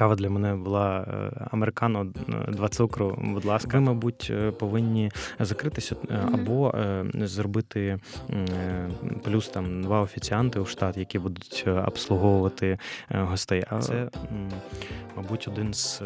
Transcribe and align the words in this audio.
Кава 0.00 0.14
для 0.14 0.30
мене 0.30 0.54
була 0.54 1.00
е, 1.00 1.46
американо, 1.50 2.12
е, 2.28 2.52
два 2.52 2.68
цукру. 2.68 3.18
Будь 3.22 3.44
ласка, 3.44 3.78
ви, 3.78 3.80
мабуть, 3.80 4.28
е, 4.30 4.50
повинні 4.50 5.10
закритися 5.40 5.96
або 6.32 6.74
зробити 7.14 7.98
плюс 9.24 9.48
там 9.48 9.82
два 9.82 10.00
офіціанти 10.00 10.60
у 10.60 10.66
штат, 10.66 10.96
які 10.96 11.18
будуть 11.18 11.64
обслуговувати 11.86 12.78
гостей. 13.10 13.64
А 13.70 13.78
це, 13.78 14.08
мабуть, 15.16 15.48
один 15.48 15.74
з 15.74 16.02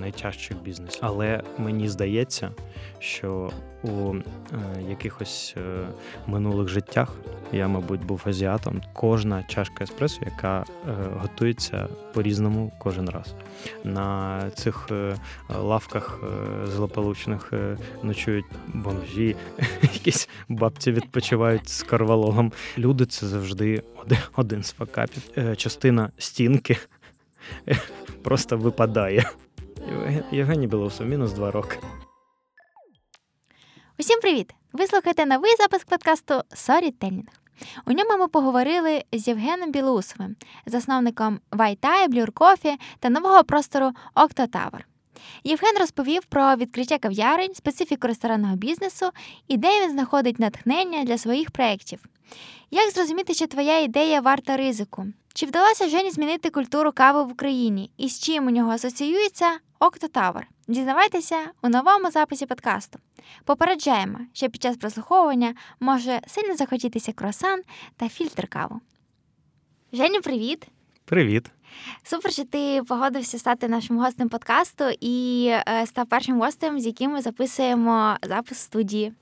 найтяжчих 0.00 0.62
бізнесів. 0.62 1.00
Але 1.02 1.42
мені 1.58 1.88
здається, 1.88 2.50
що 2.98 3.50
у 3.82 4.14
якихось 4.88 5.56
минулих 6.26 6.68
життях 6.68 7.16
я, 7.52 7.68
мабуть, 7.68 8.04
був 8.04 8.22
азіатом. 8.24 8.80
Кожна 8.92 9.42
чашка 9.42 9.84
еспресо, 9.84 10.20
яка 10.24 10.64
готується 11.20 11.88
по-різному 12.12 12.72
кожен 12.78 13.10
раз. 13.10 13.25
На 13.84 14.50
цих 14.50 14.86
е, 14.90 15.16
лавках 15.48 16.20
е, 16.22 16.66
злополучних 16.66 17.52
е, 17.52 17.76
ночують 18.02 18.44
бомжі, 18.66 19.36
якісь 19.82 20.28
бабці 20.48 20.92
відпочивають 20.92 21.68
з 21.68 21.82
карвалогом. 21.82 22.52
Люди 22.78 23.06
це 23.06 23.26
завжди 23.26 23.82
один 24.36 24.62
з 24.62 24.72
факапів. 24.72 25.22
Частина 25.56 26.10
стінки 26.18 26.76
просто 28.22 28.56
випадає. 28.56 29.30
Євгеній 30.32 30.66
Білоусов, 30.66 31.06
мінус 31.06 31.32
два 31.32 31.50
роки. 31.50 31.78
Усім 33.98 34.20
привіт! 34.20 34.54
Ви 34.72 34.86
слухаєте 34.86 35.26
новий 35.26 35.56
запуск 35.58 35.88
подкасту 35.88 36.34
Storytelling. 36.34 37.24
У 37.86 37.92
ньому 37.92 38.18
ми 38.18 38.28
поговорили 38.28 39.02
з 39.12 39.28
Євгеном 39.28 39.72
Білоусовим, 39.72 40.36
засновником 40.66 41.40
WhaiThai, 41.52 42.08
Blur 42.08 42.32
Coffee 42.32 42.76
та 42.98 43.10
нового 43.10 43.44
простору 43.44 43.92
Octo 44.14 44.43
Tower. 44.43 44.86
Євген 45.44 45.78
розповів 45.80 46.24
про 46.24 46.56
відкриття 46.56 46.98
кав'ярень, 46.98 47.54
специфіку 47.54 48.06
ресторанного 48.06 48.56
бізнесу 48.56 49.10
і 49.48 49.56
де 49.56 49.84
він 49.84 49.90
знаходить 49.90 50.38
натхнення 50.38 51.04
для 51.04 51.18
своїх 51.18 51.50
проєктів. 51.50 52.00
Як 52.70 52.90
зрозуміти, 52.90 53.34
що 53.34 53.46
твоя 53.46 53.78
ідея 53.78 54.20
варта 54.20 54.56
ризику? 54.56 55.06
Чи 55.34 55.46
вдалося 55.46 55.88
Жені 55.88 56.10
змінити 56.10 56.50
культуру 56.50 56.92
кави 56.92 57.22
в 57.22 57.32
Україні 57.32 57.90
і 57.96 58.08
з 58.08 58.20
чим 58.20 58.46
у 58.46 58.50
нього 58.50 58.70
асоціюється 58.70 59.58
Octo 59.78 60.06
Tower? 60.06 60.48
Дізнавайтеся 60.68 61.36
у 61.62 61.68
новому 61.68 62.10
записі 62.10 62.46
подкасту. 62.46 62.98
Попереджаємо, 63.44 64.18
що 64.32 64.48
під 64.48 64.62
час 64.62 64.76
прослуховування 64.76 65.54
може 65.80 66.20
сильно 66.26 66.56
захотітися 66.56 67.12
круасан 67.12 67.62
та 67.96 68.08
фільтр 68.08 68.48
каву. 68.48 68.80
Женю, 69.92 70.20
привіт! 70.20 70.66
Привіт! 71.04 71.50
Супер, 72.02 72.32
що 72.32 72.44
ти 72.44 72.82
погодився 72.88 73.38
стати 73.38 73.68
нашим 73.68 73.98
гостем 73.98 74.28
подкасту 74.28 74.84
і 75.00 75.46
е, 75.68 75.86
став 75.86 76.06
першим 76.06 76.40
гостем, 76.40 76.80
з 76.80 76.86
яким 76.86 77.10
ми 77.10 77.22
записуємо 77.22 78.16
запис 78.22 78.58
студії. 78.58 79.12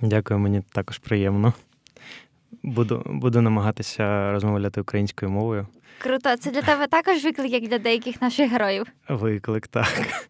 Дякую, 0.00 0.40
мені 0.40 0.62
також 0.72 0.98
приємно. 0.98 1.52
Буду 2.62 3.02
буду 3.06 3.40
намагатися 3.40 4.32
розмовляти 4.32 4.80
українською 4.80 5.30
мовою. 5.30 5.66
Круто, 5.98 6.36
це 6.36 6.50
для 6.50 6.62
тебе 6.62 6.86
також 6.86 7.24
виклик, 7.24 7.52
як 7.52 7.68
для 7.68 7.78
деяких 7.78 8.22
наших 8.22 8.50
героїв. 8.50 8.86
Виклик, 9.08 9.66
так. 9.68 10.28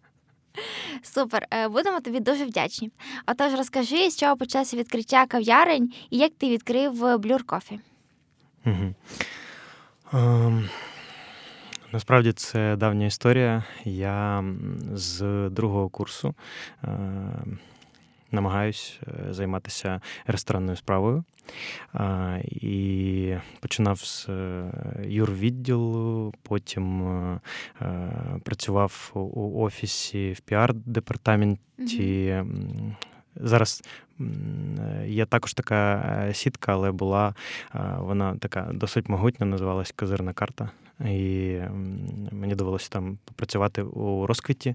Супер, 1.02 1.46
е, 1.50 1.68
будемо 1.68 2.00
тобі 2.00 2.20
дуже 2.20 2.44
вдячні. 2.44 2.90
Отож, 3.26 3.52
розкажи, 3.54 4.10
з 4.10 4.16
чого 4.16 4.36
почався 4.36 4.76
відкриття 4.76 5.26
кав'ярень 5.26 5.92
і 6.10 6.18
як 6.18 6.32
ти 6.38 6.48
відкрив 6.48 7.18
Блюр 7.18 7.44
Кофі. 7.44 7.80
Угу. 8.66 8.94
Ем, 10.12 10.68
Насправді 11.92 12.32
це 12.32 12.76
давня 12.76 13.06
історія. 13.06 13.64
Я 13.84 14.44
з 14.94 15.48
другого 15.50 15.88
курсу 15.88 16.34
е, 16.84 16.88
намагаюсь 18.32 19.00
е, 19.08 19.32
займатися 19.32 20.00
ресторанною 20.26 20.76
справою. 20.76 21.24
І 22.44 23.34
починав 23.60 23.98
з 23.98 24.28
е, 24.28 24.70
юрвідділу, 25.04 26.34
потім 26.42 27.02
е, 27.02 27.40
працював 28.44 29.10
у 29.14 29.62
офісі 29.62 30.32
в 30.32 30.40
піар-департаменті. 30.40 31.58
Mm-hmm. 31.78 32.94
Зараз 33.36 33.82
є 35.06 35.26
також 35.26 35.54
така 35.54 36.30
сітка, 36.32 36.72
але 36.72 36.92
була 36.92 37.34
вона 37.98 38.36
така 38.36 38.68
досить 38.72 39.08
могутня, 39.08 39.46
називалась 39.46 39.92
Козирна 39.96 40.32
карта. 40.32 40.70
І 41.00 41.58
мені 42.32 42.54
довелося 42.54 42.88
там 42.90 43.18
попрацювати 43.24 43.82
у 43.82 44.26
розквіті 44.26 44.74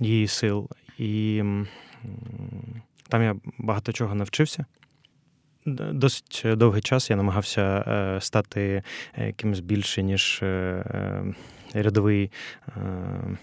її 0.00 0.26
сил. 0.26 0.68
І 0.98 1.42
там 3.08 3.22
я 3.22 3.36
багато 3.58 3.92
чого 3.92 4.14
навчився. 4.14 4.64
Досить 5.66 6.42
довгий 6.44 6.82
час 6.82 7.10
я 7.10 7.16
намагався 7.16 7.84
е, 7.86 8.20
стати 8.20 8.82
якимось 9.16 9.60
більше, 9.60 10.02
ніж 10.02 10.40
е, 10.42 10.46
е, 10.46 11.82
рядовий 11.82 12.30
Е, 12.68 13.36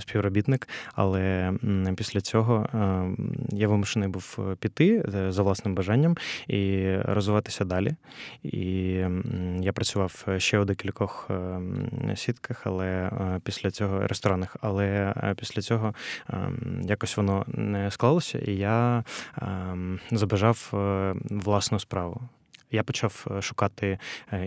співробітник, 0.00 0.68
але 0.94 1.52
після 1.96 2.20
цього 2.20 2.66
е, 2.74 3.10
я 3.48 3.68
вимушений 3.68 4.08
був 4.08 4.38
піти 4.60 5.02
е, 5.14 5.32
за 5.32 5.42
власним 5.42 5.74
бажанням 5.74 6.16
і 6.48 6.92
розвиватися 6.96 7.64
далі. 7.64 7.94
І 8.42 8.60
я 9.60 9.72
працював 9.72 10.26
ще 10.38 10.58
у 10.58 10.64
декількох 10.64 11.30
сітках, 12.14 12.62
але 12.66 13.10
після 13.44 13.70
цього 13.70 14.06
ресторанах, 14.06 14.56
але 14.60 15.14
після 15.36 15.62
цього 15.62 15.94
якось 16.82 17.16
воно 17.16 17.44
не 17.48 17.90
склалося, 17.90 18.38
і 18.38 18.52
я 18.56 19.04
забажав 20.12 20.68
власну 21.30 21.78
справу. 21.78 22.20
Я 22.70 22.82
почав 22.82 23.26
шукати 23.40 23.98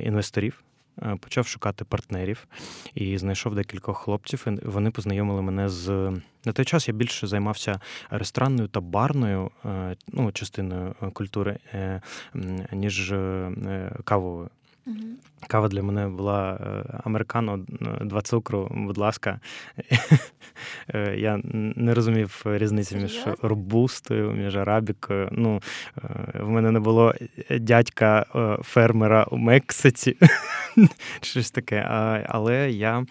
інвесторів. 0.04 0.64
Е, 1.02 1.18
почав 1.20 1.48
шукати 1.48 1.86
партнерів 1.86 2.48
і 2.96 3.18
знайшов 3.18 3.56
декількох 3.56 3.98
хлопців. 3.98 4.46
Вони 4.64 4.92
познайомили 4.92 5.42
мене 5.42 5.70
з 5.70 5.90
на 6.46 6.54
той 6.54 6.66
час. 6.66 6.88
Я 6.88 6.94
більше 6.94 7.28
займався 7.28 7.80
ресторанною 8.10 8.68
та 8.68 8.82
барною 8.82 9.52
е, 9.66 9.96
ну, 10.08 10.32
частиною 10.32 10.96
культури, 11.14 11.60
е, 11.74 12.02
ніж 12.72 13.14
кавовою. 14.04 14.50
Угу. 14.88 14.98
Кава 15.48 15.68
для 15.68 15.84
мене 15.84 16.08
була 16.08 16.60
американо, 17.04 17.66
два 18.02 18.22
цукру, 18.22 18.72
будь 18.72 18.98
ласка. 18.98 19.40
Я 21.16 21.40
не 21.44 21.94
розумів 21.94 22.42
різниці 22.46 22.96
між 22.96 23.26
робустою, 23.42 24.32
між 24.32 24.56
арабікою. 24.56 25.30
Ну, 25.32 25.62
В 26.34 26.50
мене 26.50 26.72
не 26.72 26.80
було 26.80 27.14
дядька 27.60 28.26
фермера 28.64 29.24
у 29.24 29.38
Мексиці. 29.38 30.18
щось 31.22 31.52
таке. 31.52 31.88
Але 32.28 32.72
я 32.72 33.06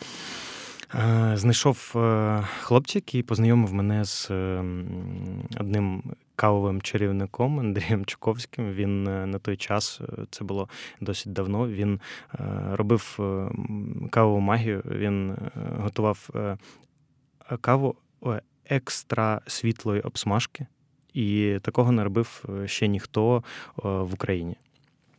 знайшов 1.35 1.93
е, 1.97 2.43
хлопця, 2.61 2.99
який 2.99 3.23
познайомив 3.23 3.75
мене 3.75 4.05
з 4.05 4.31
одним 5.61 6.03
кавовим 6.41 6.83
чарівником 6.83 7.61
Андрієм 7.61 8.05
Чуковським. 8.05 8.73
Він 8.73 9.09
е, 9.09 9.27
на 9.27 9.39
той 9.39 9.57
час, 9.57 10.01
е, 10.01 10.25
це 10.31 10.45
було 10.45 10.69
досить 11.01 11.33
давно. 11.33 11.69
Він 11.69 12.01
робив 12.71 13.19
кавову 14.11 14.41
магію, 14.41 14.83
він 14.87 15.37
готував 15.79 16.31
каву 17.61 17.97
екстра 18.65 19.41
світлої 19.47 20.01
обсмажки, 20.01 20.67
і 21.15 21.59
такого 21.63 21.93
не 21.93 22.05
робив 22.05 22.45
ще 22.67 22.89
ніхто 22.89 23.45
в 23.77 24.15
Україні. 24.15 24.57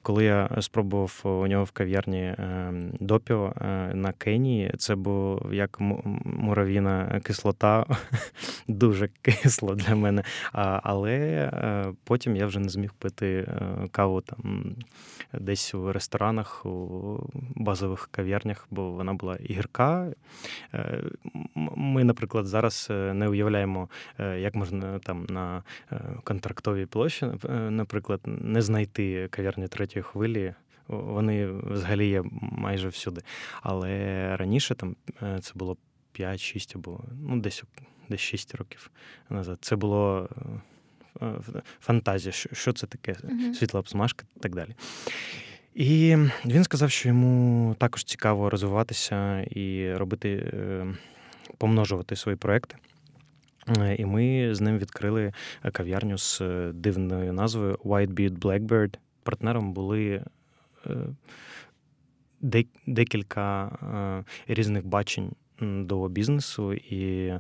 Коли 0.03 0.23
я 0.23 0.49
спробував 0.61 1.21
у 1.23 1.47
нього 1.47 1.63
в 1.63 1.71
кав'ярні 1.71 2.21
е, 2.21 2.73
допіо 2.99 3.53
е, 3.61 3.91
на 3.93 4.11
Кенії, 4.11 4.73
це 4.77 4.95
був 4.95 5.53
як 5.53 5.77
муравіна 6.25 7.21
кислота, 7.23 7.85
дуже 8.67 9.09
кисло 9.21 9.75
для 9.75 9.95
мене. 9.95 10.23
Але 10.83 11.13
е, 11.13 11.85
потім 12.03 12.35
я 12.35 12.45
вже 12.45 12.59
не 12.59 12.69
зміг 12.69 12.93
пити 12.93 13.47
каву 13.91 14.21
там 14.21 14.75
десь 15.33 15.73
у 15.73 15.91
ресторанах, 15.91 16.65
у 16.65 17.19
базових 17.55 18.09
кав'ярнях, 18.11 18.67
бо 18.71 18.91
вона 18.91 19.13
була 19.13 19.35
і 19.35 19.53
гірка. 19.53 20.07
Ми, 21.75 22.03
наприклад, 22.03 22.45
зараз 22.45 22.87
не 22.89 23.27
уявляємо, 23.27 23.89
як 24.37 24.55
можна 24.55 24.99
там 24.99 25.25
на 25.29 25.63
контрактовій 26.23 26.85
площі, 26.85 27.25
наприклад, 27.69 28.21
не 28.25 28.61
знайти 28.61 29.27
кав'ярні 29.27 29.67
третього 29.67 29.90
третьої 29.91 30.03
хвилі. 30.03 30.53
Вони 30.87 31.47
взагалі 31.51 32.07
є 32.07 32.23
майже 32.41 32.87
всюди. 32.87 33.21
Але 33.61 34.37
раніше 34.37 34.75
там 34.75 34.95
е, 35.21 35.39
це 35.41 35.51
було 35.55 35.77
5-6 36.19 36.71
або 36.75 36.99
ну, 37.21 37.39
десь 37.39 37.63
десь 38.09 38.19
6 38.19 38.55
років 38.55 38.91
назад. 39.29 39.57
Це 39.61 39.75
було 39.75 40.29
е, 41.21 41.25
фантазія, 41.79 42.31
що 42.31 42.73
це 42.73 42.87
таке, 42.87 43.15
світла 43.53 43.79
обсмажка 43.79 44.25
і 44.35 44.39
так 44.39 44.55
далі. 44.55 44.75
І 45.75 46.17
він 46.45 46.63
сказав, 46.63 46.91
що 46.91 47.09
йому 47.09 47.75
також 47.79 48.03
цікаво 48.03 48.49
розвиватися 48.49 49.41
і 49.41 49.93
робити, 49.93 50.53
помножувати 51.57 52.15
свої 52.15 52.37
проекти. 52.37 52.75
І 53.97 54.05
ми 54.05 54.55
з 54.55 54.61
ним 54.61 54.77
відкрили 54.77 55.33
кав'ярню 55.71 56.17
з 56.17 56.41
дивною 56.73 57.33
назвою 57.33 57.75
Whitebeard 57.75 58.39
Blackbird. 58.39 58.97
Партнером 59.23 59.73
були 59.73 60.23
декілька 62.87 63.71
різних 64.47 64.85
бачень 64.85 65.31
до 65.61 66.07
бізнесу, 66.07 66.73
і 66.73 67.33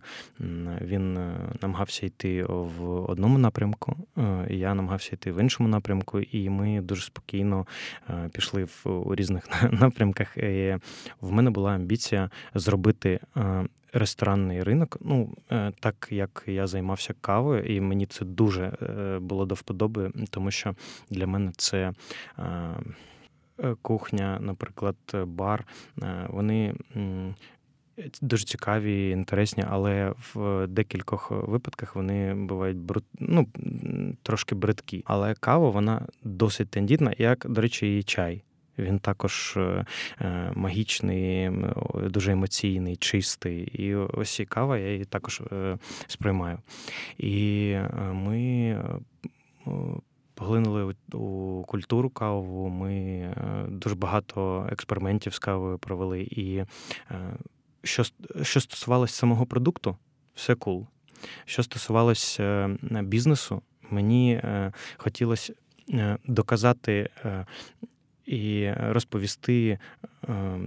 він 0.81 1.17
е, 1.17 1.53
намагався 1.61 2.05
йти 2.05 2.43
в 2.43 2.83
одному 3.11 3.37
напрямку, 3.37 3.97
е, 4.17 4.47
і 4.49 4.57
я 4.57 4.75
намагався 4.75 5.09
йти 5.13 5.31
в 5.31 5.41
іншому 5.41 5.69
напрямку, 5.69 6.19
і 6.19 6.49
ми 6.49 6.81
дуже 6.81 7.01
спокійно 7.01 7.67
е, 8.09 8.29
пішли 8.33 8.63
в 8.63 8.83
у 8.85 9.15
різних 9.15 9.49
напрямках. 9.71 10.37
І 10.37 10.77
В 11.21 11.31
мене 11.31 11.49
була 11.49 11.71
амбіція 11.71 12.29
зробити. 12.53 13.19
Ресторанний 13.93 14.63
ринок, 14.63 14.97
ну 15.01 15.37
так 15.79 16.07
як 16.11 16.43
я 16.47 16.67
займався 16.67 17.13
кавою, 17.21 17.63
і 17.63 17.81
мені 17.81 18.05
це 18.05 18.25
дуже 18.25 18.77
було 19.21 19.45
до 19.45 19.55
вподоби, 19.55 20.11
тому 20.29 20.51
що 20.51 20.75
для 21.09 21.27
мене 21.27 21.51
це 21.57 21.93
кухня, 23.81 24.37
наприклад, 24.41 24.95
бар. 25.13 25.65
Вони 26.29 26.75
дуже 28.21 28.45
цікаві, 28.45 29.09
інтересні, 29.09 29.63
але 29.69 30.13
в 30.33 30.67
декількох 30.67 31.31
випадках 31.31 31.95
вони 31.95 32.33
бувають 32.33 32.77
брут... 32.77 33.05
ну, 33.19 33.47
трошки 34.23 34.55
бридкі. 34.55 35.03
Але 35.05 35.33
кава 35.33 35.69
вона 35.69 36.07
досить 36.23 36.69
тендітна, 36.69 37.13
як, 37.17 37.45
до 37.49 37.61
речі, 37.61 37.97
і 37.97 38.03
чай. 38.03 38.43
Він 38.81 38.99
також 38.99 39.53
е, 39.57 39.85
е, 40.21 40.51
магічний, 40.55 41.51
дуже 42.03 42.31
емоційний, 42.31 42.95
чистий. 42.95 43.63
І 43.63 43.95
ось 43.95 44.39
і 44.39 44.45
кава 44.45 44.77
я 44.77 44.91
її 44.91 45.05
також 45.05 45.41
е, 45.51 45.77
сприймаю. 46.07 46.57
І 47.17 47.75
ми 48.13 48.77
поглинули 50.33 50.95
у 51.13 51.63
культуру 51.67 52.09
каву. 52.09 52.69
Ми 52.69 53.27
дуже 53.69 53.95
багато 53.95 54.67
експериментів 54.71 55.33
з 55.33 55.39
кавою 55.39 55.77
провели. 55.77 56.21
І 56.21 56.63
що 57.83 58.03
що 58.41 58.61
стосувалося 58.61 59.13
самого 59.13 59.45
продукту, 59.45 59.97
все 60.35 60.55
кул. 60.55 60.87
Що 61.45 61.63
стосувалося 61.63 62.77
бізнесу, 62.81 63.61
мені 63.89 64.41
хотілося 64.97 65.53
доказати 66.27 67.09
і 68.31 68.73
розповісти 68.79 69.79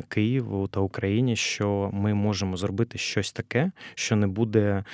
Києву 0.08 0.68
та 0.68 0.80
Україні, 0.80 1.36
що 1.36 1.90
ми 1.92 2.14
можемо 2.14 2.56
зробити 2.56 2.98
щось 2.98 3.32
таке, 3.32 3.70
що 3.94 4.16
не 4.16 4.26
буде 4.26 4.84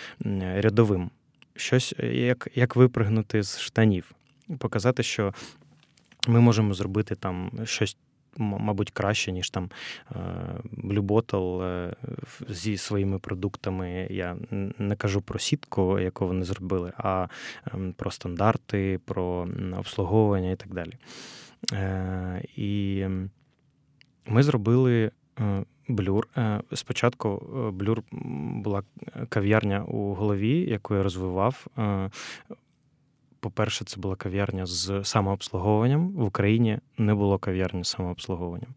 рядовим, 0.40 1.10
щось 1.56 1.94
як, 2.12 2.48
як 2.54 2.76
випригнути 2.76 3.42
з 3.42 3.60
штанів, 3.60 4.12
показати, 4.58 5.02
що. 5.02 5.34
Ми 6.28 6.40
можемо 6.40 6.74
зробити 6.74 7.14
там 7.14 7.50
щось 7.64 7.96
мабуть, 8.36 8.90
краще, 8.90 9.32
ніж 9.32 9.50
там 9.50 9.70
е, 10.10 10.14
Bottle 10.84 11.62
е, 11.62 11.94
зі 12.48 12.76
своїми 12.76 13.18
продуктами. 13.18 14.06
Я 14.10 14.36
не 14.78 14.96
кажу 14.96 15.20
про 15.20 15.38
сітку, 15.38 15.98
яку 15.98 16.26
вони 16.26 16.44
зробили, 16.44 16.92
а 16.96 17.26
ем, 17.74 17.92
про 17.92 18.10
стандарти, 18.10 19.00
про 19.04 19.48
обслуговування 19.76 20.50
і 20.50 20.56
так 20.56 20.74
далі. 20.74 20.92
Е, 21.72 22.44
і 22.56 23.06
ми 24.26 24.42
зробили. 24.42 25.10
Блюр. 25.88 26.28
Спочатку 26.74 27.38
блюр 27.74 28.02
була 28.12 28.82
кав'ярня 29.28 29.84
у 29.84 30.14
голові, 30.14 30.70
яку 30.70 30.94
я 30.94 31.02
розвивав 31.02 31.66
по-перше, 33.40 33.84
це 33.84 34.00
була 34.00 34.16
кав'ярня 34.16 34.66
з 34.66 35.00
самообслуговуванням. 35.04 36.08
В 36.08 36.22
Україні 36.22 36.78
не 36.98 37.14
було 37.14 37.38
кав'ярні 37.38 37.84
з 37.84 37.88
самообслуговуванням. 37.88 38.70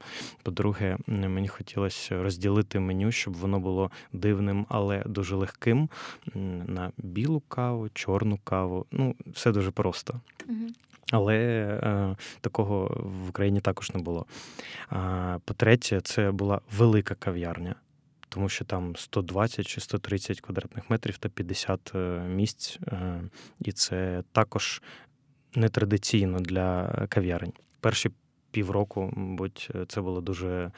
По-друге, 0.43 0.97
мені 1.07 1.47
хотілося 1.47 2.23
розділити 2.23 2.79
меню, 2.79 3.11
щоб 3.11 3.33
воно 3.33 3.59
було 3.59 3.91
дивним, 4.13 4.65
але 4.69 5.03
дуже 5.05 5.35
легким 5.35 5.89
на 6.67 6.91
білу 6.97 7.39
каву, 7.47 7.89
чорну 7.93 8.39
каву. 8.43 8.85
Ну, 8.91 9.15
все 9.27 9.51
дуже 9.51 9.71
просто. 9.71 10.21
Але 11.11 11.37
е, 11.37 12.15
такого 12.41 13.01
в 13.25 13.29
Україні 13.29 13.61
також 13.61 13.91
не 13.91 14.01
було. 14.01 14.25
По-третє, 15.45 16.01
це 16.01 16.31
була 16.31 16.61
велика 16.71 17.15
кав'ярня 17.15 17.75
тому 18.33 18.49
що 18.49 18.65
там 18.65 18.95
120 18.95 19.67
чи 19.67 19.81
130 19.81 20.41
квадратних 20.41 20.89
метрів 20.89 21.17
та 21.17 21.29
50 21.29 21.91
е, 21.95 21.99
місць, 22.19 22.79
е, 22.87 23.21
і 23.59 23.71
це 23.71 24.23
також 24.31 24.81
нетрадиційно 25.55 26.39
для 26.39 26.87
кав'ярень. 27.09 27.53
Перші 27.79 28.11
півроку, 28.51 29.13
мабуть, 29.15 29.71
це 29.87 30.01
було 30.01 30.21
дуже 30.21 30.71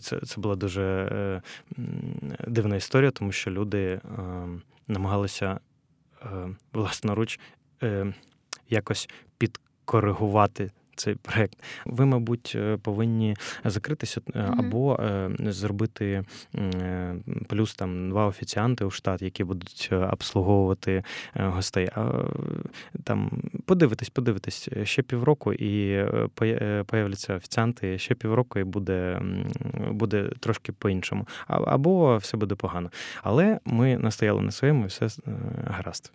це, 0.00 0.20
це 0.20 0.40
була 0.40 0.56
дуже 0.56 1.42
дивна 2.46 2.76
історія, 2.76 3.10
тому 3.10 3.32
що 3.32 3.50
люди 3.50 4.00
намагалися 4.88 5.60
власноруч 6.72 7.40
якось 8.74 9.08
підкоригувати 9.38 10.70
цей 10.96 11.14
проект. 11.14 11.62
Ви, 11.86 12.06
мабуть, 12.06 12.52
е, 12.56 12.76
повинні 12.76 13.36
закритися 13.64 14.20
mm-hmm. 14.20 14.54
або 14.58 14.96
е, 15.00 15.30
зробити 15.40 16.24
плюс 17.48 17.74
там 17.74 18.10
два 18.10 18.26
офіціанти 18.26 18.84
у 18.84 18.90
штат, 18.90 19.22
які 19.22 19.44
будуть 19.44 19.90
обслуговувати 20.12 21.02
гостей. 21.34 21.90
А 21.94 22.12
там 23.04 23.42
подивитись, 23.64 24.10
подивитись 24.10 24.68
ще 24.82 25.02
півроку, 25.02 25.52
і 25.52 26.04
появляться 26.86 27.36
офіціанти, 27.36 27.98
ще 27.98 28.14
півроку, 28.14 28.58
і 28.58 28.64
буде 28.64 29.20
буде 29.90 30.30
трошки 30.40 30.72
по-іншому. 30.72 31.28
Або 31.46 32.16
все 32.16 32.36
буде 32.36 32.54
погано. 32.54 32.90
Але 33.22 33.58
ми 33.64 33.98
настояли 33.98 34.42
на 34.42 34.50
своєму, 34.50 34.84
і 34.84 34.86
все 34.86 35.08
гаразд. 35.66 36.12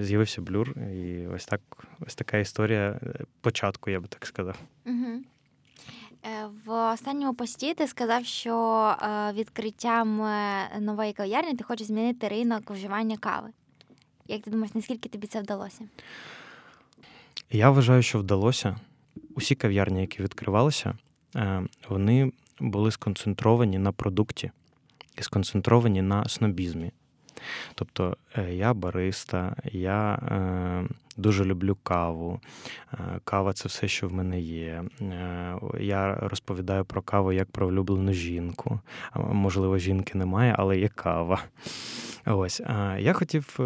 З'явився 0.00 0.42
блюр, 0.42 0.74
і 0.78 1.26
ось 1.26 1.46
так, 1.46 1.60
ось 2.00 2.14
така 2.14 2.38
історія 2.38 3.00
початку, 3.40 3.90
я 3.90 4.00
би 4.00 4.08
так 4.08 4.15
сказав. 4.24 4.56
Угу. 4.86 5.20
В 6.64 6.92
останньому 6.92 7.34
пості 7.34 7.74
ти 7.74 7.86
сказав, 7.86 8.24
що 8.24 8.56
е, 9.02 9.32
відкриттям 9.32 10.22
е, 10.22 10.68
нової 10.80 11.12
кав'ярні 11.12 11.54
ти 11.54 11.64
хочеш 11.64 11.86
змінити 11.86 12.28
ринок 12.28 12.70
вживання 12.70 13.16
кави. 13.16 13.48
Як 14.28 14.42
ти 14.42 14.50
думаєш, 14.50 14.74
наскільки 14.74 15.08
тобі 15.08 15.26
це 15.26 15.40
вдалося? 15.40 15.84
Я 17.50 17.70
вважаю, 17.70 18.02
що 18.02 18.18
вдалося. 18.18 18.76
Усі 19.34 19.54
кав'ярні, 19.54 20.00
які 20.00 20.22
відкривалися, 20.22 20.94
вони 21.88 22.32
були 22.60 22.90
сконцентровані 22.90 23.78
на 23.78 23.92
продукті 23.92 24.50
і 25.18 25.22
сконцентровані 25.22 26.02
на 26.02 26.28
снобізмі. 26.28 26.92
Тобто 27.74 28.16
е, 28.36 28.54
я 28.54 28.74
бариста, 28.74 29.56
я 29.72 30.14
е, 30.14 30.94
дуже 31.16 31.44
люблю 31.44 31.76
каву. 31.82 32.40
Е, 32.92 32.98
кава 33.24 33.52
це 33.52 33.68
все, 33.68 33.88
що 33.88 34.08
в 34.08 34.12
мене 34.12 34.40
є. 34.40 34.84
Я 35.80 36.14
розповідаю 36.14 36.84
про 36.84 37.02
каву 37.02 37.32
як 37.32 37.50
про 37.50 37.68
улюблену 37.68 38.12
жінку. 38.12 38.80
Можливо, 39.14 39.78
жінки 39.78 40.18
немає, 40.18 40.54
але 40.58 40.78
є 40.78 40.88
кава. 40.88 41.42
Ось. 42.26 42.60
Я 42.98 43.12
хотів 43.12 43.58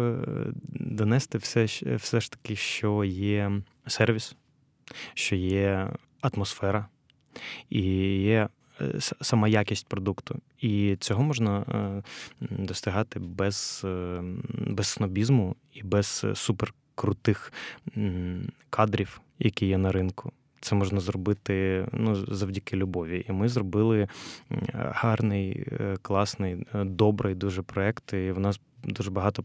донести 0.73 1.37
все, 1.37 1.65
все 1.95 2.19
ж 2.19 2.31
таки, 2.31 2.55
що 2.55 3.03
є 3.03 3.51
сервіс, 3.87 4.35
що 5.13 5.35
є 5.35 5.89
атмосфера. 6.21 6.85
І 7.69 7.81
є 8.21 8.49
сама 9.21 9.47
якість 9.47 9.87
продукту. 9.87 10.39
І 10.59 10.95
цього 10.99 11.23
можна 11.23 11.59
е, 11.59 12.03
достигати 12.49 13.19
без, 13.19 13.81
е, 13.85 14.23
без 14.67 14.87
снобізму 14.87 15.55
і 15.73 15.83
без 15.83 16.25
суперкрутих 16.33 17.53
кадрів, 18.69 19.21
які 19.39 19.65
є 19.65 19.77
на 19.77 19.91
ринку. 19.91 20.31
Це 20.61 20.75
можна 20.75 20.99
зробити 20.99 21.85
ну, 21.93 22.15
завдяки 22.15 22.77
любові. 22.77 23.25
І 23.29 23.31
ми 23.31 23.49
зробили 23.49 24.07
гарний, 24.73 25.67
класний, 26.01 26.65
добрий 26.73 27.35
дуже 27.35 27.61
проєкт. 27.61 28.13
І 28.13 28.31
в 28.31 28.39
нас 28.39 28.59
дуже 28.83 29.11
багато 29.11 29.43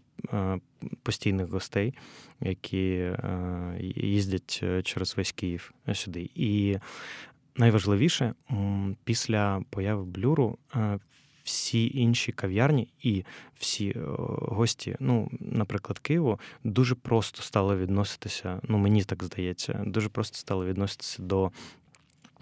постійних 1.03 1.49
гостей, 1.49 1.95
які 2.41 3.13
їздять 3.97 4.65
через 4.83 5.17
весь 5.17 5.33
Київ 5.33 5.73
сюди. 5.95 6.31
І 6.35 6.77
найважливіше 7.57 8.35
після 9.05 9.63
появи 9.71 10.05
блюру 10.05 10.59
е, 10.75 10.99
всі 11.45 11.91
інші 11.95 12.33
кав'ярні 12.33 12.89
і 13.03 13.25
всі 13.59 13.89
е, 13.89 14.01
гості, 14.39 14.97
ну, 15.01 15.31
наприклад, 15.41 15.99
Києву, 15.99 16.41
дуже 16.65 16.95
просто 16.95 17.43
стали 17.43 17.77
відноситися. 17.77 18.61
Ну, 18.63 18.79
мені 18.79 19.05
так 19.05 19.25
здається, 19.25 19.83
дуже 19.87 20.09
просто 20.09 20.37
стали 20.39 20.67
відноситися 20.67 21.23
до 21.23 21.51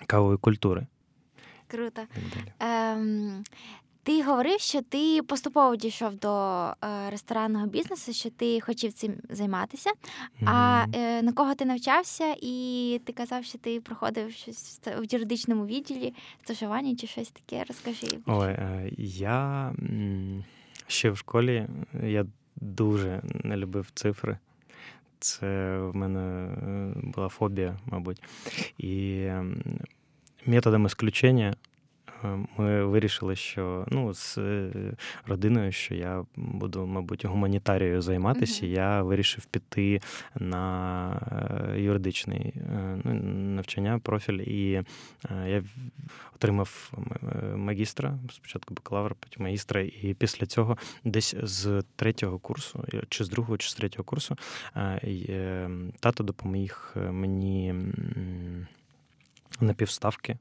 кавової 0.07 0.39
культури. 0.39 0.87
Круто. 1.67 2.03
Ем, 2.61 3.45
ти 4.05 4.23
говорив, 4.23 4.61
що 4.61 4.83
ти 4.83 5.23
поступово 5.23 5.77
дійшов 5.77 6.15
до 6.15 6.65
е, 6.65 7.11
ресторанного 7.11 7.67
бізнесу, 7.67 8.13
що 8.13 8.31
ти 8.31 8.61
хотів 8.61 8.93
цим 8.93 9.15
займатися. 9.31 9.91
Mm-hmm. 9.91 10.45
А 10.47 10.87
е, 10.93 11.23
на 11.23 11.33
кого 11.33 11.55
ти 11.55 11.65
навчався, 11.65 12.37
і 12.43 13.01
ти 13.05 13.13
казав, 13.13 13.45
що 13.45 13.59
ти 13.59 13.81
проходив 13.81 14.33
щось 14.33 14.81
в 14.87 15.15
юридичному 15.15 15.67
відділі, 15.67 16.15
стажування 16.45 16.97
чи 16.97 17.07
щось 17.07 17.31
таке. 17.31 17.65
Розкажи. 17.69 18.19
Ой, 18.27 18.49
е, 18.49 18.91
я 18.99 19.73
ще 20.87 21.11
в 21.11 21.17
школі 21.17 21.67
я 22.03 22.27
дуже 22.57 23.23
не 23.25 23.57
любив 23.57 23.91
цифри. 23.95 24.39
Це 25.19 25.79
в 25.79 25.97
мене 25.97 26.21
е, 26.21 26.93
була 27.01 27.29
фобія, 27.29 27.79
мабуть. 27.87 28.23
І 28.79 29.29
методом 30.47 30.87
ісключення 30.87 31.55
ми 32.57 32.85
вирішили, 32.85 33.37
що 33.37 33.87
ну, 33.89 34.15
з 34.15 34.39
е, 34.39 34.71
родиною, 35.27 35.73
що 35.73 35.95
я 35.95 36.25
буду, 36.37 36.87
мабуть, 36.87 37.25
гуманітарією 37.25 38.03
займатися, 38.03 38.67
mm-hmm. 38.67 38.71
я 38.71 39.03
вирішив 39.03 39.45
піти 39.45 40.01
на 40.35 41.67
е, 41.75 41.81
юридичний 41.81 42.53
е, 42.57 43.01
ну, 43.05 43.15
навчання, 43.55 43.99
профіль, 43.99 44.41
і 44.41 44.85
я 45.47 45.65
отримав 46.37 46.93
магістра, 47.57 48.19
спочатку 48.33 48.75
бакалавра, 48.75 49.15
потім 49.21 49.43
магістра, 49.43 49.81
і 49.81 50.17
після 50.19 50.47
цього 50.47 50.79
десь 51.05 51.35
з 51.43 51.83
третього 51.97 52.39
курсу, 52.39 52.85
чи 53.09 53.25
з 53.25 53.29
другого, 53.29 53.59
чи 53.59 53.69
з 53.69 53.75
третього 53.75 54.05
курсу, 54.05 54.37
тато 56.01 56.25
допоміг 56.25 56.95
мені 57.11 57.75
на 59.61 59.75
півставки 59.75 60.37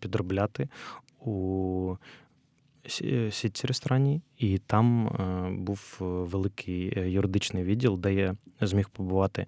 підробляти 0.00 0.68
у 1.20 1.96
сітці 3.30 3.66
ресторанів, 3.66 4.20
і 4.38 4.58
там 4.58 5.06
е, 5.06 5.50
був 5.50 5.96
великий 6.00 6.98
е, 6.98 7.10
юридичний 7.10 7.64
відділ, 7.64 7.98
де 7.98 8.14
я 8.14 8.36
зміг 8.60 8.88
побувати 8.88 9.46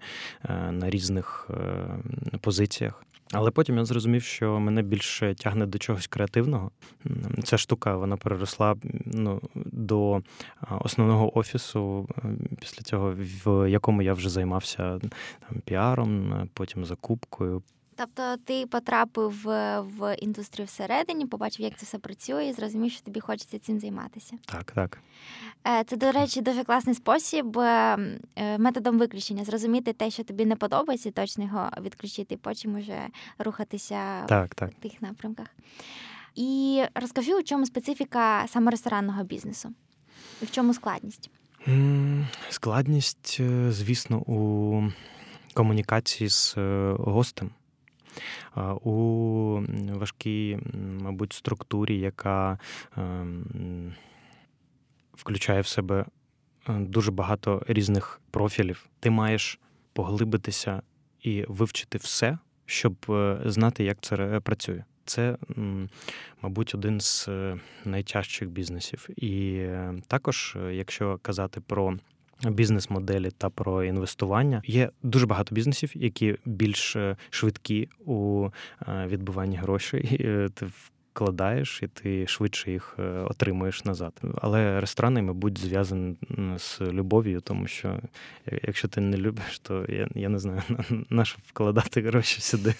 на 0.71 0.89
різних 0.89 1.49
позиціях. 2.41 3.03
Але 3.33 3.51
потім 3.51 3.77
я 3.77 3.85
зрозумів, 3.85 4.23
що 4.23 4.59
мене 4.59 4.81
більше 4.81 5.35
тягне 5.35 5.65
до 5.65 5.77
чогось 5.77 6.07
креативного. 6.07 6.71
Ця 7.43 7.57
штука 7.57 7.95
вона 7.95 8.17
переросла 8.17 8.75
ну, 9.05 9.41
до 9.55 10.21
основного 10.79 11.37
офісу, 11.37 12.07
після 12.59 12.81
цього, 12.81 13.15
в 13.45 13.69
якому 13.69 14.01
я 14.01 14.13
вже 14.13 14.29
займався 14.29 14.99
там, 14.99 15.61
піаром, 15.65 16.49
потім 16.53 16.85
закупкою, 16.85 17.63
Тобто 17.99 18.37
ти 18.45 18.65
потрапив 18.65 19.41
в 19.97 20.15
індустрію 20.19 20.65
всередині, 20.65 21.25
побачив, 21.25 21.65
як 21.65 21.77
це 21.77 21.85
все 21.85 21.97
працює, 21.97 22.45
і 22.45 22.53
зрозумів, 22.53 22.91
що 22.91 23.01
тобі 23.01 23.19
хочеться 23.19 23.59
цим 23.59 23.79
займатися. 23.79 24.37
Так, 24.45 24.71
так. 24.71 24.99
Е, 25.67 25.83
це, 25.83 25.97
до 25.97 26.11
речі, 26.11 26.41
дуже 26.41 26.63
класний 26.63 26.95
спосіб 26.95 27.59
е, 27.59 27.97
е, 28.35 28.57
методом 28.57 28.99
виключення 28.99 29.45
зрозуміти 29.45 29.93
те, 29.93 30.11
що 30.11 30.23
тобі 30.23 30.45
не 30.45 30.55
подобається, 30.55 31.09
і 31.09 31.11
точно 31.11 31.43
його 31.43 31.69
відключити, 31.81 32.35
і 32.35 32.37
потім 32.37 32.75
уже 32.75 33.07
рухатися 33.39 34.25
так, 34.25 34.55
так. 34.55 34.71
в 34.71 34.73
тих 34.73 35.01
напрямках. 35.01 35.47
І 36.35 36.83
розкажи, 36.95 37.35
у 37.35 37.43
чому 37.43 37.65
специфіка 37.65 38.45
саме 38.47 38.71
ресторанного 38.71 39.23
бізнесу? 39.23 39.73
І 40.41 40.45
в 40.45 40.51
чому 40.51 40.73
складність? 40.73 41.29
Складність, 42.49 43.41
звісно, 43.69 44.17
у 44.17 44.83
комунікації 45.53 46.29
з 46.29 46.53
гостем 46.99 47.51
у 48.83 49.61
важкій, 49.93 50.59
мабуть, 51.01 51.33
структурі, 51.33 51.99
яка 51.99 52.59
ем, 52.97 53.93
включає 55.19 55.61
в 55.61 55.67
себе 55.67 56.05
е, 56.69 56.73
дуже 56.79 57.11
багато 57.11 57.63
різних 57.67 58.21
профілів. 58.31 58.89
Ти 58.99 59.09
маєш 59.09 59.59
поглибитися 59.93 60.81
і 61.21 61.45
вивчити 61.47 61.97
все, 61.97 62.37
щоб 62.65 62.95
е, 63.09 63.41
знати, 63.45 63.83
як 63.83 63.97
це 64.01 64.39
працює. 64.39 64.83
Це, 65.05 65.37
мабуть, 66.41 66.75
один 66.75 67.01
з 67.01 67.27
е, 67.27 67.59
найтяжчих 67.85 68.49
бізнесів. 68.49 69.09
І 69.17 69.65
також, 70.07 70.57
якщо 70.71 71.19
казати 71.21 71.61
про 71.61 71.97
бізнес-моделі 72.43 73.31
та 73.37 73.49
про 73.49 73.83
інвестування. 73.83 74.61
Є 74.65 74.89
дуже 75.03 75.25
багато 75.25 75.55
бізнесів, 75.55 75.91
які 75.95 76.35
більш 76.45 76.95
е, 76.95 77.17
швидкі 77.29 77.89
у 78.05 78.49
е, 78.87 79.07
відбуванні 79.07 79.57
грошей. 79.57 80.17
Е, 80.21 80.49
ти 80.53 80.67
вкладаєш 81.13 81.83
і 81.83 81.87
ти 81.87 82.27
швидше 82.27 82.71
їх 82.71 82.95
отримуєш 83.29 83.85
назад. 83.85 84.21
Але 84.41 84.79
ресторани, 84.79 85.21
мабуть, 85.21 85.57
зв'язані 85.57 86.15
з 86.57 86.81
любов'ю, 86.81 87.41
тому 87.41 87.67
що 87.67 87.99
якщо 88.45 88.87
ти 88.87 89.01
не 89.01 89.17
любиш, 89.17 89.59
то 89.59 89.85
я 89.89 90.07
я 90.15 90.29
не 90.29 90.39
знаю, 90.39 90.61
на 91.09 91.25
що 91.25 91.37
вкладати 91.47 92.01
гроші 92.01 92.41
сюди. 92.41 92.73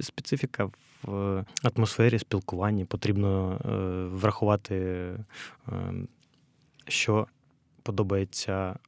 Специфіка 0.00 0.70
в 1.02 1.44
атмосфері 1.62 2.18
спілкування 2.18 2.84
потрібно 2.84 3.60
врахувати, 4.12 5.06
що 6.88 7.26
подобається 7.82 8.78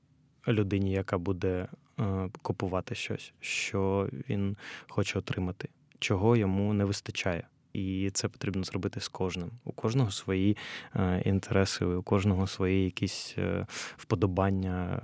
людині, 0.48 0.92
яка 0.92 1.18
буде 1.18 1.68
е, 2.00 2.28
купувати 2.42 2.94
щось, 2.94 3.32
що 3.40 4.08
він 4.28 4.56
хоче 4.88 5.18
отримати, 5.18 5.68
чого 5.98 6.36
йому 6.36 6.72
не 6.72 6.84
вистачає. 6.84 7.46
І 7.72 8.10
це 8.12 8.28
потрібно 8.28 8.64
зробити 8.64 9.00
з 9.00 9.08
кожним. 9.08 9.50
У 9.64 9.72
кожного 9.72 10.10
свої 10.10 10.56
е, 10.94 11.22
інтереси, 11.24 11.84
у 11.84 12.02
кожного 12.02 12.46
свої 12.46 12.84
якісь 12.84 13.34
е, 13.38 13.66
вподобання, 13.96 15.00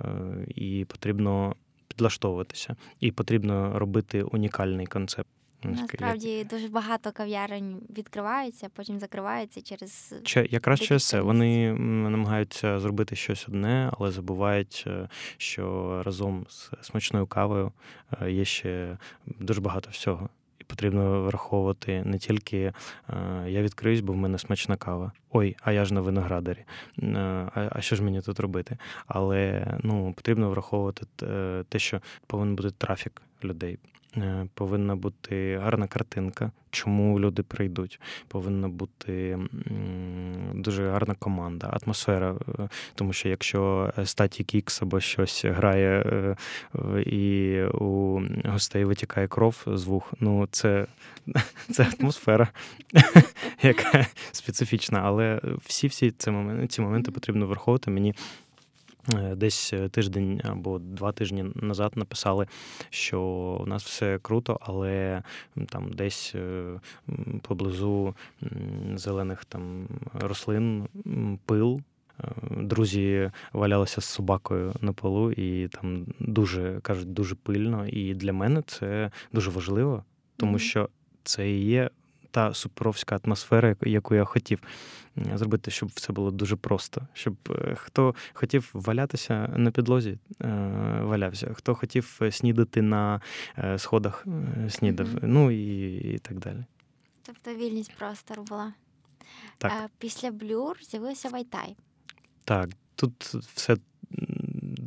і 0.47 0.85
потрібно 0.89 1.55
підлаштовуватися. 1.87 2.75
І 2.99 3.11
потрібно 3.11 3.79
робити 3.79 4.23
унікальний 4.23 4.85
концепт. 4.85 5.36
Насправді 5.63 6.43
дуже 6.43 6.67
багато 6.67 7.11
кав'ярень 7.11 7.81
відкриваються, 7.97 8.69
потім 8.73 8.99
закриваються 8.99 9.61
через 9.61 10.15
Чи 10.23 10.47
якраз 10.51 10.79
через 10.79 11.07
це 11.07 11.21
вони 11.21 11.73
намагаються 11.73 12.79
зробити 12.79 13.15
щось 13.15 13.47
одне, 13.47 13.91
але 13.99 14.11
забувають, 14.11 14.83
е, 14.87 15.09
що 15.37 16.03
разом 16.05 16.45
з 16.49 16.71
смачною 16.81 17.27
кавою 17.27 17.71
е, 18.21 18.31
є 18.31 18.45
ще 18.45 18.97
дуже 19.25 19.61
багато 19.61 19.89
всього. 19.89 20.29
І 20.61 20.63
потрібно 20.63 21.21
враховувати 21.21 22.03
не 22.03 22.17
тільки 22.17 22.57
е, 22.57 22.73
я 23.47 23.61
відкриюсь, 23.61 24.01
бо 24.01 24.13
в 24.13 24.17
мене 24.17 24.37
смачна 24.37 24.75
кава. 24.75 25.11
Ой, 25.31 25.55
а 25.61 25.71
я 25.71 25.85
ж 25.85 25.93
на 25.93 26.01
виноградарі. 26.01 26.65
А 27.53 27.77
що 27.79 27.95
ж 27.95 28.03
мені 28.03 28.21
тут 28.21 28.39
робити? 28.39 28.77
Але 29.07 29.67
ну 29.83 30.13
потрібно 30.13 30.49
враховувати 30.49 31.05
те, 31.69 31.79
що 31.79 32.01
повинен 32.27 32.55
бути 32.55 32.71
трафік 32.71 33.21
людей. 33.43 33.79
Е, 34.17 34.47
повинна 34.53 34.95
бути 34.95 35.59
гарна 35.63 35.87
картинка, 35.87 36.51
чому 36.69 37.19
люди 37.19 37.43
прийдуть. 37.43 37.99
Повинна 38.27 38.69
бути 38.69 39.39
дуже 40.53 40.89
гарна 40.89 41.15
команда, 41.19 41.79
атмосфера. 41.83 42.35
Е, 42.59 42.69
тому 42.95 43.13
що 43.13 43.29
якщо 43.29 43.93
статі 44.03 44.43
Кікс 44.43 44.81
або 44.81 44.99
щось 44.99 45.45
грає 45.45 46.01
е, 46.01 46.35
і 47.01 47.61
у 47.63 48.21
гостей 48.45 48.85
витікає 48.85 49.27
кров 49.27 49.63
з 49.67 49.83
вух, 49.83 50.13
ну 50.19 50.47
це 50.51 50.85
це 51.71 51.87
атмосфера, 51.99 52.47
яка 53.61 54.05
специфічна. 54.31 55.01
Але 55.03 55.41
всі 55.65 55.87
всі 55.87 56.11
ці 56.69 56.81
моменти, 56.81 57.11
потрібно 57.11 57.47
враховувати. 57.47 57.91
Мені 57.91 58.15
десь 59.35 59.73
е, 59.73 59.89
тиждень 59.89 60.41
або 60.43 60.79
два 60.79 61.11
тижні 61.11 61.45
назад 61.55 61.91
написали, 61.95 62.47
що 62.89 63.21
у 63.61 63.65
нас 63.65 63.83
все 63.83 64.19
круто, 64.21 64.59
але 64.61 65.23
там 65.69 65.93
десь 65.93 66.33
е, 66.35 66.65
поблизу 67.41 68.15
зелених 68.95 69.45
там 69.45 69.87
рослин 70.13 70.87
пил. 71.45 71.81
Друзі 72.51 73.31
валялися 73.53 74.01
з 74.01 74.05
собакою 74.05 74.73
на 74.81 74.93
полу, 74.93 75.31
і 75.31 75.67
там 75.67 76.05
дуже 76.19 76.79
кажуть, 76.81 77.13
дуже 77.13 77.35
пильно. 77.35 77.87
І 77.87 78.13
для 78.13 78.33
мене 78.33 78.61
це 78.67 79.11
дуже 79.33 79.51
важливо, 79.51 80.03
тому 80.37 80.59
що 80.59 80.89
це 81.23 81.51
і 81.51 81.65
є 81.65 81.89
та 82.31 82.53
супровська 82.53 83.19
атмосфера, 83.23 83.75
яку 83.81 84.15
я 84.15 84.25
хотів 84.25 84.59
зробити, 85.33 85.71
щоб 85.71 85.89
все 85.89 86.13
було 86.13 86.31
дуже 86.31 86.55
просто. 86.55 87.07
Щоб 87.13 87.35
е, 87.49 87.75
хто 87.75 88.15
хотів 88.33 88.69
валятися 88.73 89.53
на 89.57 89.71
підлозі, 89.71 90.17
е, 90.41 90.47
валявся, 91.01 91.53
хто 91.53 91.75
хотів 91.75 92.19
снідати 92.31 92.81
на 92.81 93.21
е, 93.57 93.79
сходах, 93.79 94.25
снідав, 94.69 95.07
mm-hmm. 95.07 95.19
ну 95.23 95.51
і, 95.51 95.95
і 95.95 96.17
так 96.17 96.39
далі. 96.39 96.65
Тобто 97.23 97.53
вільність 97.53 97.95
простору 97.97 98.43
була. 98.43 98.73
Так. 99.57 99.89
Після 99.97 100.31
блюр 100.31 100.77
з'явився 100.81 101.29
Вайтай. 101.29 101.75
Так, 102.43 102.69
тут 102.95 103.23
все 103.23 103.77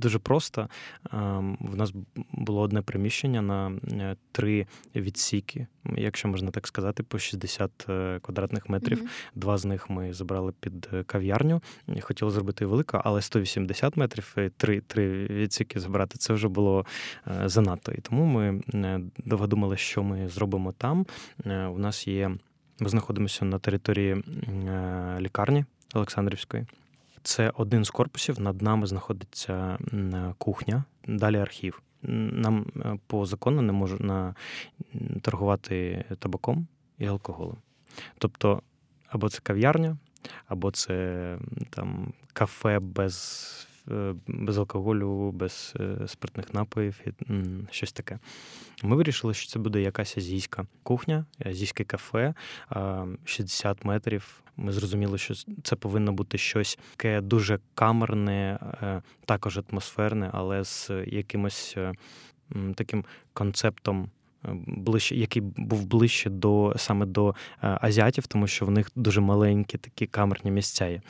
дуже 0.00 0.18
просто. 0.18 0.68
В 1.60 1.76
нас 1.76 1.92
було 2.32 2.60
одне 2.60 2.82
приміщення 2.82 3.42
на 3.42 3.72
три 4.32 4.66
відсіки, 4.96 5.66
якщо 5.96 6.28
можна 6.28 6.50
так 6.50 6.66
сказати, 6.66 7.02
по 7.02 7.18
60 7.18 7.70
квадратних 8.22 8.68
метрів. 8.68 9.02
Mm-hmm. 9.02 9.08
Два 9.34 9.58
з 9.58 9.64
них 9.64 9.90
ми 9.90 10.12
забрали 10.12 10.52
під 10.60 10.88
кав'ярню. 11.06 11.62
Хотіли 12.00 12.30
зробити 12.30 12.66
велику, 12.66 13.00
але 13.04 13.22
180 13.22 13.96
метрів 13.96 14.36
три 14.56 14.80
три 14.80 15.26
відсіки 15.26 15.80
забрати 15.80 16.18
це 16.18 16.32
вже 16.32 16.48
було 16.48 16.86
занадто. 17.44 17.92
І 17.92 18.00
тому 18.00 18.24
ми 18.24 18.60
довго 19.18 19.46
думали, 19.46 19.76
що 19.76 20.02
ми 20.02 20.28
зробимо 20.28 20.72
там. 20.72 21.06
У 21.46 21.78
нас 21.78 22.08
є. 22.08 22.30
Ми 22.80 22.88
знаходимося 22.88 23.44
на 23.44 23.58
території 23.58 24.12
е, 24.12 25.16
лікарні 25.20 25.64
Олександрівської. 25.94 26.66
Це 27.22 27.52
один 27.56 27.84
з 27.84 27.90
корпусів. 27.90 28.40
Над 28.40 28.62
нами 28.62 28.86
знаходиться 28.86 29.78
кухня, 30.38 30.84
далі 31.06 31.36
архів. 31.36 31.82
Нам 32.02 32.66
е, 32.76 32.98
по 33.06 33.26
закону 33.26 33.62
не 33.62 33.72
можна 33.72 34.34
торгувати 35.22 36.04
табаком 36.18 36.66
і 36.98 37.06
алкоголем. 37.06 37.56
Тобто, 38.18 38.62
або 39.08 39.28
це 39.28 39.40
кав'ярня, 39.42 39.96
або 40.46 40.70
це 40.70 41.38
там 41.70 42.12
кафе 42.32 42.78
без 42.78 43.66
Е, 43.66 43.69
без 44.26 44.58
алкоголю, 44.58 45.30
без 45.32 45.74
е, 45.80 46.08
спиртних 46.08 46.54
напоїв, 46.54 47.00
щось 47.70 47.92
таке. 47.92 48.18
Ми 48.82 48.96
вирішили, 48.96 49.34
що 49.34 49.48
це 49.48 49.58
буде 49.58 49.80
якась 49.80 50.18
азійська 50.18 50.66
кухня, 50.82 51.24
азійське 51.44 51.84
кафе, 51.84 52.34
60 53.24 53.84
метрів. 53.84 54.42
Ми 54.56 54.72
зрозуміли, 54.72 55.18
що 55.18 55.34
це 55.62 55.76
повинно 55.76 56.12
бути 56.12 56.38
щось 56.38 56.78
таке 56.96 57.20
дуже 57.20 57.58
камерне, 57.74 58.58
е, 58.82 59.02
також 59.24 59.60
атмосферне, 59.70 60.30
але 60.32 60.64
з 60.64 60.90
якимось 61.06 61.76
таким 62.74 63.04
концептом. 63.32 64.10
Ближче, 64.66 65.16
який 65.16 65.42
був 65.42 65.86
ближче 65.86 66.30
до 66.30 66.74
саме 66.76 67.06
до 67.06 67.34
азіатів, 67.60 68.26
тому 68.26 68.46
що 68.46 68.66
в 68.66 68.70
них 68.70 68.90
дуже 68.96 69.20
маленькі 69.20 69.78
такі 69.78 70.06
камерні 70.06 70.50
місця 70.50 70.86
є. 70.86 71.00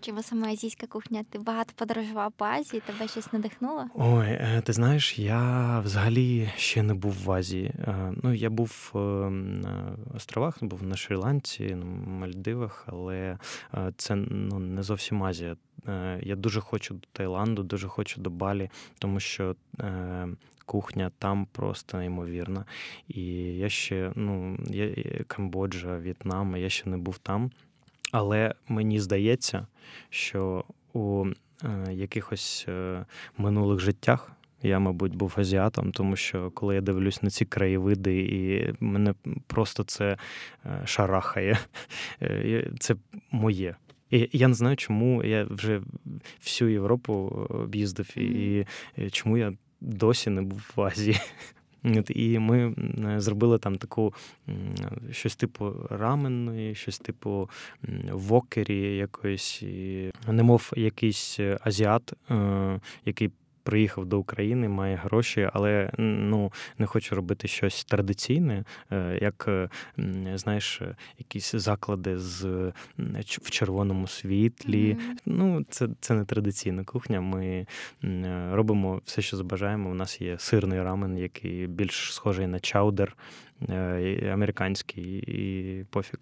Чому 0.00 0.22
саме 0.22 0.52
азійська 0.52 0.86
кухня? 0.86 1.24
Ти 1.30 1.38
багато 1.38 1.72
подорожував 1.76 2.32
по 2.32 2.44
Азії, 2.44 2.82
тебе 2.86 3.08
щось 3.08 3.32
надихнуло? 3.32 3.86
Ой, 3.94 4.26
е, 4.26 4.62
ти 4.64 4.72
знаєш, 4.72 5.18
я 5.18 5.80
взагалі 5.80 6.50
ще 6.56 6.82
не 6.82 6.94
був 6.94 7.12
в 7.24 7.32
Азії. 7.32 7.66
Е, 7.66 8.12
ну, 8.22 8.34
я 8.34 8.50
був 8.50 8.92
е, 8.94 8.98
на 9.30 9.96
островах, 10.14 10.64
був 10.64 10.82
на 10.82 10.94
Шрі-Ланці, 10.94 11.74
на 11.74 11.84
Мальдивах, 12.10 12.84
але 12.86 13.38
це 13.96 14.14
ну, 14.14 14.58
не 14.58 14.82
зовсім 14.82 15.22
Азія. 15.22 15.56
Я 16.22 16.36
дуже 16.36 16.60
хочу 16.60 16.94
до 16.94 17.08
Таїланду, 17.12 17.62
дуже 17.62 17.88
хочу 17.88 18.20
до 18.20 18.30
Балі, 18.30 18.70
тому 18.98 19.20
що. 19.20 19.56
Кухня 20.66 21.10
там 21.18 21.46
просто 21.52 21.98
неймовірна. 21.98 22.64
І 23.08 23.22
я 23.42 23.68
ще, 23.68 24.12
ну, 24.14 24.58
я 24.70 24.94
Камбоджа, 25.26 25.96
В'єтнам, 25.96 26.56
я 26.56 26.68
ще 26.68 26.90
не 26.90 26.96
був 26.96 27.18
там. 27.18 27.50
Але 28.10 28.54
мені 28.68 29.00
здається, 29.00 29.66
що 30.10 30.64
у 30.92 31.26
е, 31.64 31.92
якихось 31.92 32.64
е, 32.68 33.06
минулих 33.38 33.80
життях 33.80 34.32
я, 34.62 34.78
мабуть, 34.78 35.14
був 35.14 35.34
азіатом, 35.36 35.92
тому 35.92 36.16
що 36.16 36.50
коли 36.50 36.74
я 36.74 36.80
дивлюсь 36.80 37.22
на 37.22 37.30
ці 37.30 37.44
краєвиди, 37.44 38.18
і 38.20 38.74
мене 38.84 39.14
просто 39.46 39.84
це 39.84 40.16
е, 40.66 40.82
шарахає, 40.84 41.58
це 42.78 42.94
моє. 43.30 43.76
І 44.10 44.28
я 44.32 44.48
не 44.48 44.54
знаю, 44.54 44.76
чому 44.76 45.24
я 45.24 45.46
вже 45.50 45.82
всю 46.40 46.70
Європу 46.70 47.12
об'їздив, 47.50 48.18
і, 48.18 48.66
і 48.96 49.10
чому 49.10 49.38
я 49.38 49.52
досі 49.80 50.30
не 50.30 50.42
був 50.42 50.72
в 50.76 50.80
Азії. 50.80 51.16
І 52.08 52.38
ми 52.38 52.74
зробили 53.20 53.58
там 53.58 53.76
таку 53.76 54.14
щось 55.10 55.36
типу 55.36 55.72
раменної, 55.90 56.74
щось 56.74 56.98
типу 56.98 57.50
вокері 58.12 58.96
якоїсь, 58.96 59.62
немов 60.28 60.72
якийсь 60.76 61.40
азіат, 61.40 62.12
е, 62.30 62.80
який 63.04 63.30
приїхав 63.62 64.06
до 64.06 64.18
України, 64.18 64.68
має 64.68 64.96
гроші, 64.96 65.50
але 65.52 65.90
ну 65.98 66.52
не 66.78 66.86
хочу 66.86 67.14
робити 67.14 67.48
щось 67.48 67.84
традиційне, 67.84 68.64
е, 68.92 69.18
як 69.22 69.44
е, 69.48 69.68
знаєш, 70.34 70.82
якісь 71.18 71.54
заклади 71.54 72.18
з 72.18 72.72
в 73.42 73.50
червоному 73.50 74.06
світлі. 74.06 74.94
Mm-hmm. 74.94 75.16
Ну, 75.26 75.64
це 75.70 75.88
це 76.00 76.14
не 76.14 76.24
традиційна 76.24 76.84
кухня. 76.84 77.20
Ми 77.20 77.66
робимо 78.52 79.00
все, 79.04 79.22
що 79.22 79.36
забажаємо. 79.36 79.90
У 79.90 79.94
нас 79.94 80.20
є 80.20 80.38
сирний 80.38 80.82
рамен, 80.82 81.18
який 81.18 81.66
більш 81.66 82.14
схожий 82.14 82.46
на 82.46 82.60
чаудер 82.60 83.16
е, 83.68 84.30
американський 84.32 85.04
і 85.26 85.84
пофіг. 85.90 86.18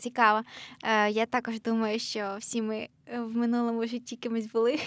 Цікаво. 0.00 0.42
Е, 0.82 1.10
Я 1.10 1.26
також 1.26 1.60
думаю, 1.60 1.98
що 1.98 2.36
всі 2.38 2.62
ми 2.62 2.88
е, 3.06 3.20
в 3.20 3.36
минулому 3.36 3.86
житті 3.86 4.16
кимось 4.16 4.46
були, 4.46 4.78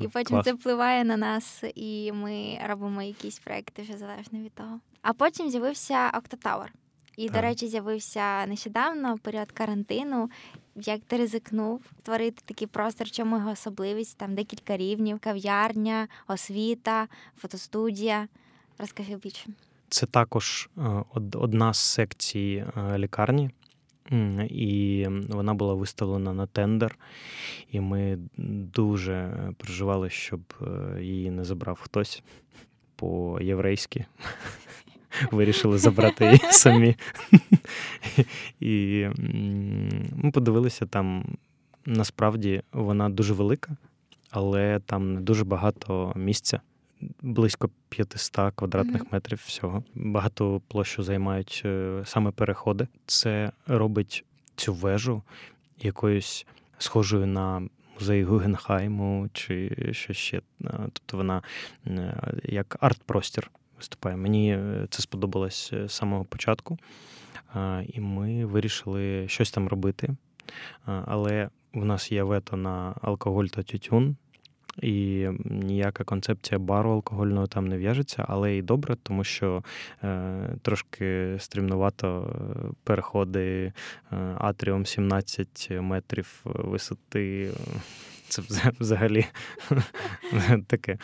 і 0.00 0.08
потім 0.08 0.34
Клас. 0.36 0.44
це 0.44 0.52
впливає 0.52 1.04
на 1.04 1.16
нас, 1.16 1.64
і 1.74 2.12
ми 2.12 2.58
робимо 2.68 3.02
якісь 3.02 3.38
проекти 3.38 3.82
вже 3.82 3.96
залежно 3.98 4.38
від 4.38 4.52
того. 4.52 4.80
А 5.02 5.12
потім 5.12 5.50
з'явився 5.50 6.10
Октотавр. 6.18 6.72
І, 7.16 7.24
так. 7.26 7.34
до 7.34 7.40
речі, 7.40 7.66
з'явився 7.68 8.46
нещодавно 8.46 9.18
період 9.18 9.52
карантину. 9.52 10.30
Як 10.76 11.00
ти 11.00 11.16
ризикнув 11.16 11.82
створити 11.98 12.42
такий 12.44 12.66
простор, 12.66 13.10
чому 13.10 13.36
його 13.36 13.50
особливість? 13.50 14.18
Там 14.18 14.34
декілька 14.34 14.76
рівнів, 14.76 15.18
кав'ярня, 15.20 16.08
освіта, 16.28 17.08
фотостудія. 17.38 18.28
Розкажи 18.78 19.16
більше. 19.16 19.46
Це 19.88 20.06
також 20.06 20.68
е, 20.78 21.04
одна 21.34 21.74
з 21.74 21.78
секцій 21.78 22.64
е, 22.76 22.98
лікарні. 22.98 23.50
І 24.48 25.06
вона 25.28 25.54
була 25.54 25.74
виставлена 25.74 26.32
на 26.32 26.46
тендер, 26.46 26.98
і 27.70 27.80
ми 27.80 28.18
дуже 28.36 29.32
переживали, 29.58 30.10
щоб 30.10 30.40
її 31.00 31.30
не 31.30 31.44
забрав 31.44 31.78
хтось 31.80 32.22
по-єврейськи. 32.96 34.04
Вирішили 35.30 35.78
забрати 35.78 36.24
її 36.24 36.38
самі. 36.50 36.96
І 38.60 39.06
ми 40.16 40.30
подивилися 40.30 40.86
там. 40.86 41.24
Насправді 41.86 42.62
вона 42.72 43.08
дуже 43.08 43.34
велика, 43.34 43.76
але 44.30 44.80
там 44.86 45.14
не 45.14 45.20
дуже 45.20 45.44
багато 45.44 46.12
місця 46.16 46.60
близько 47.22 47.70
500 47.88 48.54
квадратних 48.54 49.02
mm-hmm. 49.02 49.12
метрів 49.12 49.42
всього. 49.46 49.84
Багато 49.94 50.60
площу 50.68 51.02
займають 51.02 51.62
е, 51.64 52.02
саме 52.04 52.30
переходи. 52.30 52.88
Це 53.06 53.52
робить 53.66 54.24
цю 54.56 54.74
вежу 54.74 55.22
якоюсь 55.78 56.46
схожою 56.78 57.26
на 57.26 57.62
музей 57.94 58.24
Гугенхайму 58.24 59.28
чи 59.32 59.88
що 59.92 60.12
ще. 60.12 60.36
Е, 60.36 60.42
тобто 60.92 61.16
вона 61.16 61.42
е, 61.86 62.14
як 62.44 62.76
арт-простір 62.80 63.50
виступає. 63.76 64.16
Мені 64.16 64.58
це 64.90 65.02
сподобалось 65.02 65.72
з 65.86 65.92
самого 65.92 66.24
початку, 66.24 66.78
і 67.86 68.00
ми 68.00 68.44
вирішили 68.44 69.28
щось 69.28 69.50
там 69.50 69.68
робити. 69.68 70.16
Але 70.84 71.48
в 71.74 71.84
нас 71.84 72.12
є 72.12 72.22
вето 72.22 72.56
на 72.56 72.94
алкоголь 73.02 73.44
та 73.44 73.62
тютюн 73.62 74.16
і 74.82 75.28
ніяка 75.44 76.04
концепція 76.04 76.58
бару 76.58 76.90
алкогольного 76.90 77.46
там 77.46 77.68
не 77.68 77.78
в'яжеться, 77.78 78.24
але 78.28 78.56
і 78.56 78.62
добре, 78.62 78.96
тому 79.02 79.24
що 79.24 79.64
е, 80.02 80.56
трошки 80.62 81.36
стрімнувато 81.38 82.30
е, 82.30 82.72
переходи 82.84 83.72
е, 84.12 84.16
атріум 84.38 84.86
17 84.86 85.68
метрів 85.70 86.40
висоти. 86.44 87.50
Це 88.28 88.42
взагалі 88.80 89.26
таке. 90.66 90.98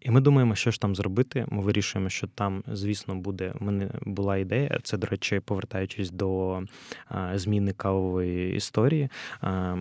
І 0.00 0.10
ми 0.10 0.20
думаємо, 0.20 0.54
що 0.54 0.70
ж 0.70 0.80
там 0.80 0.96
зробити. 0.96 1.46
Ми 1.48 1.62
вирішуємо, 1.62 2.08
що 2.08 2.26
там, 2.26 2.64
звісно, 2.72 3.14
буде. 3.14 3.54
У 3.60 3.64
мене 3.64 3.90
була 4.02 4.36
ідея. 4.36 4.78
Це, 4.82 4.96
до 4.96 5.06
речі, 5.06 5.40
повертаючись 5.40 6.10
до 6.10 6.62
зміни 7.34 7.72
кавової 7.72 8.54
історії. 8.56 9.08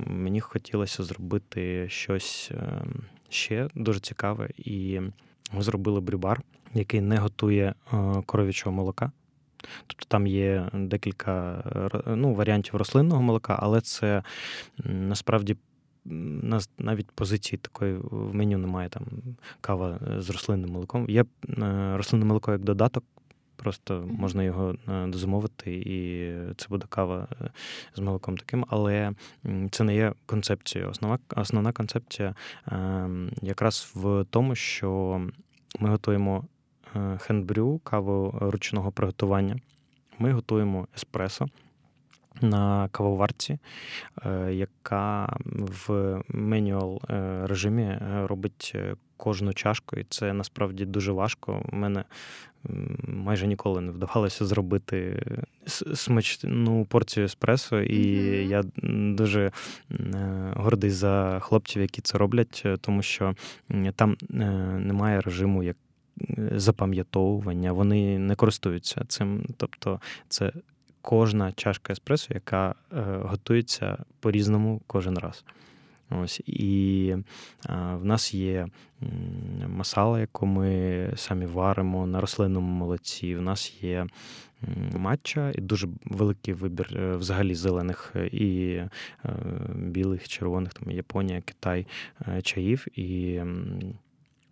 Мені 0.05 0.39
хотілося 0.39 1.03
зробити 1.03 1.89
щось 1.89 2.51
а, 2.51 2.85
ще 3.29 3.67
дуже 3.75 3.99
цікаве, 3.99 4.49
і 4.57 4.99
ми 5.53 5.61
зробили 5.61 6.01
брюбар, 6.01 6.41
який 6.73 7.01
не 7.01 7.17
готує 7.17 7.73
коров'ячого 8.25 8.75
молока. 8.75 9.11
Тобто 9.87 10.05
там 10.07 10.27
є 10.27 10.69
декілька 10.73 11.63
ну, 12.07 12.33
варіантів 12.33 12.75
рослинного 12.75 13.21
молока, 13.21 13.57
але 13.59 13.81
це 13.81 14.23
насправді 14.85 15.57
нас 16.43 16.69
навіть 16.77 17.11
позиції 17.11 17.59
такої 17.59 17.97
в 17.97 18.33
меню 18.35 18.57
немає 18.57 18.89
там 18.89 19.03
кава 19.61 19.99
з 20.17 20.29
рослинним 20.29 20.69
молоком. 20.69 21.09
Є 21.09 21.21
е, 21.21 21.93
рослинне 21.97 22.25
молоко 22.25 22.51
як 22.51 22.61
додаток, 22.61 23.03
Просто 23.57 24.05
можна 24.09 24.43
його 24.43 24.75
дозамовити, 25.07 25.73
і 25.75 26.31
це 26.57 26.67
буде 26.69 26.85
кава 26.89 27.27
з 27.95 27.99
молоком 27.99 28.37
таким, 28.37 28.65
але 28.69 29.11
це 29.71 29.83
не 29.83 29.95
є 29.95 30.13
концепцією. 30.25 30.91
Основна 30.91 31.19
основна 31.35 31.71
концепція 31.71 32.35
ем, 32.67 33.31
якраз 33.41 33.91
в 33.95 34.25
тому, 34.29 34.55
що 34.55 35.21
ми 35.79 35.89
готуємо 35.89 36.43
хендбрю, 37.17 37.79
каву 37.83 38.37
ручного 38.41 38.91
приготування. 38.91 39.55
Ми 40.19 40.31
готуємо 40.31 40.87
еспресо 40.95 41.47
на 42.41 42.89
кавоварці, 42.91 43.59
е, 44.25 44.53
яка 44.53 45.37
в 45.45 46.17
менюал 46.29 47.01
е, 47.09 47.41
режимі 47.47 47.83
е, 47.83 48.27
робить 48.27 48.75
кожну 49.17 49.53
чашку, 49.53 49.95
і 49.95 50.03
це 50.03 50.33
насправді 50.33 50.85
дуже 50.85 51.11
важко. 51.11 51.65
У 51.71 51.75
мене 51.75 52.03
майже 53.07 53.47
ніколи 53.47 53.81
не 53.81 53.91
вдавалося 53.91 54.45
зробити 54.45 55.23
смачну 55.95 56.85
порцію 56.85 57.25
еспресо, 57.25 57.81
і 57.81 58.17
mm-hmm. 58.17 58.47
я 58.47 58.63
дуже 59.15 59.51
гордий 60.55 60.89
за 60.89 61.39
хлопців, 61.41 61.81
які 61.81 62.01
це 62.01 62.17
роблять, 62.17 62.65
тому 62.81 63.01
що 63.01 63.35
там 63.95 64.17
немає 64.79 65.21
режиму 65.21 65.63
як 65.63 65.77
запам'ятовування, 66.51 67.71
вони 67.71 68.19
не 68.19 68.35
користуються 68.35 69.05
цим. 69.07 69.45
Тобто, 69.57 70.01
це 70.29 70.51
кожна 71.01 71.51
чашка 71.51 71.93
еспресо, 71.93 72.33
яка 72.33 72.69
е, 72.69 72.75
готується 73.21 73.97
по-різному 74.19 74.81
кожен 74.87 75.17
раз. 75.17 75.45
Ось 76.09 76.41
І 76.45 77.15
в 77.69 78.05
нас 78.05 78.33
є 78.33 78.67
масала, 79.67 80.19
яку 80.19 80.45
ми 80.45 81.11
самі 81.15 81.45
варимо 81.45 82.07
на 82.07 82.21
рослинному 82.21 82.73
молоці. 82.73 83.35
В 83.35 83.41
нас 83.41 83.73
є 83.81 84.07
матча 84.97 85.51
і 85.55 85.61
дуже 85.61 85.87
великий 86.05 86.53
вибір 86.53 86.89
е, 86.95 87.15
взагалі 87.15 87.55
зелених 87.55 88.15
і 88.31 88.67
е, 88.69 88.89
білих, 89.75 90.27
червоних, 90.27 90.73
там 90.73 90.91
Японія, 90.91 91.41
Китай, 91.41 91.87
чаїв. 92.43 92.85
І 92.95 93.41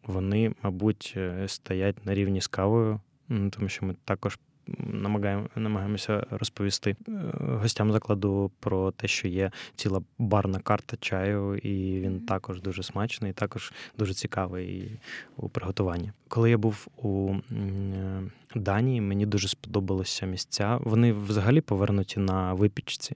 вони, 0.04 0.54
мабуть, 0.64 1.18
стоять 1.48 2.06
на 2.06 2.14
рівні 2.14 2.42
з 2.42 2.48
кавою, 2.48 3.00
тому 3.28 3.70
що 3.70 3.86
ми 3.86 3.96
також 4.06 4.40
намагаємо, 4.78 5.50
намагаємося 5.56 6.26
розповісти 6.30 6.96
е, 7.08 7.12
гостям 7.38 7.92
закладу 7.92 8.52
про 8.60 8.92
те, 8.92 9.08
що 9.08 9.28
є 9.28 9.52
ціла 9.76 10.02
барна 10.18 10.60
карта 10.60 10.98
чаю, 11.00 11.58
і 11.58 12.00
він 12.00 12.20
також 12.20 12.62
дуже 12.62 12.84
смачний, 12.84 13.34
також 13.34 13.74
дуже 13.98 14.14
цікавий 14.14 14.92
у 15.38 15.50
приготуванні. 15.50 16.12
Коли 16.28 16.50
я 16.50 16.58
був 16.58 16.88
у 16.98 17.36
е, 17.52 18.22
Данії, 18.56 19.02
мені 19.02 19.26
дуже 19.26 19.48
сподобалися 19.48 20.26
місця. 20.26 20.80
Вони 20.82 21.14
взагалі 21.14 21.62
повернуті 21.62 22.20
на 22.20 22.54
випічці. 22.54 23.16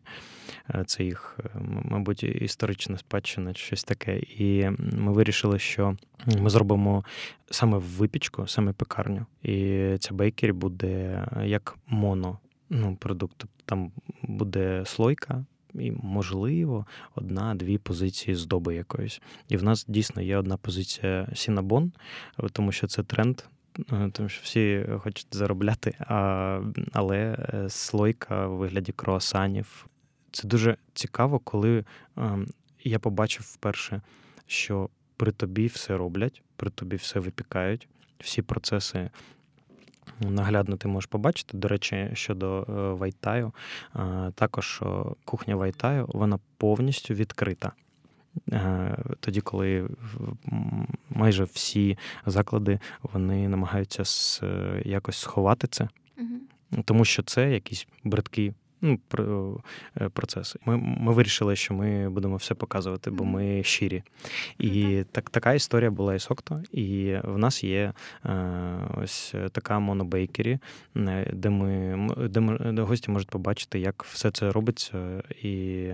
Е, 0.70 0.84
це 0.88 1.04
їх, 1.04 1.40
мабуть, 1.84 2.24
історична 2.24 2.98
спадщина, 2.98 3.54
чи 3.54 3.64
щось 3.64 3.84
таке. 3.84 4.20
І 4.20 4.70
ми 4.80 5.12
вирішили, 5.12 5.60
що 5.60 5.98
ми 6.38 6.50
зробимо 6.50 7.06
саме 7.52 7.78
випічку, 7.78 8.48
саме 8.48 8.74
пекарню. 8.74 9.26
І 9.44 9.86
ця 10.00 10.14
бейкері 10.14 10.52
буде 10.52 11.26
як 11.44 11.78
моно 11.88 12.40
ну, 12.70 12.96
продукт. 12.96 13.46
Там 13.66 13.92
буде 14.22 14.84
слойка. 14.86 15.46
І, 15.74 15.92
можливо, 15.92 16.86
одна-дві 17.16 17.78
позиції 17.78 18.36
здоби 18.36 18.76
якоїсь. 18.76 19.22
І 19.48 19.58
в 19.58 19.64
нас 19.64 19.86
дійсно 19.88 20.22
є 20.22 20.38
одна 20.38 20.58
позиція 20.58 21.28
Сінабон, 21.36 21.92
тому 22.52 22.72
що 22.72 22.88
це 22.88 23.04
тренд, 23.04 23.40
е, 23.40 23.44
тому 24.12 24.30
що 24.30 24.42
всі 24.44 24.86
хочуть 25.00 25.28
заробляти, 25.32 25.96
а, 26.00 26.62
але 26.94 27.48
е, 27.54 27.70
слойка 27.70 28.48
в 28.48 28.58
вигляді 28.58 28.92
круасанів. 28.92 29.88
Це 30.32 30.48
дуже 30.48 30.78
цікаво, 30.94 31.40
коли 31.40 31.86
ем, 32.18 32.48
я 32.84 33.00
побачив 33.00 33.46
вперше, 33.54 34.02
що 34.48 34.90
при 35.18 35.32
тобі 35.32 35.68
все 35.68 35.98
роблять, 35.98 36.42
при 36.56 36.70
тобі 36.70 36.96
все 36.96 37.20
випікають, 37.20 37.88
всі 38.20 38.42
процеси. 38.42 39.10
Наглядно 40.20 40.78
ти 40.78 40.88
можеш 40.88 41.06
побачити. 41.08 41.58
До 41.58 41.68
речі, 41.68 42.10
щодо 42.14 42.66
е, 42.70 42.72
Вайтаю, 42.94 43.54
е, 43.96 44.32
також 44.36 44.84
кухня 45.26 45.56
Вайтаю 45.56 46.06
вона 46.10 46.40
повністю 46.58 47.14
відкрита. 47.14 47.72
Е, 48.52 48.98
тоді, 49.20 49.42
коли 49.42 49.90
майже 51.10 51.44
всі 51.44 51.98
заклади 52.26 52.80
вони 53.02 53.50
намагаються 53.50 54.04
якось 54.86 55.18
сховати 55.18 55.68
це, 55.68 55.90
угу. 56.18 56.84
тому 56.86 57.06
що 57.06 57.24
це 57.24 57.52
якісь 57.52 57.88
бридкі 58.04 58.54
ну, 58.82 59.00
е, 60.02 60.10
процеси. 60.10 60.60
Ми 60.66 60.78
ми 60.78 61.14
вирішили, 61.14 61.56
що 61.56 61.74
ми 61.74 62.10
будемо 62.10 62.36
все 62.36 62.56
показувати, 62.56 63.12
бо 63.12 63.26
ми 63.26 63.64
щирі. 63.64 64.04
І 64.60 65.04
так, 65.12 65.30
така 65.30 65.54
історія 65.54 65.92
була 65.92 66.16
і 66.16 66.20
Сокто. 66.20 66.62
І 66.72 67.16
в 67.24 67.38
нас 67.38 67.64
є 67.64 67.94
е, 68.26 68.34
ось 69.04 69.36
така 69.52 69.80
монобейкері, 69.80 70.60
е, 70.98 71.32
де, 71.34 71.50
ми, 71.50 72.10
де 72.74 72.82
гості 72.82 73.12
можуть 73.12 73.30
побачити, 73.30 73.80
як 73.80 74.04
все 74.04 74.32
це 74.32 74.52
робиться. 74.52 75.24
і 75.44 75.86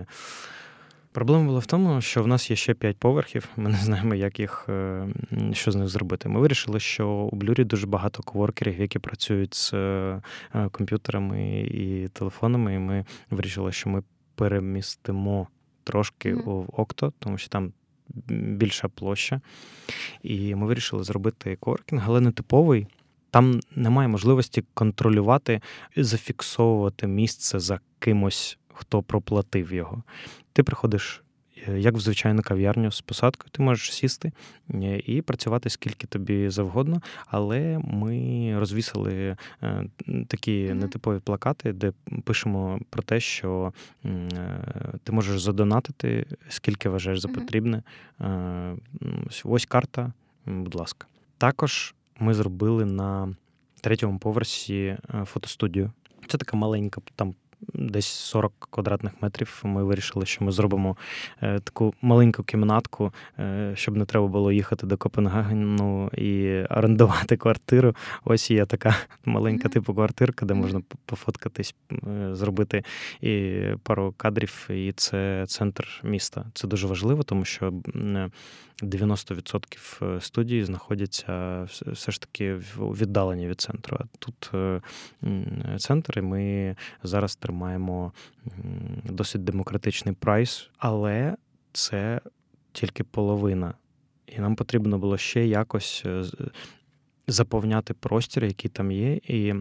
Проблема 1.16 1.44
була 1.44 1.58
в 1.58 1.66
тому, 1.66 2.00
що 2.00 2.22
в 2.22 2.26
нас 2.26 2.50
є 2.50 2.56
ще 2.56 2.74
п'ять 2.74 2.96
поверхів. 2.96 3.48
Ми 3.56 3.70
не 3.70 3.76
знаємо, 3.76 4.14
як 4.14 4.40
їх 4.40 4.66
е, 4.68 5.08
що 5.52 5.70
з 5.70 5.76
них 5.76 5.88
зробити. 5.88 6.28
Ми 6.28 6.40
вирішили, 6.40 6.80
що 6.80 7.08
у 7.08 7.36
блюрі 7.36 7.64
дуже 7.64 7.86
багато 7.86 8.22
коворкерів, 8.22 8.80
які 8.80 8.98
працюють 8.98 9.54
з 9.54 9.74
е, 9.74 10.20
комп'ютерами 10.70 11.60
і 11.60 12.08
телефонами. 12.08 12.74
І 12.74 12.78
ми 12.78 13.04
вирішили, 13.30 13.72
що 13.72 13.90
ми 13.90 14.02
перемістимо 14.34 15.48
трошки 15.84 16.34
mm-hmm. 16.34 16.44
в 16.44 16.80
Окто, 16.80 17.12
тому 17.18 17.38
що 17.38 17.48
там 17.48 17.72
більша 18.28 18.88
площа. 18.88 19.40
І 20.22 20.54
ми 20.54 20.66
вирішили 20.66 21.04
зробити 21.04 21.56
коворкінг, 21.60 22.02
але 22.06 22.20
не 22.20 22.32
типовий. 22.32 22.86
Там 23.30 23.60
немає 23.74 24.08
можливості 24.08 24.64
контролювати 24.74 25.60
зафіксовувати 25.96 27.06
місце 27.06 27.58
за 27.58 27.80
кимось 27.98 28.58
хто 28.76 29.02
проплатив 29.02 29.72
його. 29.72 30.02
Ти 30.52 30.62
приходиш. 30.62 31.22
Е, 31.68 31.78
як 31.80 31.94
в 31.94 32.00
звичайну 32.00 32.42
кав'ярню 32.42 32.92
з 32.92 33.00
посадкою, 33.00 33.50
ти 33.50 33.62
можеш 33.62 33.92
сісти 33.92 34.32
е, 34.74 34.98
і 35.06 35.22
працювати 35.22 35.70
скільки 35.70 36.06
тобі 36.06 36.50
завгодно, 36.50 37.02
але 37.26 37.80
ми 37.84 38.54
розвісили 38.58 39.36
е, 39.62 39.84
такі 40.28 40.74
нетипові 40.74 41.18
плакати, 41.18 41.72
де 41.72 41.92
пишемо 42.24 42.80
про 42.90 43.02
те, 43.02 43.20
що 43.20 43.72
ти 45.04 45.12
можеш 45.12 45.40
задонатити, 45.40 46.26
скільки 46.48 46.88
вважаєш 46.88 47.20
за 47.20 47.28
потрібне. 47.28 47.82
Ось 49.44 49.66
карта, 49.66 50.12
будь 50.46 50.74
ласка. 50.74 51.06
Також 51.38 51.94
ми 52.20 52.34
зробили 52.34 52.84
на 52.84 53.34
третьому 53.80 54.18
поверсі 54.18 54.96
фотостудію. 55.24 55.92
Це 56.28 56.38
така 56.38 56.56
маленька 56.56 57.00
там 57.16 57.34
десь 57.74 58.06
40 58.06 58.52
квадратних 58.70 59.12
метрів. 59.20 59.60
Ми 59.64 59.84
вирішили, 59.84 60.26
що 60.26 60.44
ми 60.44 60.52
зробимо 60.52 60.96
е, 61.42 61.58
таку 61.58 61.94
маленьку 62.02 62.42
кімнатку, 62.42 63.12
е, 63.38 63.72
щоб 63.74 63.96
не 63.96 64.04
треба 64.04 64.26
було 64.26 64.52
їхати 64.52 64.86
до 64.86 64.96
Копенгагену 64.96 66.08
і 66.08 66.62
орендувати 66.70 67.36
квартиру. 67.36 67.96
Ось 68.24 68.50
є 68.50 68.66
така 68.66 68.96
маленька 69.24 69.68
типу 69.68 69.94
квартирка, 69.94 70.46
де 70.46 70.54
можна 70.54 70.82
пофоткатись, 71.06 71.74
е, 71.92 72.34
зробити 72.34 72.84
і 73.20 73.62
пару 73.82 74.14
кадрів. 74.16 74.68
І 74.70 74.92
це 74.92 75.44
центр 75.48 76.00
міста. 76.04 76.44
Це 76.54 76.68
дуже 76.68 76.86
важливо, 76.86 77.22
тому 77.22 77.44
що 77.44 77.72
90% 78.82 80.20
студії 80.20 80.64
знаходяться 80.64 81.62
все 81.86 82.12
ж 82.12 82.20
таки 82.20 82.54
віддалені 82.78 83.48
від 83.48 83.60
центру. 83.60 83.98
А 84.00 84.04
тут 84.18 84.50
центр, 85.78 86.18
і 86.18 86.22
ми 86.22 86.76
зараз 87.02 87.36
тримаємо 87.46 88.12
досить 89.04 89.44
демократичний 89.44 90.14
прайс, 90.14 90.70
але 90.78 91.36
це 91.72 92.20
тільки 92.72 93.04
половина. 93.04 93.74
І 94.26 94.40
нам 94.40 94.56
потрібно 94.56 94.98
було 94.98 95.16
ще 95.16 95.46
якось 95.46 96.02
е, 96.06 96.24
заповняти 97.26 97.94
простір, 97.94 98.44
який 98.44 98.70
там 98.70 98.90
є. 98.90 99.12
І 99.14 99.54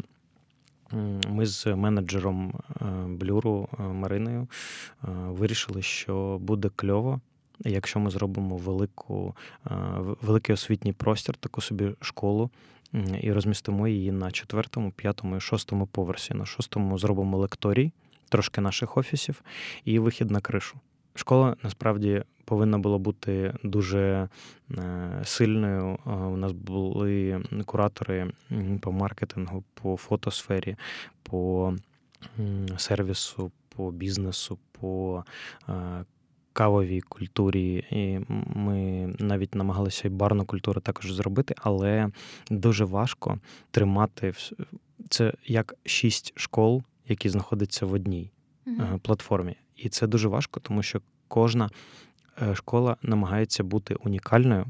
ми 1.30 1.46
з 1.46 1.76
менеджером 1.76 2.54
е, 2.54 2.86
блюру 3.08 3.70
е, 3.80 3.84
Мариною 3.84 4.48
вирішили, 5.28 5.82
що 5.82 6.38
буде 6.42 6.70
кльово. 6.76 7.22
Якщо 7.60 8.00
ми 8.00 8.10
зробимо 8.10 8.58
велику, 8.58 9.36
великий 10.22 10.54
освітній 10.54 10.94
простір, 10.94 11.36
таку 11.36 11.62
собі 11.62 11.92
школу, 12.02 12.50
і 13.22 13.32
розмістимо 13.32 13.88
її 13.88 14.12
на 14.12 14.32
четвертому, 14.32 14.92
п'ятому 14.92 15.38
і 15.38 15.40
шостому 15.40 15.88
поверсі. 15.88 16.34
На 16.34 16.46
шостому 16.46 16.98
зробимо 16.98 17.38
лекторій, 17.38 17.92
трошки 18.30 18.62
наших 18.62 18.98
офісів, 18.98 19.42
і 19.86 20.00
вихід 20.00 20.32
на 20.32 20.42
кришу. 20.42 20.80
Школа 21.16 21.56
насправді 21.64 22.24
повинна 22.46 22.78
була 22.78 22.98
бути 22.98 23.54
дуже 23.64 24.30
сильною. 25.24 25.98
У 26.06 26.38
нас 26.38 26.52
були 26.52 27.44
куратори 27.66 28.32
по 28.82 28.92
маркетингу, 28.92 29.64
по 29.74 29.98
фотосфері, 29.98 30.76
по 31.24 31.74
сервісу, 32.78 33.52
по 33.76 33.92
бізнесу, 33.92 34.60
по 34.72 35.24
кавовій 36.56 37.02
культурі, 37.02 37.86
і 37.92 38.20
ми 38.60 39.08
навіть 39.20 39.56
намагалися 39.56 40.08
і 40.08 40.12
барну 40.12 40.46
культуру 40.46 40.82
також 40.82 41.12
зробити, 41.12 41.56
але 41.58 42.10
дуже 42.50 42.86
важко 42.86 43.40
тримати 43.72 44.34
це 45.10 45.34
як 45.46 45.76
шість 45.86 46.34
школ, 46.36 46.84
які 47.08 47.30
знаходяться 47.30 47.86
в 47.86 47.94
одній 47.94 48.32
mm 48.68 49.00
платформі. 49.00 49.56
І 49.76 49.90
це 49.90 50.08
дуже 50.08 50.28
важко, 50.28 50.60
тому 50.60 50.84
що 50.84 51.02
кожна 51.28 51.70
е, 52.42 52.56
школа 52.56 52.98
намагається 53.02 53.64
бути 53.64 53.96
унікальною, 53.96 54.66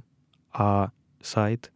а 0.52 0.90
сайт, 1.22 1.72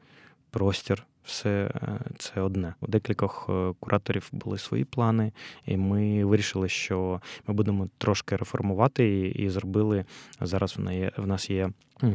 простір 0.49 1.05
все 1.29 1.71
е, 1.75 1.99
це 2.17 2.41
одне. 2.41 2.73
У 2.81 2.87
декількох 2.87 3.45
е, 3.49 3.73
кураторів 3.79 4.29
були 4.31 4.57
свої 4.57 4.85
плани, 4.85 5.31
і 5.65 5.77
ми 5.77 6.25
вирішили, 6.25 6.69
що 6.69 7.21
ми 7.47 7.53
будемо 7.53 7.89
трошки 7.97 8.35
реформувати 8.35 9.27
і, 9.27 9.49
зробили 9.49 10.05
зараз. 10.41 10.77
В 10.77 10.91
є 10.91 11.11
в 11.17 11.27
нас 11.27 11.49
є 11.49 11.69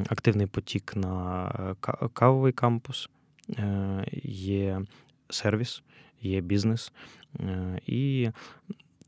активний 0.09 0.47
потік 0.47 0.97
на 0.97 1.47
е, 1.59 2.09
кавовий 2.13 2.53
кампус, 2.53 3.09
є 4.23 4.83
сервіс, 5.31 5.83
є 6.23 6.41
бізнес 6.41 6.93
і. 7.87 8.31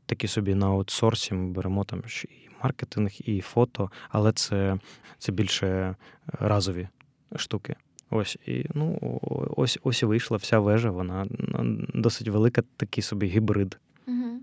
Такі 0.09 0.27
собі 0.27 0.55
на 0.55 0.67
аутсорсі 0.67 1.33
ми 1.33 1.51
беремо 1.51 1.83
там 1.83 2.03
і 2.23 2.49
маркетинг, 2.63 3.11
і 3.19 3.41
фото, 3.41 3.91
але 4.09 4.31
це 4.31 4.77
це 5.17 5.31
більше 5.31 5.95
разові 6.27 6.87
штуки. 7.35 7.75
Ось 8.09 8.37
і 8.45 8.65
ну 8.73 9.19
ось 9.57 9.79
ось 9.83 10.01
і 10.01 10.05
вийшла 10.05 10.37
вся 10.37 10.59
вежа. 10.59 10.91
Вона 10.91 11.25
досить 11.93 12.27
велика, 12.27 12.63
такий 12.77 13.01
собі 13.01 13.27
гібрид. 13.27 13.79
Угу. 14.07 14.39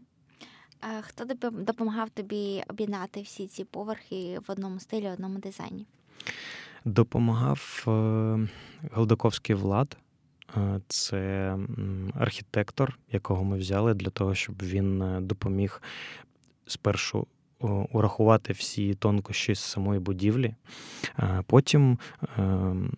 А 0.81 1.01
Хто 1.01 1.25
допомагав 1.51 2.11
тобі 2.11 2.63
об'єднати 2.69 3.23
всі 3.23 3.47
ці 3.47 3.65
поверхи 3.65 4.39
в 4.49 4.53
одному 4.53 4.81
стилі, 4.81 5.09
в 5.09 5.13
одному 5.13 5.39
дизайні? 5.39 5.87
Допомагав 6.85 7.85
е, 7.89 8.49
Голдаковський 8.93 9.57
влад. 9.57 9.97
Е, 10.57 10.81
це 10.89 11.57
архітектор, 12.15 12.99
якого 13.13 13.45
ми 13.45 13.59
взяли 13.59 13.95
для 13.95 14.11
того, 14.11 14.35
щоб 14.35 14.63
він 14.63 15.03
е, 15.03 15.21
допоміг 15.21 15.83
спершу 16.67 17.27
урахувати 17.93 18.53
всі 18.53 18.95
тонкощі 18.95 19.55
з 19.55 19.61
самої 19.61 20.01
будівлі. 20.01 20.55
Потім 21.47 21.99
ем, 22.39 22.93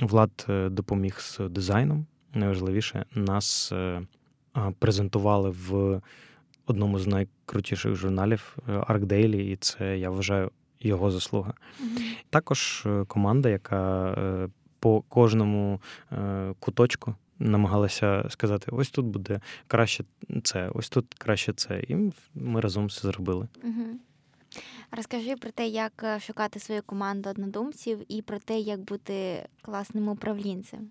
Влад 0.00 0.46
е, 0.48 0.68
допоміг 0.68 1.20
з 1.20 1.40
дизайном. 1.50 2.06
Найважливіше, 2.34 3.04
нас 3.14 3.72
е, 3.72 4.02
презентували 4.78 5.50
в 5.50 6.00
одному 6.66 6.98
з 6.98 7.06
найкрутіших 7.06 7.94
журналів 7.94 8.56
е, 8.68 8.72
ArcDaily, 8.72 9.36
і 9.36 9.56
це 9.56 9.98
я 9.98 10.10
вважаю 10.10 10.50
його 10.80 11.10
заслуга. 11.10 11.54
Mm-hmm. 11.82 12.00
Також 12.30 12.86
команда, 13.06 13.48
яка 13.48 14.16
по 14.80 15.00
кожному 15.00 15.80
куточку 16.58 17.14
намагалася 17.38 18.26
сказати: 18.28 18.70
ось 18.72 18.90
тут 18.90 19.06
буде 19.06 19.40
краще 19.66 20.04
це, 20.42 20.68
ось 20.74 20.88
тут 20.88 21.14
краще 21.14 21.52
це. 21.52 21.80
І 21.88 21.96
ми 22.34 22.60
разом 22.60 22.86
все 22.86 23.08
зробили. 23.08 23.48
Mm-hmm. 23.64 23.92
Розкажи 24.90 25.36
про 25.36 25.50
те, 25.50 25.68
як 25.68 25.92
е, 26.02 26.20
шукати 26.20 26.60
свою 26.60 26.82
команду 26.82 27.30
однодумців, 27.30 27.98
і 28.08 28.22
про 28.22 28.38
те, 28.38 28.58
як 28.58 28.80
бути 28.80 29.46
класним 29.62 30.08
управлінцем. 30.08 30.90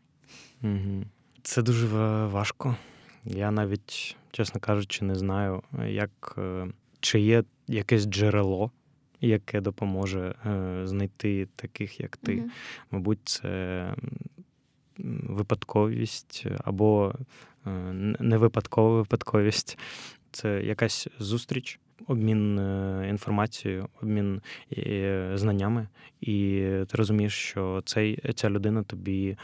Це 1.44 1.62
дуже 1.62 1.88
важко. 2.26 2.76
Я 3.26 3.52
навіть, 3.52 4.16
чесно 4.32 4.60
кажучи, 4.60 5.06
не 5.06 5.16
знаю, 5.16 5.64
як 5.88 6.36
е, 6.38 6.68
чи 7.00 7.20
є 7.20 7.44
якесь 7.68 8.06
джерело, 8.06 8.72
яке 9.22 9.62
допоможе 9.62 10.36
е, 10.46 10.82
знайти 10.88 11.48
таких, 11.56 12.00
як 12.00 12.18
ти. 12.18 12.32
mm 12.32 12.50
Мабуть, 12.92 13.20
це 13.24 13.94
випадковість 14.98 16.46
або 16.64 17.14
не 18.20 18.38
випадкова 18.38 18.98
випадковість. 18.98 19.78
Це 20.32 20.64
якась 20.64 21.08
зустріч, 21.20 21.80
обмін 22.08 22.60
е, 22.60 23.08
інформацією, 23.10 23.90
обмін 24.02 24.42
е, 24.78 25.32
знаннями, 25.36 25.88
і 26.22 26.62
ти 26.88 26.98
розумієш, 26.98 27.34
що 27.34 27.82
цей, 27.86 28.34
ця 28.36 28.50
людина 28.50 28.84
тобі 28.84 29.38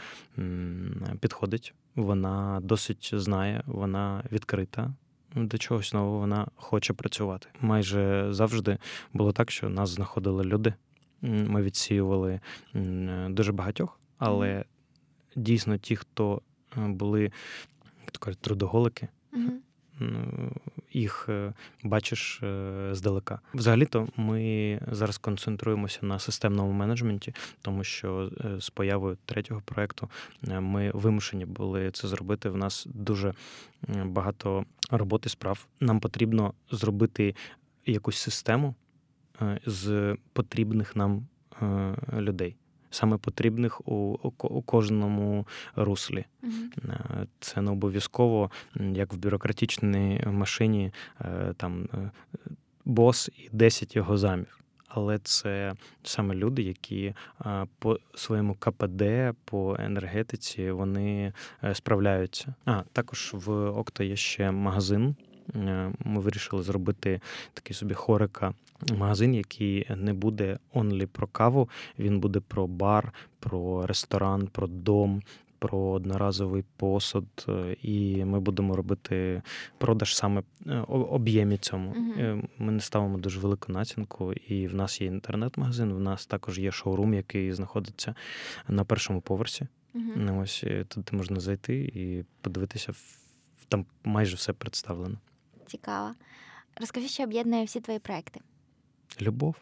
підходить, 1.20 1.74
вона 1.96 2.60
досить 2.62 3.10
знає, 3.14 3.62
вона 3.66 4.24
відкрита. 4.32 4.94
До 5.34 5.58
чогось 5.58 5.92
нового 5.92 6.18
вона 6.18 6.46
хоче 6.56 6.92
працювати. 6.92 7.48
Майже 7.60 8.26
завжди 8.30 8.78
було 9.12 9.32
так, 9.32 9.50
що 9.50 9.68
нас 9.68 9.90
знаходили 9.90 10.44
люди. 10.44 10.74
Ми 11.22 11.62
відсіювали 11.62 12.40
дуже 13.28 13.52
багатьох, 13.52 14.00
але 14.18 14.64
дійсно 15.36 15.78
ті, 15.78 15.96
хто 15.96 16.42
е, 16.76 16.88
були 16.88 17.22
як 18.00 18.10
то 18.10 18.18
кажуть, 18.18 18.40
трудоголики, 18.40 19.08
mm-hmm 19.32 19.71
їх 20.92 21.26
е, 21.28 21.52
бачиш 21.82 22.42
е, 22.42 22.88
здалека. 22.92 23.40
Взагалі-то 23.54 24.08
ми 24.16 24.80
зараз 24.90 25.18
концентруємося 25.18 25.98
на 26.02 26.18
системному 26.18 26.72
менеджменті, 26.72 27.34
тому 27.62 27.84
що 27.84 28.30
е, 28.44 28.60
з 28.60 28.70
появою 28.70 29.18
третього 29.24 29.60
проекту 29.64 30.08
ми 30.42 30.90
вимушені 30.94 31.44
були 31.44 31.90
це 31.90 32.08
зробити. 32.08 32.48
В 32.48 32.56
нас 32.56 32.86
дуже 32.94 33.34
багато 34.04 34.64
роботи 34.90 35.28
справ. 35.28 35.66
Нам 35.80 36.00
потрібно 36.00 36.54
зробити 36.70 37.34
якусь 37.86 38.16
систему 38.16 38.74
з 39.66 40.16
потрібних 40.32 40.96
нам 40.96 41.26
людей 42.12 42.56
саме 42.92 43.16
потрібних 43.16 43.88
у, 43.88 44.18
у 44.38 44.62
кожному 44.62 45.46
руслі. 45.76 46.24
Mm-hmm. 46.42 47.26
Це 47.40 47.62
не 47.62 47.70
обов'язково, 47.70 48.50
як 48.92 49.12
в 49.12 49.16
бюрократичній 49.16 50.24
машині, 50.26 50.92
е, 51.20 51.54
там 51.56 51.88
е, 51.94 52.10
бос 52.84 53.30
і 53.36 53.48
10 53.52 53.96
його 53.96 54.18
замів. 54.18 54.58
Але 54.94 55.18
це 55.18 55.74
саме 56.02 56.34
люди, 56.34 56.62
які 56.62 57.14
по 57.78 57.98
своєму 58.14 58.54
КПД, 58.54 59.02
по 59.44 59.76
енергетиці 59.78 60.70
вони 60.70 61.32
справляються. 61.72 62.54
А 62.64 62.82
також 62.92 63.30
в 63.34 63.52
Окто 63.52 64.04
є 64.04 64.16
ще 64.16 64.50
магазин. 64.50 65.16
Ми 66.04 66.20
вирішили 66.20 66.62
зробити 66.62 67.20
такий 67.54 67.74
собі 67.74 67.94
хорика 67.94 68.54
магазин, 68.96 69.34
який 69.34 69.86
не 69.96 70.12
буде 70.12 70.58
онлі 70.72 71.06
про 71.06 71.26
каву, 71.26 71.68
він 71.98 72.20
буде 72.20 72.40
про 72.40 72.66
бар, 72.66 73.12
про 73.40 73.86
ресторан, 73.86 74.46
про 74.46 74.66
дом. 74.66 75.22
Про 75.58 75.78
одноразовий 75.78 76.64
посуд, 76.76 77.46
е, 77.48 77.76
і 77.82 78.24
ми 78.24 78.40
будемо 78.40 78.76
робити 78.76 79.42
продаж 79.78 80.16
саме 80.16 80.42
е, 80.66 80.84
об'ємі 80.88 81.58
цьому. 81.58 81.92
Uh-huh. 81.92 82.44
Ми 82.58 82.72
не 82.72 82.80
ставимо 82.80 83.18
дуже 83.18 83.40
велику 83.40 83.72
націнку, 83.72 84.32
і 84.32 84.66
в 84.66 84.74
нас 84.74 85.00
є 85.00 85.06
інтернет-магазин. 85.06 85.92
В 85.92 86.00
нас 86.00 86.26
також 86.26 86.58
є 86.58 86.72
шоурум, 86.72 87.14
який 87.14 87.52
знаходиться 87.52 88.14
на 88.68 88.84
першому 88.84 89.20
поверсі. 89.20 89.66
Uh-huh. 89.94 90.40
Ось 90.40 90.64
туди 90.88 91.16
можна 91.16 91.40
зайти 91.40 91.78
і 91.78 92.24
подивитися. 92.40 92.92
Там 93.68 93.86
майже 94.04 94.36
все 94.36 94.52
представлено. 94.52 95.18
Цікаво. 95.66 96.14
Розкажи, 96.80 97.08
що 97.08 97.22
об'єднує 97.22 97.64
всі 97.64 97.80
твої 97.80 97.98
проекти. 97.98 98.40
Любов. 99.20 99.56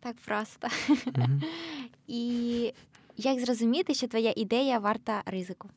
Так 0.00 0.16
просто. 0.26 0.68
Mm-hmm. 0.88 1.42
І 2.06 2.72
як 3.16 3.40
зрозуміти, 3.40 3.94
що 3.94 4.08
твоя 4.08 4.32
ідея 4.36 4.78
варта 4.78 5.22
ризику? 5.26 5.68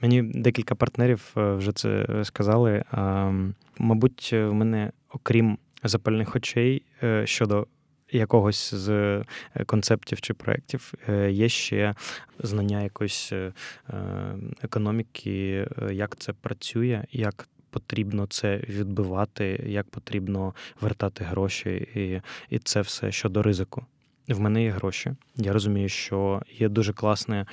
Мені 0.00 0.22
декілька 0.22 0.74
партнерів 0.74 1.32
е, 1.36 1.54
вже 1.54 1.72
це 1.72 2.06
сказали. 2.24 2.84
Мабуть, 3.78 4.30
в 4.32 4.52
мене, 4.52 4.92
окрім 5.10 5.58
запальних 5.82 6.36
очей 6.36 6.82
е, 7.02 7.26
щодо 7.26 7.66
якогось 8.10 8.74
з 8.74 8.88
е, 8.90 9.24
концептів 9.66 10.20
чи 10.20 10.34
проєктів, 10.34 10.94
є 11.28 11.48
ще 11.48 11.94
знання 12.38 12.82
якоїсь 12.82 13.32
економіки, 14.62 15.68
як 15.90 16.16
це 16.16 16.32
працює, 16.32 17.04
як 17.10 17.48
потрібно 17.74 18.26
це 18.26 18.56
відбивати, 18.56 19.64
як 19.66 19.90
потрібно 19.90 20.54
вертати 20.80 21.24
гроші, 21.24 21.70
і, 21.94 22.20
і 22.54 22.58
це 22.58 22.80
все 22.80 23.12
щодо 23.12 23.42
ризику. 23.42 23.86
В 24.28 24.40
мене 24.40 24.62
є 24.62 24.70
гроші. 24.70 25.14
Я 25.36 25.52
розумію, 25.52 25.88
що 25.88 26.42
є 26.58 26.68
дуже 26.68 26.92
класна 26.92 27.46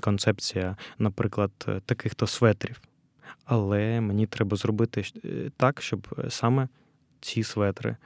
концепція, 0.00 0.76
наприклад, 0.98 1.50
таких-то 1.86 2.26
светрів. 2.26 2.80
Але 3.44 4.00
мені 4.00 4.26
треба 4.26 4.56
зробити 4.56 5.04
е, 5.24 5.50
так, 5.56 5.82
щоб 5.82 6.08
саме 6.28 6.68
ці 7.20 7.42
светри 7.42 7.96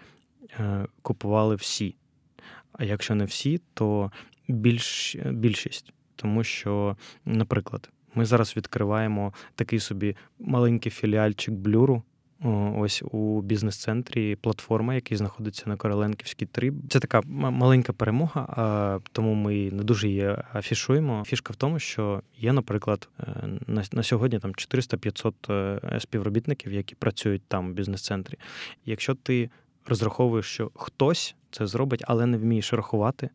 е, 0.60 0.86
купували 1.02 1.54
всі. 1.54 1.94
А 2.72 2.84
якщо 2.84 3.14
не 3.14 3.24
всі, 3.24 3.60
то 3.74 4.12
більш, 4.48 5.16
більшість. 5.16 5.92
Тому 6.16 6.44
що, 6.44 6.96
наприклад, 7.24 7.90
ми 8.14 8.24
зараз 8.24 8.56
відкриваємо 8.56 9.32
такий 9.54 9.78
собі 9.78 10.16
маленький 10.38 10.92
філіальчик 10.92 11.54
блюру. 11.54 12.02
Ось 12.76 13.02
у 13.10 13.40
бізнес-центрі 13.40 14.36
платформа, 14.36 14.94
який 14.94 15.16
знаходиться 15.16 15.64
на 15.66 15.76
Короленківській 15.76 16.46
3. 16.46 16.72
Це 16.88 17.00
така 17.00 17.20
маленька 17.26 17.92
перемога, 17.92 19.00
тому 19.12 19.34
ми 19.34 19.70
не 19.70 19.82
дуже 19.82 20.08
її 20.08 20.36
афішуємо. 20.54 21.24
Фішка 21.26 21.52
в 21.52 21.56
тому, 21.56 21.78
що 21.78 22.22
є, 22.36 22.52
наприклад, 22.52 23.08
е, 23.20 23.48
на 23.92 24.02
сьогодні 24.02 24.38
там 24.38 24.52
400-500 24.52 25.52
е, 25.52 26.00
співробітників, 26.00 26.72
які 26.72 26.94
працюють 26.94 27.42
там 27.48 27.68
у 27.68 27.72
бізнес-центрі. 27.72 28.38
Якщо 28.84 29.14
ти 29.14 29.50
розраховуєш, 29.86 30.46
що 30.46 30.70
хтось 30.74 31.36
це 31.50 31.66
зробить, 31.66 32.04
але 32.06 32.26
не 32.26 32.38
вмієш 32.38 32.72
рахувати, 32.72 33.30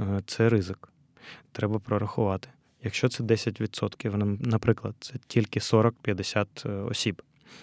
е, 0.00 0.20
це 0.26 0.48
ризик. 0.48 0.88
Треба 1.52 1.78
прорахувати. 1.78 2.48
Якщо 2.84 3.08
це 3.08 3.24
10%, 3.24 4.46
наприклад, 4.46 4.94
це 5.00 5.14
тільки 5.26 5.60
40-50 5.60 6.86
осіб. 6.90 7.22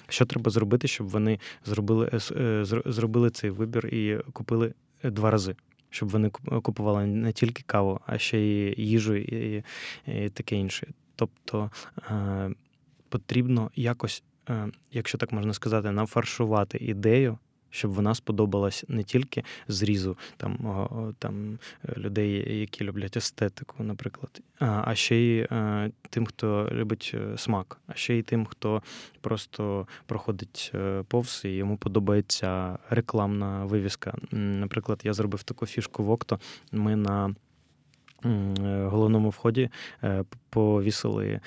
Що 0.09 0.25
треба 0.25 0.51
зробити, 0.51 0.87
щоб 0.87 1.07
вони 1.07 1.39
зробили 1.65 2.09
е, 2.31 2.65
зробили 2.85 3.29
цей 3.29 3.49
вибір 3.49 3.87
і 3.87 4.19
купили 4.33 4.73
два 5.03 5.31
рази? 5.31 5.55
Щоб 5.89 6.09
вони 6.09 6.29
купували 6.63 7.05
не 7.05 7.31
тільки 7.31 7.63
каву, 7.65 7.99
а 8.05 8.17
ще 8.17 8.39
й 8.39 8.75
їжу 8.77 9.15
і, 9.15 9.63
і 10.07 10.29
таке 10.29 10.55
інше. 10.55 10.87
Тобто 11.15 11.71
е, 12.09 12.51
потрібно 13.09 13.71
якось, 13.75 14.23
е, 14.49 14.67
якщо 14.91 15.17
так 15.17 15.31
можна 15.31 15.53
сказати, 15.53 15.91
нафаршувати 15.91 16.77
ідею 16.77 17.37
щоб 17.75 17.91
вона 17.91 18.15
сподобалась 18.15 18.85
не 18.87 19.03
тільки 19.03 19.43
зрізу 19.67 20.17
там 20.37 21.15
там 21.19 21.59
людей, 21.97 22.59
які 22.59 22.83
люблять 22.83 23.17
естетику, 23.17 23.83
наприклад, 23.83 24.41
а 24.59 24.95
ще 24.95 25.15
й 25.15 25.39
е, 25.39 25.91
тим, 26.09 26.25
хто 26.25 26.69
любить 26.71 27.11
е, 27.13 27.37
смак, 27.37 27.79
а 27.87 27.93
ще 27.93 28.15
й 28.15 28.21
тим, 28.21 28.45
хто 28.45 28.81
просто 29.21 29.87
проходить 30.05 30.71
е, 30.75 31.03
повз 31.07 31.41
і 31.45 31.49
йому 31.49 31.77
подобається 31.77 32.77
рекламна 32.89 33.65
вивіска. 33.65 34.13
Наприклад, 34.31 35.01
я 35.03 35.13
зробив 35.13 35.43
таку 35.43 35.65
фішку 35.65 36.03
в 36.03 36.09
Окто. 36.09 36.39
Ми 36.71 36.95
на 36.95 37.35
Головному 38.65 39.29
вході 39.29 39.69
повісили 40.49 41.39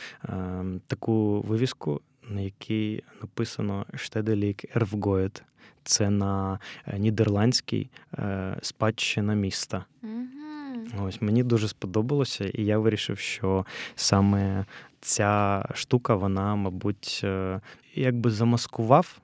таку 0.86 1.40
вивіску, 1.40 2.00
на 2.28 2.40
якій 2.40 3.02
написано 3.20 3.86
Штеделік 3.94 4.76
Ервгоет 4.76 5.42
це 5.88 6.10
на 6.10 6.58
е, 6.86 6.98
нідерландській 6.98 7.90
е, 8.18 8.56
спадщина 8.62 9.34
міста. 9.34 9.84
Mm-hmm. 10.02 11.04
Ось 11.04 11.22
мені 11.22 11.42
дуже 11.42 11.68
сподобалося, 11.68 12.44
і 12.44 12.64
я 12.64 12.78
вирішив, 12.78 13.18
що 13.18 13.66
саме 13.94 14.64
ця 15.00 15.64
штука, 15.74 16.14
вона, 16.14 16.54
мабуть, 16.54 17.20
е, 17.24 17.60
якби 17.94 18.30
замаскував, 18.30 19.20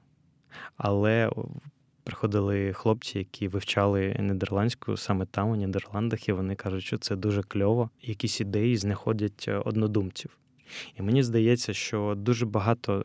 але. 0.77 1.31
Приходили 2.07 2.73
хлопці, 2.73 3.19
які 3.19 3.49
вивчали 3.49 4.17
нідерландську 4.21 4.97
саме 4.97 5.27
там, 5.27 5.49
у 5.49 5.57
Нідерландах, 5.57 6.29
і 6.29 6.33
вони 6.33 6.55
кажуть, 6.55 6.85
що 6.85 6.99
це 6.99 7.17
дуже 7.17 7.43
кльово. 7.43 7.91
Якісь 8.03 8.41
ідеї 8.41 8.77
знаходять 8.77 9.51
однодумців. 9.65 10.31
І 10.99 11.03
мені 11.03 11.23
здається, 11.23 11.75
що 11.75 12.15
дуже 12.17 12.47
багато 12.47 13.05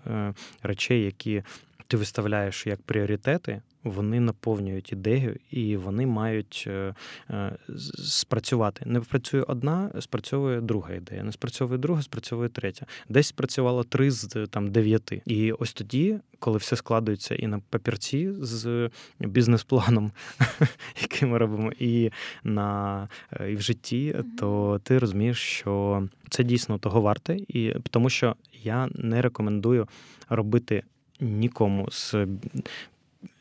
речей, 0.63 1.03
які 1.03 1.43
ти 1.89 1.97
виставляєш 1.97 2.67
як 2.67 2.81
пріоритети, 2.81 3.61
вони 3.83 4.19
наповнюють 4.19 4.91
ідею 4.91 5.35
і 5.51 5.77
вони 5.77 6.05
мають 6.05 6.63
е, 6.67 6.93
е, 7.29 7.55
спрацювати. 7.97 8.83
Не 8.85 8.99
працює 8.99 9.41
одна, 9.41 9.91
спрацьовує 9.99 10.61
друга 10.61 10.93
ідея. 10.93 11.23
Не 11.23 11.31
спрацьовує 11.31 11.79
друга, 11.79 12.01
спрацьовує 12.01 12.49
третя. 12.49 12.85
Десь 13.09 13.27
спрацювало 13.27 13.83
три 13.83 14.11
з 14.11 14.47
там 14.49 14.71
дев'яти. 14.71 15.21
І 15.25 15.51
ось 15.51 15.73
тоді, 15.73 16.19
коли 16.39 16.57
все 16.57 16.75
складується 16.75 17.35
і 17.35 17.47
на 17.47 17.59
папірці 17.69 18.31
з 18.41 18.89
бізнес-планом, 19.19 20.11
який 21.01 21.29
ми 21.29 21.37
робимо, 21.37 21.71
і 21.79 22.11
на 22.43 23.07
е, 23.31 23.51
і 23.51 23.55
в 23.55 23.61
житті, 23.61 24.15
то 24.37 24.79
ти 24.83 24.99
розумієш, 24.99 25.37
що 25.37 26.03
це 26.29 26.43
дійсно 26.43 26.77
того 26.77 27.01
варте, 27.01 27.37
і 27.47 27.73
тому 27.89 28.09
що 28.09 28.35
я 28.63 28.89
не 28.93 29.21
рекомендую 29.21 29.87
робити 30.29 30.83
нікому 31.19 31.91
з 31.91 32.15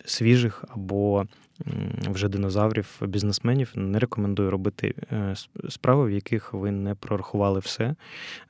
свіжих 0.05 0.64
або 0.69 1.27
вже 2.11 2.29
динозаврів, 2.29 2.99
бізнесменів 3.01 3.73
не 3.75 3.99
рекомендую 3.99 4.51
робити 4.51 4.95
е, 5.12 5.35
справи, 5.69 6.07
в 6.07 6.11
яких 6.11 6.53
ви 6.53 6.71
не 6.71 6.95
прорахували 6.95 7.61
все 7.61 7.85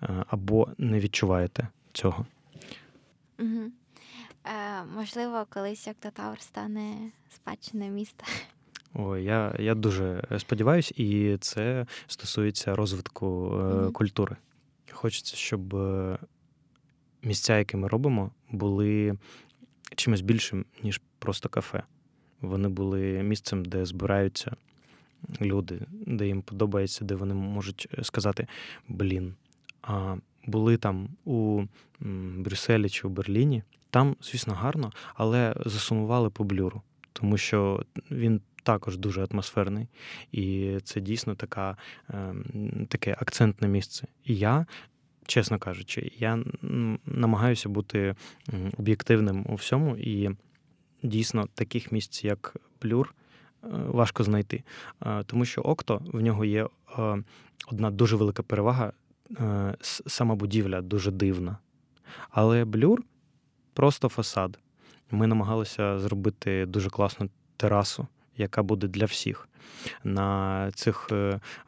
е, 0.02 0.24
або 0.26 0.68
не 0.78 1.00
відчуваєте 1.00 1.68
цього. 1.92 2.26
Угу. 3.38 3.62
Е, 4.44 4.84
Можливо, 4.96 5.46
колись 5.50 5.88
Октотавр 5.88 6.40
стане 6.40 6.94
спадщиною 7.34 7.90
міста. 7.90 8.24
Ой, 8.94 9.24
я 9.24 9.56
я 9.58 9.74
дуже 9.74 10.22
сподіваюся, 10.38 10.94
і 10.96 11.36
це 11.40 11.86
стосується 12.06 12.74
розвитку 12.74 13.26
mm-hmm. 13.26 13.92
культури. 13.92 14.36
Хочеться, 14.90 15.36
щоб 15.36 15.74
місця, 17.22 17.58
які 17.58 17.76
ми 17.76 17.88
робимо, 17.88 18.30
були 18.50 19.18
чимось 19.96 20.20
більшим, 20.20 20.64
ніж 20.82 21.00
просто 21.18 21.48
кафе. 21.48 21.82
Вони 22.40 22.68
були 22.68 23.22
місцем, 23.22 23.64
де 23.64 23.84
збираються 23.84 24.56
люди, 25.40 25.80
де 25.90 26.26
їм 26.26 26.42
подобається, 26.42 27.04
де 27.04 27.14
вони 27.14 27.34
можуть 27.34 27.88
сказати 28.02 28.46
блін. 28.88 29.34
А 29.82 30.16
були 30.46 30.76
там 30.76 31.08
у 31.24 31.62
Брюсселі 32.36 32.88
чи 32.88 33.06
у 33.06 33.10
Берліні. 33.10 33.62
Там, 33.90 34.16
звісно, 34.22 34.54
гарно, 34.54 34.92
але 35.14 35.54
засумували 35.66 36.30
по 36.30 36.44
блюру, 36.44 36.82
тому 37.12 37.36
що 37.36 37.84
він 38.10 38.40
також 38.62 38.98
дуже 38.98 39.26
атмосферний, 39.30 39.88
і 40.32 40.76
це 40.84 41.00
дійсно 41.00 41.34
така, 41.34 41.76
ем, 42.08 42.86
таке 42.88 43.16
акцентне 43.20 43.68
місце. 43.68 44.06
І 44.24 44.36
я 44.36 44.66
чесно 45.28 45.58
кажучи, 45.58 46.12
я 46.18 46.44
намагаюся 47.06 47.68
бути 47.68 48.14
об'єктивним 48.78 49.46
у 49.48 49.54
всьому, 49.54 49.96
і 49.96 50.30
дійсно 51.02 51.48
таких 51.54 51.92
місць, 51.92 52.24
як 52.24 52.56
Плюр, 52.78 53.14
е, 53.64 53.66
важко 53.70 54.24
знайти. 54.24 54.62
Е, 55.06 55.22
тому 55.26 55.44
що 55.44 55.60
Окто 55.60 56.02
в 56.12 56.20
нього 56.20 56.44
є 56.44 56.64
е, 56.98 57.22
одна 57.68 57.90
дуже 57.90 58.16
велика 58.16 58.42
перевага. 58.42 58.92
Сама 60.06 60.34
будівля 60.34 60.80
дуже 60.80 61.10
дивна. 61.10 61.58
Але 62.30 62.64
блюр 62.64 63.02
просто 63.74 64.08
фасад. 64.08 64.58
Ми 65.10 65.26
намагалися 65.26 65.98
зробити 65.98 66.66
дуже 66.66 66.90
класну 66.90 67.28
терасу, 67.56 68.06
яка 68.38 68.62
буде 68.62 68.88
для 68.88 69.04
всіх. 69.04 69.48
На 70.04 70.70
цих 70.74 71.10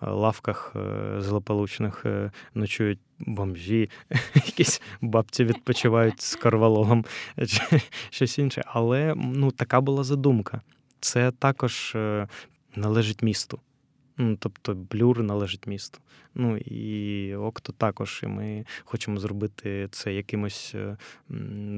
лавках 0.00 0.76
злополучних 1.18 2.06
ночують 2.54 2.98
бомжі, 3.18 3.90
якісь 4.34 4.82
бабці 5.00 5.44
відпочивають 5.44 6.20
з 6.20 6.34
карвалогом, 6.34 7.04
чи 7.46 7.80
щось 8.10 8.38
інше. 8.38 8.62
Але 8.66 9.14
ну, 9.16 9.50
така 9.50 9.80
була 9.80 10.04
задумка. 10.04 10.60
Це 11.00 11.30
також 11.30 11.92
е, 11.94 12.28
належить 12.76 13.22
місту. 13.22 13.60
Ну, 14.16 14.36
Тобто 14.36 14.74
блюр 14.74 15.22
належить 15.22 15.66
місту. 15.66 15.98
Ну 16.34 16.56
і 16.56 17.34
Окто 17.34 17.72
також. 17.72 18.20
І 18.22 18.26
ми 18.26 18.64
хочемо 18.84 19.20
зробити 19.20 19.88
це 19.90 20.14
якимось 20.14 20.72
е, 20.74 20.96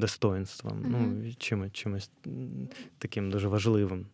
достоинством, 0.01 0.83
mm-hmm. 0.83 0.89
ну, 0.89 1.33
чимось, 1.39 1.73
чимось 1.73 2.11
таким 2.99 3.31
дуже 3.31 3.49
важливим. 3.49 4.07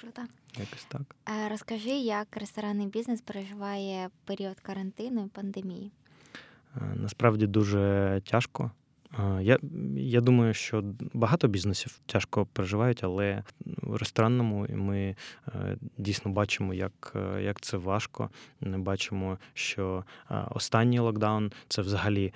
Круто. 0.00 0.22
Якось 0.58 0.86
так. 0.88 1.16
Розкажи, 1.50 1.90
як 1.90 2.36
ресторанний 2.36 2.86
бізнес 2.86 3.20
переживає 3.20 4.10
період 4.24 4.60
карантину 4.60 5.24
і 5.24 5.28
пандемії? 5.28 5.92
Насправді 6.94 7.46
дуже 7.46 8.22
тяжко. 8.24 8.70
Я 9.40 9.58
я 9.96 10.20
думаю, 10.20 10.54
що 10.54 10.84
багато 11.12 11.48
бізнесів 11.48 12.00
тяжко 12.06 12.46
переживають, 12.46 13.04
але 13.04 13.44
в 13.60 13.96
ресторанному 13.96 14.66
ми 14.70 15.16
дійсно 15.98 16.30
бачимо, 16.30 16.74
як 16.74 17.16
як 17.40 17.60
це 17.60 17.76
важко. 17.76 18.30
Ми 18.60 18.78
бачимо, 18.78 19.38
що 19.54 20.04
останній 20.50 20.98
локдаун 20.98 21.52
це 21.68 21.82
взагалі 21.82 22.32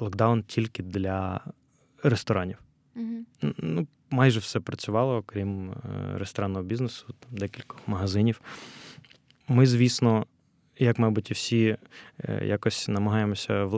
локдаун 0.00 0.42
тільки 0.42 0.82
для 0.82 1.40
ресторанів. 2.02 2.58
Угу. 2.96 3.24
Ну, 3.58 3.86
Майже 4.10 4.40
все 4.40 4.60
працювало, 4.60 5.22
крім 5.26 5.72
ресторанного 6.14 6.64
бізнесу, 6.64 7.06
там 7.20 7.38
декількох 7.38 7.88
магазинів. 7.88 8.40
Ми, 9.48 9.66
звісно, 9.66 10.26
як, 10.80 10.98
мабуть, 10.98 11.30
і 11.30 11.34
всі 11.34 11.76
е, 12.24 12.46
якось 12.46 12.88
намагаємося 12.88 13.54
е, 13.54 13.68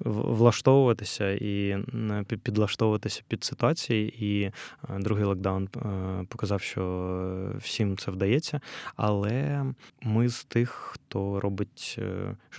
влаштовуватися 0.00 1.30
і 1.30 1.78
підлаштовуватися 2.42 3.22
під 3.28 3.44
ситуації. 3.44 4.24
І 4.26 4.42
е, 4.42 4.52
другий 4.98 5.24
локдаун 5.24 5.68
показав, 6.28 6.60
що 6.60 7.52
всім 7.58 7.96
це 7.96 8.10
вдається. 8.10 8.60
Але 8.96 9.64
ми 10.02 10.28
з 10.28 10.44
тих, 10.44 10.70
хто 10.70 11.40
робить 11.40 11.98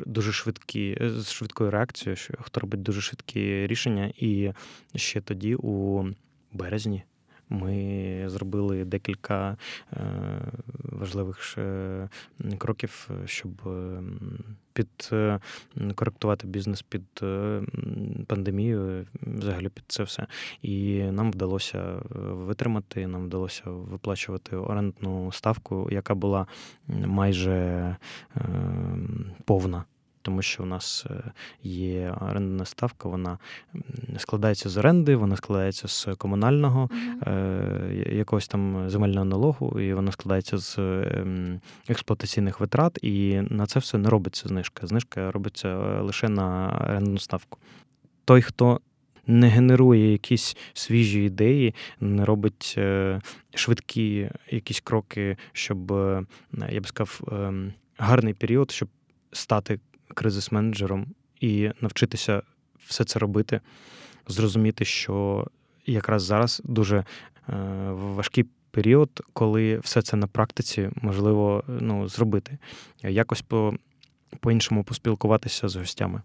дуже 0.05 0.31
швидкі 0.31 0.97
з 1.01 1.31
швидкою 1.31 1.71
реакцією, 1.71 2.17
хто 2.41 2.59
робить 2.59 2.81
дуже 2.81 3.01
швидкі 3.01 3.67
рішення, 3.67 4.13
і 4.17 4.51
ще 4.95 5.21
тоді 5.21 5.55
у 5.55 6.05
березні. 6.53 7.03
Ми 7.49 8.23
зробили 8.27 8.85
декілька 8.85 9.57
е, 9.93 9.97
важливих 10.83 11.57
кроків, 12.57 13.09
щоб 13.25 13.51
підкоректувати 14.73 16.47
бізнес 16.47 16.81
під 16.81 17.05
е, 17.23 17.61
пандемію, 18.27 19.05
взагалі 19.21 19.69
під 19.69 19.83
це 19.87 20.03
все. 20.03 20.27
І 20.61 21.03
нам 21.03 21.31
вдалося 21.31 22.01
витримати, 22.19 23.07
нам 23.07 23.25
вдалося 23.25 23.63
виплачувати 23.65 24.55
орендну 24.55 25.31
ставку, 25.31 25.87
яка 25.91 26.15
була 26.15 26.47
майже 26.87 27.51
е, 27.55 28.45
повна 29.45 29.83
тому 30.21 30.41
що 30.41 30.63
у 30.63 30.65
нас 30.65 31.05
е, 31.09 31.31
є 31.63 32.15
орендна 32.21 32.65
ставка, 32.65 33.09
вона 33.09 33.37
складається 34.17 34.69
з 34.69 34.77
оренди, 34.77 35.15
вона 35.15 35.35
складається 35.35 35.87
з 35.87 36.07
комунального 36.17 36.89
mm-hmm. 36.89 38.15
якогось 38.15 38.47
там 38.47 38.89
земельного 38.89 39.25
налогу, 39.25 39.79
і 39.79 39.93
вона 39.93 40.11
складається 40.11 40.57
з 40.57 40.77
ем, 40.79 41.61
експлуатаційних 41.87 42.59
витрат, 42.59 42.99
і 43.01 43.41
на 43.49 43.65
це 43.65 43.79
все 43.79 43.97
не 43.97 44.09
робиться 44.09 44.47
знижка. 44.47 44.87
Знижка 44.87 45.31
робиться 45.31 45.67
е, 45.67 46.01
лише 46.01 46.29
на 46.29 46.79
орендну 46.83 47.17
ставку. 47.17 47.59
Той, 48.25 48.41
хто 48.41 48.79
не 49.27 49.47
генерує 49.47 50.11
якісь 50.11 50.57
свіжі 50.73 51.23
ідеї, 51.23 51.75
не 51.99 52.25
робить 52.25 52.79
швидкі 53.55 54.29
якісь 54.49 54.79
кроки, 54.79 55.37
щоб 55.51 55.91
я 56.69 56.81
б 56.81 56.87
сказав, 56.87 57.21
ем, 57.31 57.73
гарний 57.97 58.33
період, 58.33 58.71
щоб 58.71 58.89
стати 59.31 59.79
кризис-менеджером 60.13 61.07
і 61.39 61.71
навчитися 61.81 62.41
все 62.87 63.03
це 63.03 63.19
робити, 63.19 63.61
зрозуміти, 64.27 64.85
що 64.85 65.47
якраз 65.85 66.23
зараз 66.23 66.61
дуже 66.65 66.97
е, 66.97 67.05
важкий 67.91 68.45
період, 68.71 69.21
коли 69.33 69.79
все 69.79 70.01
це 70.01 70.17
на 70.17 70.27
практиці 70.27 70.89
можливо 70.95 71.63
ну, 71.67 72.07
зробити, 72.07 72.57
якось 73.03 73.41
по, 73.41 73.73
по-іншому 74.39 74.83
поспілкуватися 74.83 75.67
з 75.67 75.75
гостями. 75.75 76.21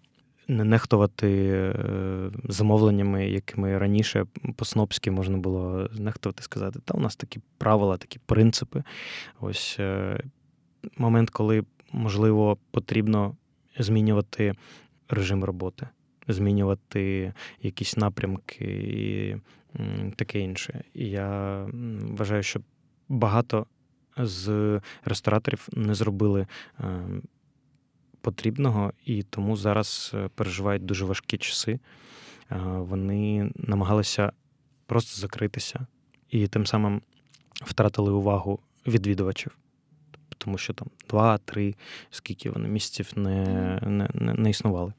Не 0.49 0.65
нехтувати 0.65 1.29
е, 1.55 2.31
замовленнями, 2.45 3.29
якими 3.29 3.79
раніше 3.79 4.27
по-снопськи 4.57 5.11
можна 5.11 5.39
було 5.39 5.89
нехтувати, 5.99 6.43
сказати, 6.43 6.81
та 6.85 6.95
у 6.95 7.01
нас 7.01 7.17
такі 7.17 7.41
правила, 7.59 7.97
такі 7.97 8.19
принципи. 8.27 8.83
Ось 9.41 9.77
е, 9.81 10.21
момент, 10.97 11.31
коли 11.31 11.65
можливо 11.93 12.59
потрібно 12.71 13.37
змінювати 13.79 14.55
режим 15.09 15.45
роботи, 15.45 15.89
змінювати 16.29 17.33
якісь 17.63 17.97
напрямки 17.97 18.65
і 18.65 19.37
таке 20.17 20.41
інше. 20.41 20.85
І 20.95 21.09
я 21.09 21.67
вважаю, 22.01 22.43
що 22.43 22.61
багато 23.09 23.67
з 24.17 24.81
рестораторів 25.05 25.69
не 25.73 25.95
зробили 25.95 26.47
е, 26.81 27.05
потрібного, 28.21 28.93
і 29.05 29.23
тому 29.23 29.57
зараз 29.57 30.11
е, 30.15 30.29
переживають 30.35 30.85
дуже 30.85 31.05
важкі 31.05 31.39
часи. 31.39 31.73
Е, 31.73 31.81
вони 32.65 33.53
намагалися 33.57 34.33
просто 34.87 35.21
закритися 35.21 35.87
і 36.31 36.47
тим 36.47 36.67
самим 36.67 37.03
втратили 37.65 38.13
увагу 38.13 38.61
відвідувачів 38.87 39.59
тому 40.39 40.59
що 40.59 40.73
там 40.73 40.89
два-три, 41.09 41.75
скільки 42.11 42.51
вони 42.51 42.69
місяців 42.69 43.11
не, 43.17 43.45
не, 43.87 44.09
не, 44.15 44.35
не 44.35 44.51
існували. 44.51 44.93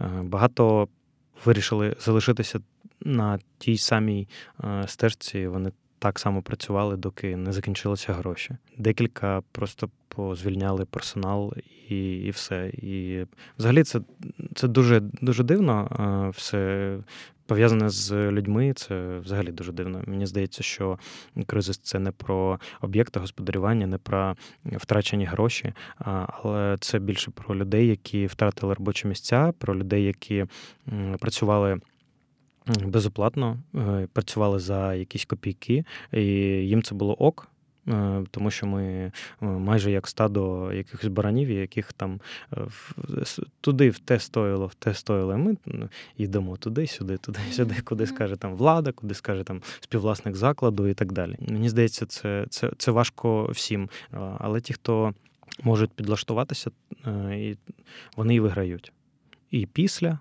Е, 0.00 0.06
багато 0.22 0.88
вирішили 1.44 1.96
залишитися 2.00 2.60
на 3.00 3.38
тій 3.58 3.78
самій 3.78 4.28
е, 4.64 4.84
стежці. 4.86 5.46
Вони 5.46 5.72
так 5.98 6.18
само 6.18 6.42
працювали, 6.42 6.96
доки 6.96 7.36
не 7.36 7.52
закінчилися 7.52 8.12
гроші. 8.12 8.56
Декілька 8.76 9.42
просто 9.52 9.90
позвільняли 10.08 10.84
персонал 10.84 11.54
і 11.88 12.12
і 12.12 12.30
все. 12.30 12.68
І 12.68 13.26
взагалі 13.58 13.82
це 13.84 14.00
це 14.54 14.68
дуже 14.68 15.00
дуже 15.00 15.42
дивно. 15.42 15.88
Е, 16.26 16.30
все 16.30 16.98
пов'язане 17.48 17.88
з 17.88 18.30
людьми, 18.30 18.72
це 18.76 19.18
взагалі 19.18 19.52
дуже 19.52 19.72
дивно. 19.72 20.02
Мені 20.06 20.26
здається, 20.26 20.62
що 20.62 20.98
кризис 21.46 21.78
це 21.78 21.98
не 21.98 22.10
про 22.10 22.60
об'єкти 22.80 23.20
господарювання, 23.20 23.86
не 23.86 23.98
про 23.98 24.36
втрачені 24.64 25.24
гроші, 25.24 25.72
але 26.26 26.76
це 26.80 26.98
більше 26.98 27.30
про 27.30 27.56
людей, 27.56 27.86
які 27.86 28.26
втратили 28.26 28.74
робочі 28.74 29.08
місця, 29.08 29.52
про 29.58 29.76
людей, 29.76 30.04
які 30.04 30.46
працювали. 31.18 31.80
Безоплатно 32.84 33.58
е, 33.74 34.08
працювали 34.12 34.58
за 34.58 34.94
якісь 34.94 35.24
копійки, 35.24 35.84
і 36.12 36.22
їм 36.22 36.82
це 36.82 36.94
було 36.94 37.14
ок. 37.14 37.48
Е, 37.88 38.24
тому 38.30 38.50
що 38.50 38.66
ми 38.66 38.84
е, 38.84 39.12
майже 39.46 39.90
як 39.90 40.08
стадо 40.08 40.72
якихось 40.72 41.08
баранів, 41.08 41.50
яких 41.50 41.92
там 41.92 42.20
е, 42.52 42.60
туди 43.60 43.90
в 43.90 43.98
те 43.98 44.18
стоїло, 44.18 44.66
в 44.66 44.74
те 44.74 44.94
стоїло. 44.94 45.38
Ми 45.38 45.56
йдемо 46.16 46.56
туди, 46.56 46.86
сюди, 46.86 47.16
туди, 47.16 47.38
сюди, 47.50 47.74
куди 47.84 48.06
скаже 48.06 48.36
там 48.36 48.54
влада, 48.54 48.92
куди 48.92 49.14
скаже 49.14 49.44
там 49.44 49.62
співвласник 49.80 50.36
закладу 50.36 50.88
і 50.88 50.94
так 50.94 51.12
далі. 51.12 51.36
Мені 51.40 51.68
здається, 51.68 52.06
це, 52.06 52.46
це, 52.50 52.70
це 52.78 52.90
важко 52.90 53.46
всім. 53.46 53.88
Але 54.38 54.60
ті, 54.60 54.72
хто 54.72 55.14
можуть 55.62 55.90
підлаштуватися, 55.90 56.70
вони 58.16 58.34
і 58.34 58.40
виграють. 58.40 58.92
І 59.50 59.66
після. 59.66 60.18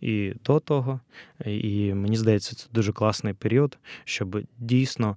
І 0.00 0.34
до 0.44 0.60
того, 0.60 1.00
і 1.46 1.94
мені 1.94 2.16
здається, 2.16 2.56
це 2.56 2.66
дуже 2.72 2.92
класний 2.92 3.34
період, 3.34 3.78
щоб 4.04 4.42
дійсно 4.58 5.16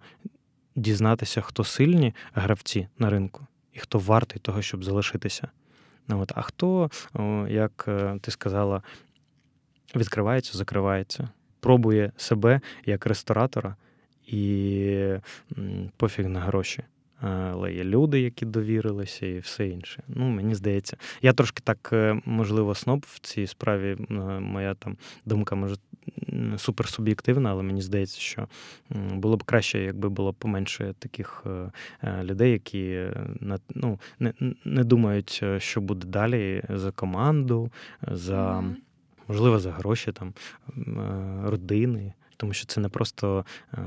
дізнатися, 0.75 1.41
хто 1.41 1.63
сильні 1.63 2.13
гравці 2.33 2.87
на 2.99 3.09
ринку 3.09 3.47
і 3.73 3.79
хто 3.79 3.99
вартий 3.99 4.39
того, 4.41 4.61
щоб 4.61 4.83
залишитися. 4.83 5.47
Ну, 6.07 6.21
от, 6.21 6.31
А 6.35 6.41
хто, 6.41 6.89
як 7.49 7.85
е, 7.87 8.19
ти 8.21 8.31
сказала, 8.31 8.81
відкривається, 9.95 10.57
закривається, 10.57 11.29
пробує 11.59 12.11
себе 12.17 12.61
як 12.85 13.05
ресторатора 13.05 13.75
і 14.27 15.17
пофіг 15.97 16.27
на 16.27 16.39
гроші 16.39 16.83
але 17.21 17.73
є 17.73 17.83
люди, 17.83 18.21
які 18.21 18.45
довірилися, 18.45 19.25
і 19.25 19.39
все 19.39 19.67
інше. 19.67 20.03
Ну, 20.07 20.29
мені 20.29 20.55
здається, 20.55 20.97
я 21.21 21.33
трошки 21.33 21.61
так, 21.63 21.89
е, 21.93 22.21
можливо, 22.25 22.75
сноб 22.75 23.05
в 23.07 23.19
цій 23.19 23.47
справі. 23.47 23.97
Моя 24.39 24.73
там 24.73 24.97
думка 25.25 25.55
може 25.55 25.75
суперсуб'єктивна, 26.57 27.51
але 27.51 27.63
мені 27.63 27.81
здається, 27.81 28.19
що 28.19 28.47
було 29.13 29.37
б 29.37 29.43
краще, 29.43 29.79
якби 29.79 30.09
було 30.09 30.33
поменше 30.33 30.93
таких 30.99 31.43
е, 31.45 31.71
е, 32.01 32.23
людей, 32.23 32.51
які 32.51 33.07
ну, 33.75 33.99
не, 34.19 34.33
не 34.65 34.83
думають, 34.83 35.43
що 35.57 35.81
буде 35.81 36.07
далі 36.07 36.63
за 36.69 36.91
команду, 36.91 37.71
за. 38.01 38.63
Можливо, 39.27 39.59
за 39.59 39.71
гроші 39.71 40.11
там 40.11 40.33
родини. 41.43 42.13
Тому 42.37 42.53
що 42.53 42.65
це 42.65 42.81
не 42.81 42.89
просто 42.89 43.45
е, 43.73 43.77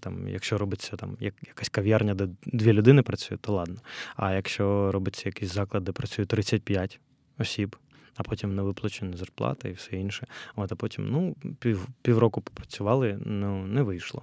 там, 0.00 0.28
якщо 0.28 0.58
робиться 0.58 0.96
там 0.96 1.16
якась 1.20 1.68
кав'ярня, 1.68 2.14
де 2.14 2.28
дві 2.46 2.72
людини 2.72 3.02
працюють, 3.02 3.40
то 3.40 3.52
ладно. 3.52 3.76
А 4.16 4.32
якщо 4.32 4.92
робиться 4.92 5.22
якийсь 5.26 5.52
заклад, 5.52 5.84
де 5.84 5.92
працює 5.92 6.26
35 6.26 7.00
осіб, 7.38 7.76
а 8.18 8.22
потім 8.22 8.54
не 8.54 8.62
виплачені 8.62 9.16
зарплата 9.16 9.68
і 9.68 9.72
все 9.72 9.96
інше. 9.96 10.26
От, 10.56 10.72
а 10.72 10.74
потім 10.76 11.08
ну, 11.10 11.36
пів, 11.58 11.88
півроку 12.02 12.40
попрацювали, 12.40 13.18
ну 13.24 13.66
не 13.66 13.82
вийшло. 13.82 14.22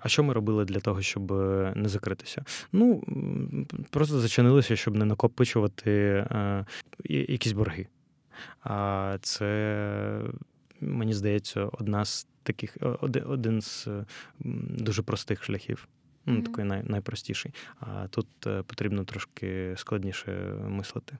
А 0.00 0.08
що 0.08 0.22
ми 0.22 0.34
робили 0.34 0.64
для 0.64 0.80
того, 0.80 1.02
щоб 1.02 1.32
е, 1.32 1.72
не 1.76 1.88
закритися? 1.88 2.44
Ну 2.72 3.02
просто 3.90 4.20
зачинилися, 4.20 4.76
щоб 4.76 4.96
не 4.96 5.04
накопичувати 5.04 5.90
е, 5.90 6.66
якісь 7.04 7.52
борги. 7.52 7.86
А 8.62 9.16
це 9.22 10.20
мені 10.82 11.14
здається, 11.14 11.64
одна 11.72 12.04
з 12.04 12.26
таких 12.42 12.76
один 13.26 13.62
з 13.62 13.88
дуже 14.68 15.02
простих 15.02 15.44
шляхів. 15.44 15.88
Ну, 16.26 16.34
mm-hmm. 16.34 16.42
такий 16.42 16.64
най, 16.64 16.82
найпростіший. 16.82 17.54
А 17.80 18.08
тут 18.08 18.26
е, 18.46 18.62
потрібно 18.62 19.04
трошки 19.04 19.74
складніше 19.76 20.32
мислити. 20.68 21.16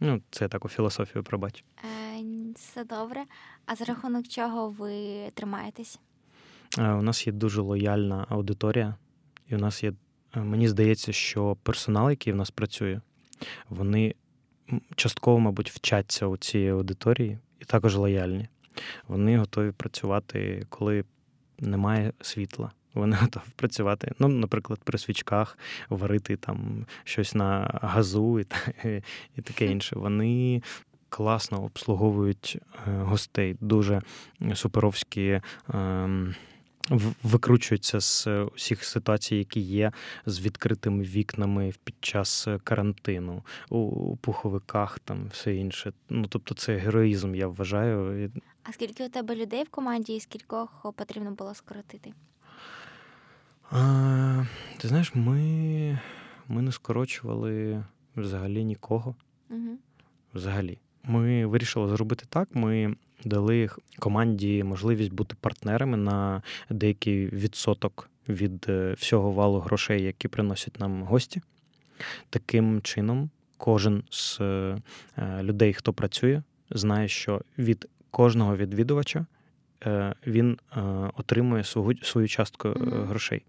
Ну, 0.00 0.22
це 0.30 0.48
таку 0.48 0.68
філософію 0.68 1.24
пробач. 1.24 1.64
Е, 1.84 2.24
Все 2.54 2.84
добре. 2.84 3.24
А 3.66 3.76
за 3.76 3.84
рахунок 3.84 4.28
чого 4.28 4.70
ви 4.70 4.94
тримаєтесь? 5.34 6.00
Е, 6.78 6.92
у 6.92 7.02
нас 7.02 7.26
є 7.26 7.32
дуже 7.32 7.60
лояльна 7.60 8.26
аудиторія, 8.28 8.94
і 9.48 9.54
у 9.54 9.58
нас 9.58 9.82
є, 9.82 9.92
е, 10.36 10.40
мені 10.40 10.68
здається, 10.68 11.12
що 11.12 11.56
персонал, 11.62 12.10
який 12.10 12.32
в 12.32 12.36
нас 12.36 12.50
працює, 12.50 13.00
вони 13.68 14.14
частково, 14.96 15.38
мабуть, 15.38 15.70
вчаться 15.70 16.26
у 16.26 16.36
цієї 16.36 16.70
аудиторії 16.70 17.38
і 17.60 17.64
також 17.64 17.96
лояльні. 17.96 18.48
Вони 19.08 19.38
готові 19.38 19.70
працювати, 19.70 20.66
коли 20.68 21.04
немає 21.58 22.12
світла. 22.20 22.70
Вони 22.94 23.16
готові 23.20 23.44
працювати, 23.56 24.12
ну, 24.18 24.28
наприклад, 24.28 24.80
при 24.84 24.98
свічках, 24.98 25.58
варити 25.88 26.36
там 26.36 26.86
щось 27.04 27.34
на 27.34 27.78
газу 27.82 28.40
і 28.40 28.46
і 29.36 29.42
таке 29.42 29.66
інше. 29.66 29.96
Вони 29.98 30.62
класно 31.08 31.64
обслуговують 31.64 32.58
е, 32.86 32.90
гостей, 32.90 33.56
дуже 33.60 34.02
суперовські. 34.54 35.40
Викручуються 37.22 38.00
з 38.00 38.28
усіх 38.54 38.84
ситуацій, 38.84 39.36
які 39.36 39.60
є 39.60 39.92
з 40.26 40.40
відкритими 40.40 41.04
вікнами 41.04 41.72
під 41.84 41.94
час 42.00 42.48
карантину, 42.64 43.42
у 43.68 44.16
пуховиках, 44.16 44.98
там 44.98 45.26
все 45.32 45.54
інше. 45.54 45.92
Ну 46.08 46.26
тобто, 46.28 46.54
це 46.54 46.76
героїзм, 46.76 47.34
я 47.34 47.46
вважаю. 47.46 48.30
А 48.62 48.72
скільки 48.72 49.06
у 49.06 49.08
тебе 49.08 49.36
людей 49.36 49.64
в 49.64 49.68
команді 49.68 50.14
і 50.14 50.20
скількох 50.20 50.92
потрібно 50.96 51.30
було 51.30 51.54
скоротити? 51.54 52.12
А, 53.70 54.44
Ти 54.78 54.88
знаєш, 54.88 55.14
ми 55.14 55.98
ми 56.48 56.62
не 56.62 56.72
скорочували 56.72 57.84
взагалі 58.16 58.64
нікого. 58.64 59.14
Угу. 59.50 59.78
Взагалі. 60.34 60.78
Ми 61.04 61.46
вирішили 61.46 61.88
зробити 61.88 62.26
так. 62.28 62.48
Ми 62.54 62.96
дали 63.24 63.70
команді 63.98 64.64
можливість 64.64 65.12
бути 65.12 65.36
партнерами 65.40 65.96
на 65.96 66.42
деякий 66.70 67.26
відсоток 67.26 68.10
від 68.28 68.66
е, 68.68 68.94
всього 68.98 69.32
валу 69.32 69.58
грошей, 69.58 70.02
які 70.02 70.28
приносять 70.28 70.80
нам 70.80 71.02
гості. 71.02 71.40
Таким 72.30 72.82
чином, 72.82 73.30
кожен 73.56 74.02
з 74.10 74.40
е, 74.40 74.76
людей, 75.42 75.72
хто 75.72 75.92
працює, 75.92 76.42
знає, 76.70 77.08
що 77.08 77.40
від 77.58 77.88
кожного 78.10 78.56
відвідувача 78.56 79.26
е, 79.86 80.14
він 80.26 80.58
отримує 81.16 81.64
свою 82.02 82.28
частку 82.28 82.68
грошей. 83.08 83.42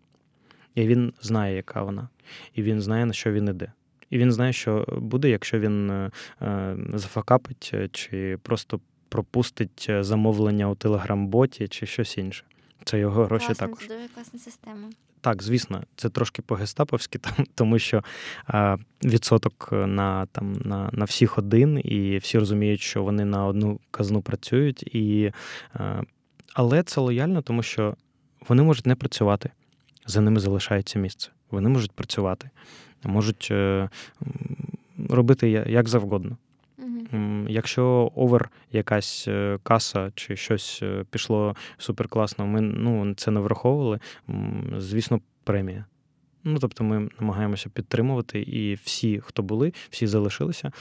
І 0.75 0.87
він 0.87 1.13
знає, 1.21 1.55
яка 1.55 1.83
вона, 1.83 2.09
і 2.55 2.63
він 2.63 2.81
знає, 2.81 3.05
на 3.05 3.13
що 3.13 3.31
він 3.31 3.47
іде. 3.49 3.71
І 4.13 4.17
він 4.17 4.31
знає, 4.31 4.53
що 4.53 4.85
буде, 4.97 5.29
якщо 5.29 5.59
він 5.59 5.89
е, 5.89 6.11
е, 6.41 6.77
зафакапить 6.93 7.71
е, 7.73 7.89
чи 7.91 8.37
просто 8.41 8.79
пропустить 9.13 9.89
замовлення 9.99 10.69
у 10.69 10.75
телеграм-боті 10.75 11.67
чи 11.67 11.85
щось 11.85 12.17
інше. 12.17 12.43
Це 12.83 12.99
його 12.99 13.25
гроші 13.25 13.45
Класно, 13.45 13.67
також. 13.67 13.87
Це 13.87 13.95
дуже 13.95 14.07
класна 14.07 14.39
система. 14.39 14.89
Так, 15.21 15.43
звісно, 15.43 15.83
це 15.95 16.09
трошки 16.09 16.41
по-гестаповськи, 16.41 17.17
там, 17.19 17.45
тому 17.55 17.79
що 17.79 18.03
а, 18.47 18.77
відсоток 19.03 19.69
на 19.71 20.25
там 20.25 20.53
на 20.53 20.89
на 20.93 21.05
всіх 21.05 21.37
один, 21.37 21.81
і 21.83 22.17
всі 22.17 22.39
розуміють, 22.39 22.81
що 22.81 23.03
вони 23.03 23.25
на 23.25 23.45
одну 23.45 23.79
казну 23.91 24.21
працюють, 24.21 24.83
і, 24.83 25.31
а, 25.73 26.01
але 26.53 26.83
це 26.83 27.01
лояльно, 27.01 27.41
тому 27.41 27.63
що 27.63 27.95
вони 28.47 28.63
можуть 28.63 28.85
не 28.85 28.95
працювати 28.95 29.49
за 30.05 30.21
ними 30.21 30.39
залишається 30.39 30.99
місце. 30.99 31.29
Вони 31.51 31.69
можуть 31.69 31.91
працювати, 31.91 32.49
можуть 33.03 33.47
е, 33.51 33.89
робити 35.09 35.49
як 35.49 35.89
завгодно. 35.89 36.37
Якщо 37.47 38.11
овер 38.15 38.49
якась 38.71 39.27
е, 39.27 39.59
каса 39.63 40.11
чи 40.15 40.35
щось 40.35 40.79
е, 40.83 41.05
пішло 41.09 41.55
суперкласно, 41.77 42.47
ми 42.47 42.61
ну, 42.61 43.13
це 43.15 43.31
не 43.31 43.39
враховували, 43.39 43.99
звісно, 44.77 45.21
премія. 45.43 45.85
Ну, 46.43 46.59
тобто 46.59 46.83
ми 46.83 47.09
намагаємося 47.19 47.69
підтримувати, 47.69 48.41
і 48.41 48.73
всі, 48.73 49.19
хто 49.19 49.43
були, 49.43 49.73
всі 49.89 50.07
залишилися 50.07 50.71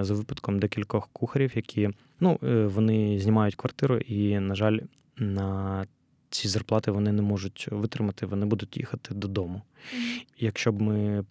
за 0.00 0.14
випадком 0.14 0.58
декількох 0.58 1.08
кухарів, 1.12 1.52
які 1.54 1.90
ну, 2.20 2.38
вони 2.74 3.18
знімають 3.18 3.54
квартиру, 3.54 3.98
і, 3.98 4.38
на 4.38 4.54
жаль, 4.54 4.78
на 5.16 5.84
ці 6.32 6.48
зарплати 6.48 6.90
вони 6.90 7.12
не 7.12 7.22
можуть 7.22 7.68
витримати, 7.70 8.26
вони 8.26 8.46
будуть 8.46 8.76
їхати 8.76 9.14
додому. 9.14 9.62
Mm-hmm. 9.62 10.26
Якщо 10.38 10.72
б 10.72 10.82
ми 10.82 10.98
е, 11.18 11.24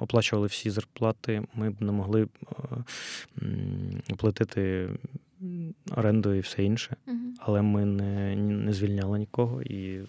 оплачували 0.00 0.46
всі 0.46 0.70
зарплати, 0.70 1.42
ми 1.54 1.70
б 1.70 1.82
не 1.82 1.92
могли 1.92 2.28
е, 4.10 4.14
оплатити 4.14 4.90
оренду 5.96 6.34
і 6.34 6.40
все 6.40 6.64
інше, 6.64 6.96
mm-hmm. 7.06 7.32
але 7.38 7.62
ми 7.62 7.84
не 7.84 8.36
не 8.36 8.72
звільняли 8.72 9.18
нікого 9.18 9.62
і 9.62 10.00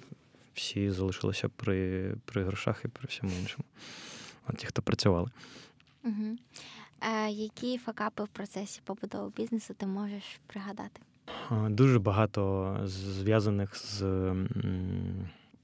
всі 0.54 0.92
залишилися 0.92 1.50
при 1.50 2.14
при 2.26 2.44
грошах 2.44 2.82
і 2.86 2.88
при 2.88 3.08
всьому 3.08 3.34
іншому. 3.40 3.64
От 4.48 4.58
ті, 4.58 4.68
хто 4.68 4.82
працювали. 4.82 5.30
Угу. 6.04 6.38
А 7.00 7.28
Які 7.28 7.78
факапи 7.78 8.24
в 8.24 8.28
процесі 8.28 8.82
побудови 8.84 9.32
бізнесу 9.38 9.74
ти 9.74 9.86
можеш 9.86 10.24
пригадати? 10.48 11.02
Дуже 11.70 12.00
багато 12.00 12.76
зв'язаних 12.86 13.76
з 13.76 14.34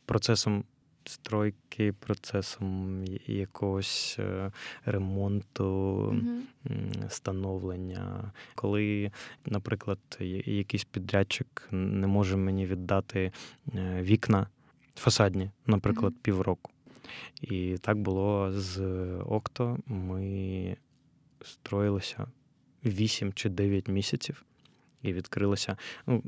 процесом 0.06 0.64
стройки, 1.06 1.94
процесом 1.94 3.04
якогось 3.28 4.16
е, 4.20 4.52
ремонту, 4.86 5.64
mm-hmm. 5.66 7.10
становлення. 7.10 8.32
Коли, 8.56 9.12
наприклад, 9.46 10.00
якийсь 10.46 10.84
підрядчик 10.84 11.68
не 11.72 12.08
може 12.08 12.38
мені 12.38 12.66
віддати 12.66 13.32
е, 13.76 14.02
вікна 14.02 14.48
фасадні, 14.96 15.52
наприклад, 15.66 16.14
mm-hmm. 16.14 16.22
півроку. 16.22 16.72
І 17.42 17.78
так 17.82 17.98
було 17.98 18.52
з 18.52 18.82
Окто. 19.20 19.78
Ми 19.88 20.78
строїлися 21.42 22.28
8 22.86 23.34
чи 23.34 23.50
9 23.50 23.88
місяців 23.88 24.46
і 25.02 25.14
відкрилося. 25.14 25.78
Ну, 26.08 26.24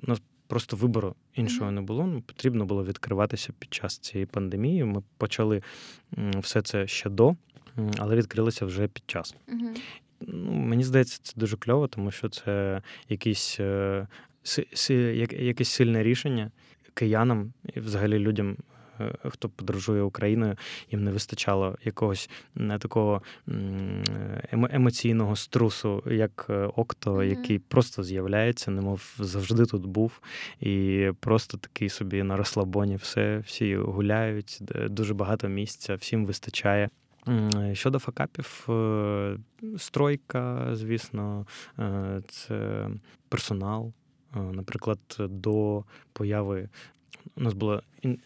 просто 0.47 0.77
вибору 0.77 1.15
іншого 1.35 1.71
не 1.71 1.81
було. 1.81 2.07
Ну, 2.07 2.21
Потрібно 2.21 2.65
було 2.65 2.83
відкриватися 2.85 3.53
під 3.59 3.73
час 3.73 3.97
цієї 3.97 4.25
пандемії. 4.25 4.83
Ми 4.83 5.03
почали 5.17 5.61
все 6.35 6.61
це 6.61 6.87
ще 6.87 7.09
до, 7.09 7.35
але 7.97 8.15
відкрилися 8.15 8.65
вже 8.65 8.87
під 8.87 9.03
час. 9.07 9.35
Ну, 10.21 10.51
Мені 10.51 10.83
здається, 10.83 11.19
це 11.23 11.33
дуже 11.35 11.57
кльово, 11.57 11.87
тому 11.87 12.11
що 12.11 12.29
це 12.29 12.81
якийсь, 13.09 13.59
е, 13.59 14.07
якесь 15.39 15.69
сильне 15.69 16.03
рішення 16.03 16.51
киянам 16.93 17.53
і 17.73 17.79
взагалі 17.79 18.19
людям 18.19 18.57
хто 19.29 19.49
подорожує 19.49 20.01
Україною, 20.01 20.55
їм 20.91 21.03
не 21.03 21.11
вистачало 21.11 21.77
якогось 21.83 22.29
такого 22.79 23.21
емоційного 24.71 25.35
струсу, 25.35 26.03
як 26.05 26.45
е, 26.49 26.69
Окто, 26.75 27.11
mm-hmm. 27.11 27.23
який 27.23 27.59
просто 27.59 28.03
з'являється, 28.03 28.71
немов 28.71 29.15
завжди 29.19 29.65
тут 29.65 29.85
був, 29.85 30.21
і 30.59 31.07
просто 31.19 31.57
такий 31.57 31.89
собі 31.89 32.23
на 32.23 32.37
розслабоні 32.37 32.95
все, 32.95 33.37
всі 33.37 33.75
гуляють, 33.75 34.61
дуже 34.89 35.13
багато 35.13 35.47
місця, 35.47 35.95
всім 35.95 36.25
вистачає. 36.25 36.89
Щодо 37.73 37.99
факапів, 37.99 38.65
е, 38.69 39.37
стройка, 39.77 40.69
звісно, 40.73 41.45
це 42.29 42.89
персонал. 43.29 43.93
Наприклад, 44.35 44.99
до 45.19 45.83
появи 46.13 46.69
у 47.35 47.41
нас 47.41 47.53
була 47.53 47.81
Е, 48.05 48.17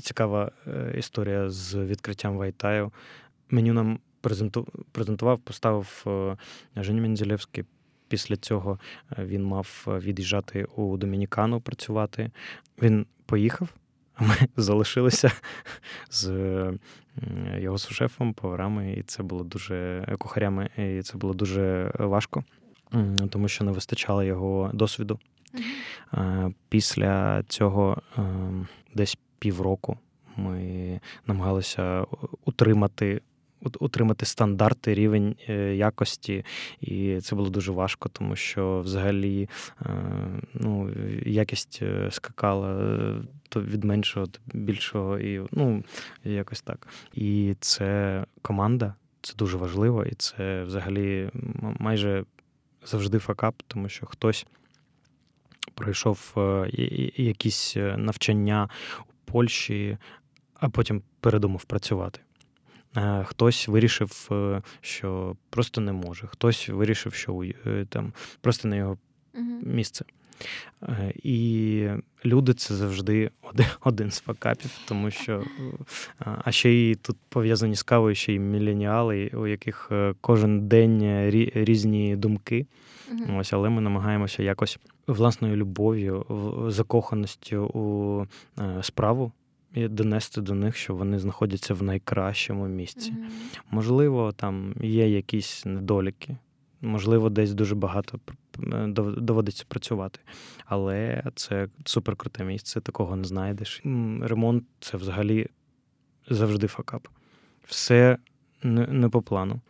цікава 0.00 0.50
е, 0.66 0.94
історія 0.98 1.50
з 1.50 1.74
відкриттям 1.74 2.36
Вайтаю. 2.36 2.92
Меню 3.50 3.72
нам 3.72 3.98
презентував, 4.92 5.38
поставив 5.38 6.04
е, 6.06 6.36
Жені 6.76 7.00
Мензелевський. 7.00 7.64
Після 8.08 8.36
цього 8.36 8.78
він 9.18 9.44
мав 9.44 9.84
від'їжджати 9.86 10.64
у 10.64 10.96
Домінікану 10.96 11.60
працювати. 11.60 12.30
Він 12.82 13.06
поїхав, 13.26 13.68
а 14.14 14.24
ми 14.24 14.34
залишилися 14.56 15.32
з 16.10 16.28
його 17.58 17.78
сушефом, 17.78 18.34
поварами, 18.34 18.92
і 18.92 19.02
це 19.02 19.22
було 19.22 19.44
дуже 19.44 20.06
кухарями, 20.18 20.68
і 20.76 21.02
це 21.02 21.18
було 21.18 21.34
дуже 21.34 21.92
важко, 21.98 22.44
тому 23.30 23.48
що 23.48 23.64
не 23.64 23.72
вистачало 23.72 24.22
його 24.22 24.70
досвіду. 24.74 25.18
Після 26.68 27.42
цього 27.48 28.02
ем, 28.18 28.68
десь 28.94 29.18
півроку 29.38 29.98
ми 30.36 31.00
намагалися 31.26 32.06
утримати. 32.44 33.20
Утримати 33.80 34.26
стандарти, 34.26 34.94
рівень 34.94 35.36
е, 35.48 35.74
якості, 35.74 36.44
і 36.80 37.20
це 37.20 37.36
було 37.36 37.50
дуже 37.50 37.72
важко, 37.72 38.08
тому 38.08 38.36
що 38.36 38.80
взагалі 38.80 39.48
е, 39.80 39.86
ну, 40.54 40.90
якість 41.26 41.78
е, 41.82 42.08
скакала 42.10 42.94
то 43.48 43.62
від 43.62 43.84
меншого 43.84 44.26
до 44.26 44.38
більшого, 44.54 45.18
і 45.18 45.46
ну 45.52 45.84
якось 46.24 46.62
так. 46.62 46.88
І 47.14 47.54
це 47.60 48.24
команда, 48.42 48.94
це 49.20 49.34
дуже 49.36 49.56
важливо, 49.56 50.04
і 50.04 50.14
це 50.14 50.64
взагалі 50.64 51.30
майже 51.62 52.24
завжди 52.84 53.18
факап, 53.18 53.54
тому 53.66 53.88
що 53.88 54.06
хтось 54.06 54.46
пройшов 55.74 56.34
якісь 57.16 57.76
навчання 57.96 58.68
у 59.00 59.32
Польщі, 59.32 59.98
а 60.54 60.68
потім 60.68 61.02
передумав 61.20 61.64
працювати. 61.64 62.20
Хтось 63.24 63.68
вирішив, 63.68 64.30
що 64.80 65.36
просто 65.50 65.80
не 65.80 65.92
може, 65.92 66.26
хтось 66.26 66.68
вирішив, 66.68 67.14
що 67.14 67.44
там 67.88 68.12
просто 68.40 68.68
не 68.68 68.76
його 68.76 68.98
місце. 69.62 70.04
І 71.14 71.88
люди 72.24 72.54
це 72.54 72.74
завжди 72.74 73.30
один 73.84 74.10
з 74.10 74.20
факапів, 74.20 74.70
тому 74.88 75.10
що 75.10 75.44
а 76.18 76.52
ще 76.52 76.70
й 76.70 76.94
тут 76.94 77.16
пов'язані 77.28 77.74
з 77.74 77.82
кавою 77.82 78.14
ще 78.14 78.32
й 78.32 78.38
міленіали, 78.38 79.30
у 79.34 79.46
яких 79.46 79.90
кожен 80.20 80.68
день 80.68 81.30
різні 81.54 82.16
думки. 82.16 82.66
Ось, 83.38 83.52
але 83.52 83.70
ми 83.70 83.80
намагаємося 83.80 84.42
якось 84.42 84.78
власною 85.06 85.56
любов'ю, 85.56 86.26
закоханістю 86.68 87.64
у 87.64 88.26
справу 88.82 89.32
і 89.74 89.88
донести 89.88 90.40
до 90.40 90.54
них, 90.54 90.76
що 90.76 90.94
вони 90.94 91.18
знаходяться 91.18 91.74
в 91.74 91.82
найкращому 91.82 92.66
місці. 92.68 93.10
Mm-hmm. 93.12 93.60
Можливо, 93.70 94.32
там 94.32 94.74
є 94.80 95.08
якісь 95.08 95.64
недоліки, 95.66 96.36
можливо, 96.80 97.30
десь 97.30 97.54
дуже 97.54 97.74
багато 97.74 98.20
доводиться 99.16 99.64
працювати. 99.68 100.20
Але 100.64 101.22
це 101.34 101.68
суперкруте 101.84 102.44
місце, 102.44 102.80
такого 102.80 103.16
не 103.16 103.24
знайдеш. 103.24 103.82
Ремонт 104.22 104.64
це 104.80 104.96
взагалі 104.96 105.46
завжди 106.28 106.66
факап. 106.66 107.08
Все 107.64 108.18
не, 108.62 109.08
по 109.08 109.22
плану. 109.22 109.60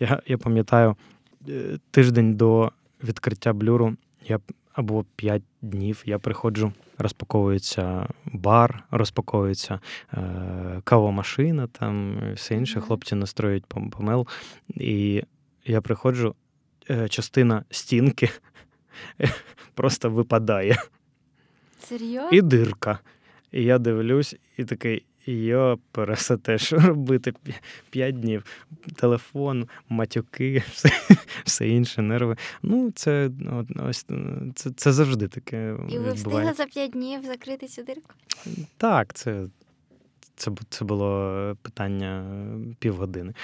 Я 0.00 0.22
я 0.26 0.38
пам'ятаю, 0.38 0.96
е, 1.48 1.78
тиждень 1.90 2.36
до 2.36 2.72
відкриття 3.04 3.52
блюру 3.52 3.96
я 4.28 4.40
або 4.72 5.04
5 5.16 5.42
днів 5.62 6.02
я 6.06 6.18
приходжу, 6.18 6.72
розпаковується 6.98 8.08
бар, 8.24 8.84
розпаковується 8.90 9.80
е, 10.12 10.80
кавомашина, 10.84 11.66
там 11.66 12.22
все 12.34 12.54
інше. 12.54 12.80
Хлопці 12.80 13.14
настроюють 13.14 13.66
помел. 13.66 14.26
І 14.68 15.22
я 15.64 15.80
приходжу, 15.80 16.34
е, 16.90 17.08
частина 17.08 17.64
стінки 17.70 18.30
просто 19.74 20.10
випадає. 20.10 20.76
Серйозно? 21.80 22.30
І 22.32 22.42
дирка. 22.42 22.98
І 23.52 23.62
я 23.62 23.78
дивлюсь, 23.78 24.36
і 24.56 24.64
такий, 24.64 25.04
йо, 25.32 25.78
пересете, 25.92 26.58
що 26.58 26.78
робити? 26.78 27.32
П'ять 27.90 28.20
днів. 28.20 28.44
Телефон, 28.96 29.68
матюки, 29.88 30.62
все 30.72 30.90
все 31.44 31.68
інше, 31.68 32.02
нерви. 32.02 32.36
Ну, 32.62 32.90
це 32.94 33.30
ось 33.88 34.06
це, 34.54 34.70
це 34.76 34.92
завжди 34.92 35.28
таке. 35.28 35.76
І 35.90 35.98
ви 35.98 36.12
встигли 36.12 36.52
за 36.52 36.64
п'ять 36.64 36.90
днів 36.90 37.24
закрити 37.24 37.66
цю 37.66 37.82
дирку? 37.82 38.10
Так, 38.76 39.14
це 39.14 39.44
це 40.38 40.50
це 40.68 40.84
було 40.84 41.56
питання 41.62 42.24
півгодини. 42.78 43.34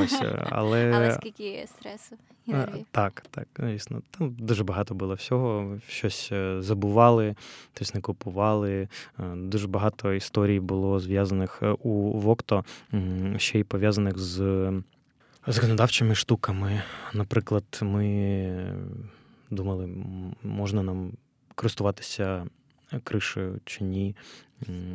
Ось, 0.00 0.22
Але 0.50 0.92
але 0.94 1.12
скільки 1.12 1.66
стресу 1.66 2.16
і 2.46 2.52
нервів? 2.52 2.86
Так, 2.90 3.22
так, 3.30 3.48
звісно. 3.58 4.02
Там 4.10 4.36
дуже 4.38 4.64
багато 4.64 4.94
було 4.94 5.14
всього. 5.14 5.78
Щось 5.88 6.28
е, 6.32 6.62
забували, 6.62 7.34
щось 7.74 7.94
не 7.94 8.00
купували. 8.00 8.88
Дуже 9.34 9.68
багато 9.68 10.12
історій 10.12 10.60
було 10.60 11.00
зв'язаних 11.00 11.58
е, 11.62 11.70
у 11.70 12.20
Вокто, 12.20 12.64
ще 13.36 13.58
й 13.58 13.64
пов'язаних 13.64 14.18
з 14.18 14.72
законодавчими 15.46 16.14
штуками. 16.14 16.82
Наприклад, 17.12 17.64
ми 17.82 18.74
думали, 19.50 19.88
можна 20.42 20.82
нам 20.82 21.12
користуватися 21.54 22.46
кришею 23.04 23.60
чи 23.64 23.84
ні 23.84 24.14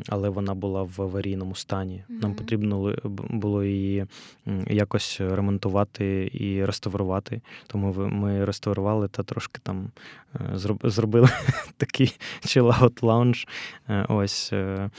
але 0.09 0.29
вона 0.29 0.53
була 0.53 0.83
в 0.83 1.01
аварійному 1.01 1.55
стані. 1.55 2.03
Mm-hmm. 2.09 2.21
Нам 2.21 2.35
потрібно 2.35 2.95
було 3.29 3.63
її 3.63 4.05
якось 4.67 5.21
ремонтувати 5.21 6.29
і 6.33 6.65
реставрувати. 6.65 7.41
Тому 7.67 7.93
ми 7.93 8.45
реставрували 8.45 9.07
та 9.07 9.23
трошки 9.23 9.59
там 9.63 9.91
е, 10.35 10.39
зробили 10.83 11.29
такий 11.77 12.17
чилаут 12.45 13.03
лаунж. 13.03 13.47
Е, 13.89 14.05
ось 14.09 14.53
е, 14.53 14.89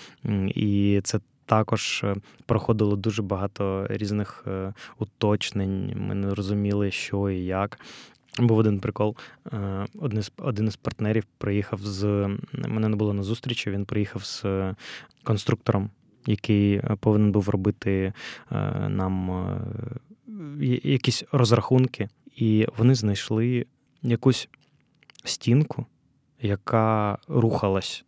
і 0.55 1.01
це. 1.05 1.20
Також 1.49 2.05
проходило 2.46 2.96
дуже 2.96 3.22
багато 3.22 3.86
різних 3.90 4.46
уточнень. 4.99 5.92
Ми 5.96 6.14
не 6.14 6.34
розуміли, 6.34 6.90
що 6.90 7.30
і 7.30 7.44
як. 7.44 7.78
Був 8.39 8.59
один 8.59 8.80
прикол. 8.80 9.16
Е, 9.53 9.86
один 9.99 10.22
з 10.22 10.32
один 10.36 10.66
із 10.66 10.76
партнерів 10.76 11.24
приїхав 11.39 11.80
з 11.82 12.05
мене 12.53 12.89
не 12.89 12.97
було 12.97 13.12
на 13.14 13.22
зустрічі. 13.22 13.70
Він 13.70 13.84
приїхав 13.84 14.24
з 14.24 14.45
конструктором, 15.22 15.91
який 16.26 16.74
е, 16.74 16.97
повинен 17.01 17.32
був 17.32 17.49
робити 17.49 18.12
е, 18.53 18.89
нам 18.89 19.45
якісь 20.82 21.24
розрахунки, 21.32 22.09
і 22.36 22.66
вони 22.76 22.95
знайшли 22.95 23.66
якусь 24.03 24.49
стінку, 25.24 25.86
яка 26.41 27.18
рухалась. 27.28 28.05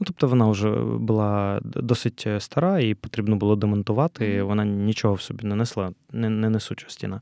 Ну, 0.00 0.06
тобто 0.06 0.28
вона 0.28 0.48
вже 0.48 0.70
була 0.84 1.60
досить 1.64 2.26
стара, 2.38 2.80
і 2.80 2.94
потрібно 2.94 3.36
було 3.36 3.56
демонтувати. 3.56 4.42
Вона 4.42 4.64
нічого 4.64 5.14
в 5.14 5.20
собі 5.20 5.46
не 5.46 5.54
несла, 5.54 5.92
не, 6.12 6.30
не 6.30 6.50
несуча 6.50 6.88
стіна. 6.88 7.20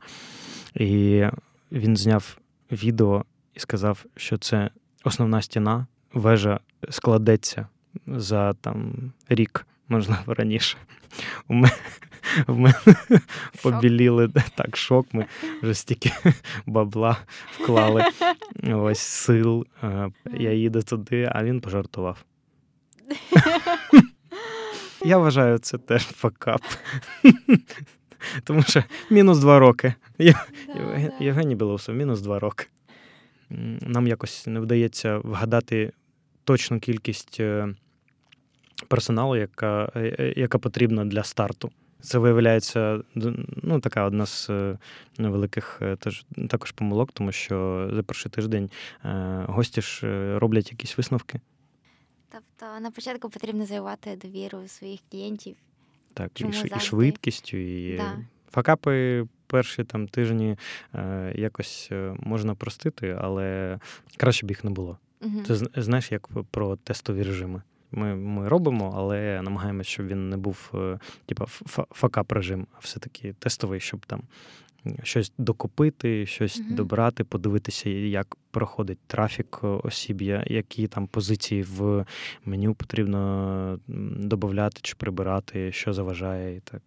І 0.74 1.24
він 1.73 1.97
зняв 1.97 2.39
відео 2.73 3.25
і 3.55 3.61
сказав, 3.61 4.05
що 4.16 4.39
це 4.39 4.70
основна 5.05 5.43
стіна, 5.43 5.87
вежа 6.12 6.61
складеться 6.91 7.66
за 8.07 8.53
там 8.53 8.93
рік, 9.29 9.66
можливо, 9.89 10.35
раніше. 10.35 10.77
У 11.49 11.55
мене 11.55 11.73
в 12.47 12.59
мене 12.59 12.75
побіліли 13.62 14.29
так, 14.55 14.77
шок. 14.77 15.07
Ми 15.14 15.27
вже 15.62 15.75
стільки 15.75 16.12
бабла 16.66 17.16
вклали. 17.53 18.05
Ось 18.73 18.99
сил. 18.99 19.66
Я 20.35 20.53
їду 20.53 20.83
туди, 20.83 21.31
а 21.33 21.45
він 21.45 21.61
пожартував. 21.61 22.25
Я 25.05 25.18
вважаю, 25.18 25.59
це 25.59 25.79
теж 25.79 26.03
факап. 26.03 26.61
Тому 28.45 28.62
що 28.62 28.85
мінус 29.11 29.39
два 29.39 29.59
роки. 29.59 29.95
Євгеній 31.20 31.55
Білоусов, 31.55 31.95
мінус 31.95 32.20
два 32.20 32.39
роки. 32.39 32.66
Нам 33.81 34.07
якось 34.07 34.47
не 34.47 34.61
вдається 34.61 35.18
вгадати 35.18 35.93
точну 36.45 36.81
кількість 36.81 37.41
е, 37.41 37.75
персоналу, 38.89 39.37
яка 39.37 39.93
е, 39.97 40.16
е, 40.18 40.35
яка 40.37 40.59
потрібна 40.59 41.05
для 41.05 41.23
старту. 41.23 41.70
Це 42.01 42.18
виявляється 42.18 43.01
ну, 43.62 43.81
така 43.81 44.05
одна 44.05 44.27
з 44.27 44.51
невеликих 45.18 45.83
теж, 45.99 46.25
також 46.49 46.70
помилок, 46.70 47.12
тому 47.12 47.33
що 47.33 47.91
за 47.95 48.03
перший 48.03 48.31
тиждень 48.31 48.70
гості 49.47 49.83
ж 49.83 50.39
роблять 50.39 50.70
якісь 50.70 50.99
висновки. 50.99 51.41
Тобто 52.33 52.81
на 52.81 52.91
початку 52.91 53.31
потрібно 53.31 53.66
завивати 53.66 54.18
довіру 54.23 54.68
своїх 54.68 55.01
клієнтів. 55.11 55.57
Так, 56.14 56.40
і, 56.40 56.44
і 56.76 56.80
швидкістю, 56.80 57.56
і 57.56 57.96
да. 57.96 58.18
факапи 58.50 59.24
перші 59.46 59.84
там 59.84 60.08
тижні 60.08 60.56
е, 60.94 61.32
якось 61.36 61.88
е, 61.92 62.14
можна 62.18 62.54
простити, 62.54 63.18
але 63.20 63.78
краще 64.16 64.46
б 64.46 64.50
їх 64.50 64.64
не 64.64 64.70
було. 64.70 64.98
Угу. 65.20 65.42
Це 65.46 65.54
знаєш, 65.82 66.12
як 66.12 66.28
про 66.50 66.76
тестові 66.76 67.22
режими. 67.22 67.62
Ми 67.92 68.14
ми 68.14 68.48
робимо, 68.48 68.94
але 68.96 69.42
намагаємося, 69.42 69.90
щоб 69.90 70.06
він 70.06 70.30
не 70.30 70.36
був 70.36 70.70
е, 70.74 70.98
типа 71.26 71.44
факап 71.90 72.32
режим, 72.32 72.66
а 72.72 72.78
все-таки 72.80 73.34
тестовий, 73.38 73.80
щоб 73.80 74.06
там 74.06 74.22
щось 75.03 75.33
докупити, 75.39 76.26
щось 76.26 76.61
mm 76.61 76.74
добрати, 76.74 77.24
подивитися, 77.24 77.91
як 77.91 78.37
проходить 78.51 78.99
трафік 79.07 79.59
осіб, 79.62 80.22
які 80.47 80.89
там 80.89 81.07
позиції 81.07 81.62
в 81.62 82.05
меню 82.45 82.74
потрібно 82.74 83.78
додати 84.18 84.78
чи 84.83 84.95
прибирати, 84.95 85.72
що 85.72 85.93
заважає, 85.93 86.57
і 86.57 86.61
так 86.61 86.83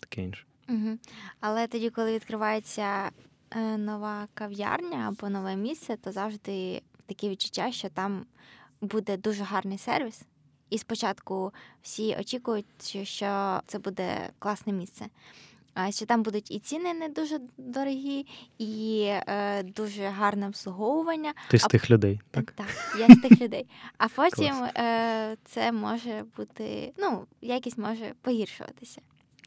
таке 0.00 0.22
інше. 0.22 0.44
Угу. 0.68 0.98
Але 1.40 1.66
тоді, 1.66 1.90
коли 1.90 2.14
відкривається 2.14 3.10
е, 3.50 3.78
нова 3.78 4.28
кав'ярня 4.34 4.98
або 5.08 5.28
нове 5.30 5.56
місце, 5.56 5.96
то 5.96 6.12
завжди 6.12 6.82
таке 7.06 7.28
відчуття, 7.28 7.72
що 7.72 7.88
там 7.88 8.26
буде 8.80 9.16
дуже 9.16 9.44
гарний 9.44 9.78
сервіс. 9.78 10.22
І 10.70 10.78
спочатку 10.78 11.52
всі 11.82 12.16
очікують, 12.20 12.96
що 13.02 13.60
це 13.66 13.78
буде 13.78 14.30
класне 14.38 14.72
місце. 14.72 15.06
Що 15.90 16.06
там 16.06 16.22
будуть 16.22 16.50
і 16.50 16.58
ціни 16.58 16.94
не 16.94 17.08
дуже 17.08 17.40
дорогі, 17.58 18.26
і 18.58 19.04
е, 19.08 19.62
дуже 19.62 20.02
гарне 20.02 20.46
обслуговування. 20.46 21.34
Ти 21.50 21.58
з 21.58 21.64
а... 21.64 21.68
тих 21.68 21.90
людей, 21.90 22.20
так? 22.30 22.52
Так, 22.52 22.66
я 22.98 23.14
з 23.14 23.20
тих 23.20 23.40
людей. 23.40 23.66
А 23.98 24.08
потім 24.16 24.54
е, 24.54 25.36
це 25.44 25.72
може 25.72 26.24
бути, 26.36 26.92
ну, 26.98 27.26
якість 27.40 27.78
може 27.78 28.12
погіршуватися. 28.22 29.00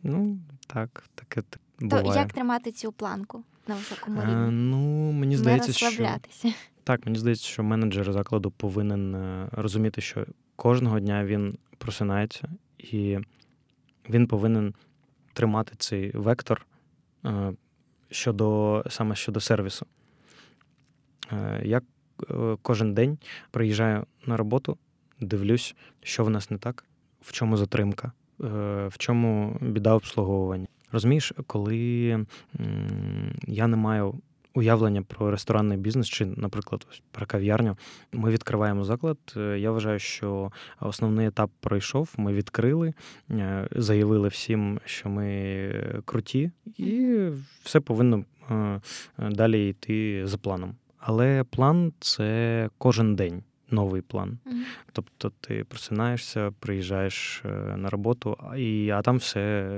Ну, 0.03 0.39
так, 0.67 1.03
таке 1.15 1.41
буває. 1.79 2.03
То 2.05 2.13
як 2.15 2.33
тримати 2.33 2.71
цю 2.71 2.91
планку 2.91 3.43
на 3.67 3.75
високому 3.75 4.21
рівні? 4.21 4.33
А, 4.33 4.51
ну, 4.51 5.11
мені 5.11 5.37
здається, 5.37 5.73
що 5.73 6.07
так, 6.83 7.05
мені 7.05 7.17
здається, 7.17 7.45
що 7.45 7.63
менеджер 7.63 8.13
закладу 8.13 8.51
повинен 8.51 9.15
е, 9.15 9.49
розуміти, 9.51 10.01
що 10.01 10.25
кожного 10.55 10.99
дня 10.99 11.25
він 11.25 11.57
просинається, 11.77 12.49
і 12.77 13.17
він 14.09 14.27
повинен 14.27 14.73
тримати 15.33 15.73
цей 15.77 16.11
вектор 16.11 16.65
щодо 18.11 18.83
саме 18.89 19.15
щодо 19.15 19.39
сервісу. 19.39 19.85
Я 21.63 21.81
кожен 22.61 22.93
день 22.93 23.17
приїжджаю 23.51 24.05
на 24.25 24.37
роботу, 24.37 24.77
дивлюсь, 25.19 25.75
що 26.03 26.23
в 26.23 26.29
нас 26.29 26.51
не 26.51 26.57
так, 26.57 26.85
в 27.21 27.31
чому 27.31 27.57
затримка, 27.57 28.11
в 28.87 28.93
чому 28.97 29.57
біда 29.61 29.93
обслуговування. 29.93 30.67
Розумієш, 30.91 31.33
коли 31.47 31.77
я 33.47 33.67
не 33.67 33.77
маю 33.77 34.15
уявлення 34.53 35.01
про 35.01 35.31
ресторанний 35.31 35.77
бізнес, 35.77 36.07
чи, 36.07 36.25
наприклад, 36.25 36.85
ось 36.91 37.01
про 37.11 37.25
кав'ярню, 37.25 37.77
ми 38.13 38.29
відкриваємо 38.29 38.83
заклад. 38.83 39.17
Е, 39.37 39.59
я 39.59 39.71
вважаю, 39.71 39.99
що 39.99 40.51
основний 40.79 41.27
етап 41.27 41.51
пройшов. 41.59 42.13
Ми 42.17 42.33
відкрили, 42.33 42.93
е, 43.31 43.67
заявили 43.71 44.27
всім, 44.27 44.79
що 44.85 45.09
ми 45.09 46.01
круті, 46.05 46.51
і 46.77 47.17
все 47.63 47.79
повинно 47.79 48.25
е, 48.51 48.81
далі 49.17 49.69
йти 49.69 50.27
за 50.27 50.37
планом. 50.37 50.75
Але 50.97 51.43
план 51.43 51.93
це 51.99 52.69
кожен 52.77 53.15
день. 53.15 53.43
Новий 53.71 54.01
план. 54.01 54.29
Mm-hmm. 54.45 54.63
Тобто 54.91 55.31
ти 55.41 55.63
просинаєшся, 55.63 56.51
приїжджаєш 56.59 57.43
на 57.75 57.89
роботу, 57.89 58.37
і, 58.57 58.89
а 58.89 59.01
там 59.01 59.17
все 59.17 59.69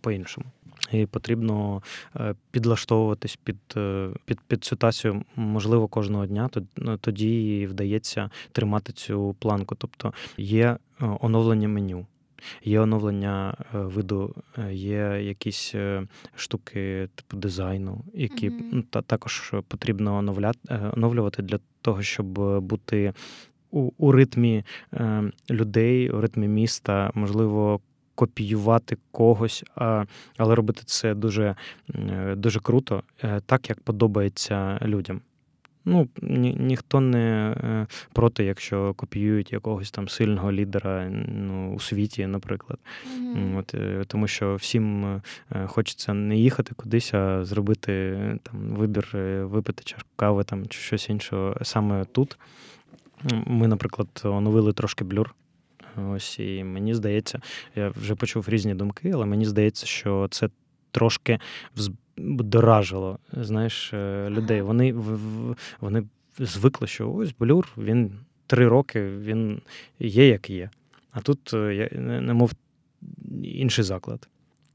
по-іншому 0.00 0.46
і 0.92 1.06
потрібно 1.06 1.82
е, 2.16 2.34
підлаштовуватись 2.50 3.36
під 3.36 3.56
е, 3.76 4.08
під, 4.24 4.40
під 4.40 4.64
ситуацію, 4.64 5.22
можливо, 5.36 5.88
кожного 5.88 6.26
дня. 6.26 6.50
Ну, 6.76 6.96
тоді 6.96 7.66
вдається 7.70 8.30
тримати 8.52 8.92
цю 8.92 9.36
планку. 9.38 9.74
Тобто 9.74 10.14
є 10.36 10.66
е, 10.66 10.78
оновлення 11.20 11.68
меню. 11.68 12.06
Є 12.64 12.80
оновлення 12.80 13.54
виду, 13.72 14.34
є 14.70 14.98
якісь 15.22 15.74
штуки 16.34 17.08
типу 17.14 17.36
дизайну, 17.36 18.04
які 18.14 18.50
mm-hmm. 18.50 18.82
та, 18.90 19.02
також 19.02 19.54
потрібно 19.68 20.16
оновляти, 20.16 20.58
оновлювати 20.96 21.42
для 21.42 21.58
того, 21.82 22.02
щоб 22.02 22.26
бути 22.60 23.12
у, 23.70 23.90
у 23.98 24.12
ритмі 24.12 24.64
людей, 25.50 26.10
у 26.10 26.20
ритмі 26.20 26.48
міста, 26.48 27.10
можливо, 27.14 27.80
копіювати 28.20 28.96
когось, 29.10 29.64
але 30.36 30.54
робити 30.54 30.82
це 30.86 31.14
дуже 31.14 31.54
е, 31.94 32.34
дуже 32.36 32.60
круто, 32.60 33.02
е, 33.24 33.40
так 33.46 33.68
як 33.70 33.80
подобається 33.80 34.78
людям. 34.82 35.20
Ну, 35.84 36.08
ні, 36.22 36.56
ніхто 36.58 37.00
не 37.00 37.56
е, 37.56 37.86
проти, 38.12 38.44
якщо 38.44 38.94
копіюють 38.94 39.52
якогось 39.52 39.90
там 39.90 40.08
сильного 40.08 40.52
лідера 40.52 41.08
ну, 41.28 41.74
у 41.74 41.80
світі, 41.80 42.26
наприклад. 42.26 42.78
Mm-hmm. 43.18 43.58
От, 43.58 43.74
Тому 44.08 44.26
що 44.26 44.54
всім 44.54 45.20
хочеться 45.66 46.14
не 46.14 46.36
їхати 46.36 46.74
кудись, 46.74 47.14
а 47.14 47.44
зробити 47.44 48.18
там 48.42 48.60
вибір, 48.60 49.10
випити 49.42 49.82
чашку 49.84 50.08
кави 50.16 50.44
там, 50.44 50.66
чи 50.66 50.78
щось 50.80 51.08
іншого 51.08 51.56
саме 51.62 52.04
тут. 52.04 52.38
Ми, 53.46 53.68
наприклад, 53.68 54.08
оновили 54.24 54.72
трошки 54.72 55.04
блюр. 55.04 55.34
Ось 55.96 56.38
і 56.38 56.64
мені 56.64 56.94
здається, 56.94 57.40
я 57.76 57.88
вже 57.88 58.14
почув 58.14 58.48
різні 58.48 58.74
думки, 58.74 59.10
але 59.14 59.26
мені 59.26 59.44
здається, 59.44 59.86
що 59.86 60.28
це 60.30 60.48
трошки 60.90 61.38
доражило 62.16 63.18
знаєш, 63.32 63.92
е, 63.92 64.30
людей. 64.30 64.62
Вони 64.62 64.92
вони 65.80 66.04
звикли, 66.38 66.86
що 66.86 67.12
ось 67.12 67.34
блюр, 67.38 67.72
він 67.76 68.12
три 68.46 68.68
роки 68.68 69.02
він 69.02 69.62
є, 69.98 70.28
як 70.28 70.50
є. 70.50 70.70
А 71.10 71.20
тут 71.20 71.54
е, 71.54 71.74
я 71.74 72.00
немов 72.00 72.52
інший 73.42 73.84
заклад. 73.84 74.28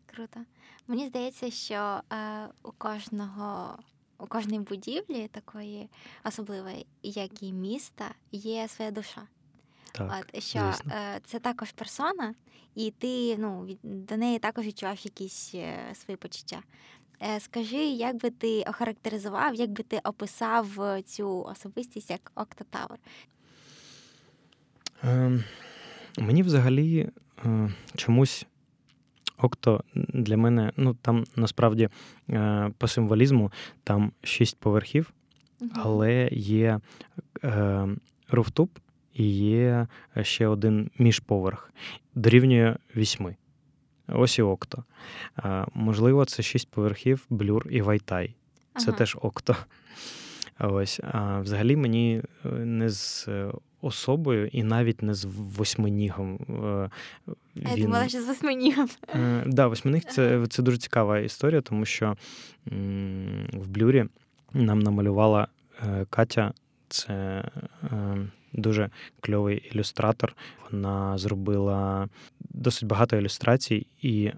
Круто. 0.05 0.39
Мені 0.87 1.07
здається, 1.07 1.51
що 1.51 2.01
е, 2.13 2.47
у 2.63 2.71
кожного. 2.71 3.77
У 4.17 4.27
кожній 4.27 4.59
будівлі 4.59 5.27
такої 5.31 5.89
особливої, 6.23 6.85
як 7.03 7.43
і 7.43 7.53
міста, 7.53 8.05
є 8.31 8.67
своя 8.67 8.91
душа. 8.91 9.21
Так, 9.97 10.27
От, 10.33 10.43
що 10.43 10.59
е, 10.59 11.19
це 11.25 11.39
також 11.39 11.71
персона, 11.71 12.33
і 12.75 12.93
ти 12.97 13.37
ну, 13.37 13.65
від, 13.65 13.79
до 13.83 14.17
неї 14.17 14.39
також 14.39 14.65
відчуваєш 14.65 15.05
якісь 15.05 15.51
е, 15.55 15.77
свої 15.93 16.17
почуття. 16.17 16.59
Е, 17.21 17.39
Скажи, 17.39 17.83
як 17.85 18.21
би 18.21 18.29
ти 18.29 18.63
охарактеризував, 18.67 19.55
як 19.55 19.69
би 19.69 19.83
ти 19.83 19.99
описав 20.03 20.67
цю 21.05 21.43
особистість 21.43 22.09
як 22.09 22.31
Октотавр? 22.35 22.97
Е, 25.03 25.43
мені 26.17 26.43
взагалі 26.43 27.09
е, 27.45 27.69
чомусь. 27.95 28.45
Окто 29.37 29.83
для 29.95 30.37
мене, 30.37 30.71
ну 30.77 30.93
там 30.93 31.23
насправді 31.35 31.89
е, 32.29 32.71
по 32.77 32.87
символізму 32.87 33.51
там 33.83 34.11
шість 34.23 34.57
поверхів, 34.59 35.13
але 35.73 36.29
є 36.31 36.79
е, 37.43 37.87
руфтуп, 38.29 38.77
і 39.15 39.29
є 39.37 39.87
е, 40.17 40.23
ще 40.23 40.47
один 40.47 40.91
міжповерх, 40.99 41.71
дорівнює 42.15 42.75
вісьми. 42.95 43.35
Ось 44.07 44.39
і 44.39 44.41
окто. 44.41 44.83
Можливо, 45.73 46.25
це 46.25 46.43
шість 46.43 46.71
поверхів, 46.71 47.25
блюр 47.29 47.67
і 47.69 47.81
вайтай. 47.81 48.35
Це 48.77 48.89
ага. 48.89 48.97
теж 48.97 49.17
окто. 49.21 49.55
Ось. 50.59 50.99
А 51.11 51.39
взагалі 51.39 51.75
мені 51.75 52.21
е, 52.45 52.49
не 52.49 52.89
з 52.89 53.27
е, 53.27 53.51
особою 53.81 54.47
і 54.47 54.63
навіть 54.63 55.01
не 55.01 55.13
з 55.13 55.25
восьминігом. 55.25 56.39
Він... 57.55 57.67
Я 57.77 57.83
думала, 57.83 58.09
що 58.09 58.21
з 58.21 58.27
восьминігом. 58.27 58.89
Так, 59.05 59.49
да, 59.49 59.67
восьминіг 59.67 60.03
це, 60.03 60.47
це 60.49 60.63
дуже 60.63 60.77
цікава 60.77 61.19
історія, 61.19 61.61
тому 61.61 61.85
що 61.85 62.17
в 63.53 63.67
блюрі 63.67 64.05
нам 64.53 64.79
намалювала 64.79 65.47
Катя. 66.09 66.53
Це 66.87 67.43
дуже 68.57 68.89
кльовий 69.19 69.71
ілюстратор. 69.73 70.35
Вона 70.71 71.17
зробила 71.17 72.09
досить 72.39 72.87
багато 72.87 73.17
ілюстрацій, 73.17 73.87
і 74.01 74.31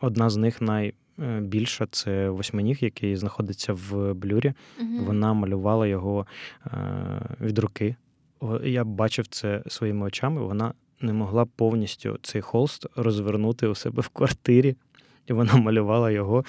одна 0.00 0.30
з 0.30 0.36
них 0.36 0.60
найбільша 0.60 1.86
це 1.90 2.28
восьминіг, 2.28 2.78
який 2.80 3.16
знаходиться 3.16 3.72
в 3.72 4.14
блюрі. 4.14 4.52
Угу. 4.80 5.04
Вона 5.04 5.32
малювала 5.32 5.86
його 5.86 6.26
е, 6.66 6.70
від 7.40 7.58
руки. 7.58 7.96
Я 8.64 8.84
бачив 8.84 9.26
це 9.26 9.62
своїми 9.66 10.06
очами. 10.06 10.42
Вона 10.42 10.72
не 11.00 11.12
могла 11.12 11.44
повністю 11.44 12.18
цей 12.22 12.40
холст 12.40 12.86
розвернути 12.96 13.66
у 13.66 13.74
себе 13.74 14.02
в 14.02 14.08
квартирі 14.08 14.76
і 15.30 15.32
вона 15.32 15.56
малювала 15.56 16.10
його, 16.10 16.44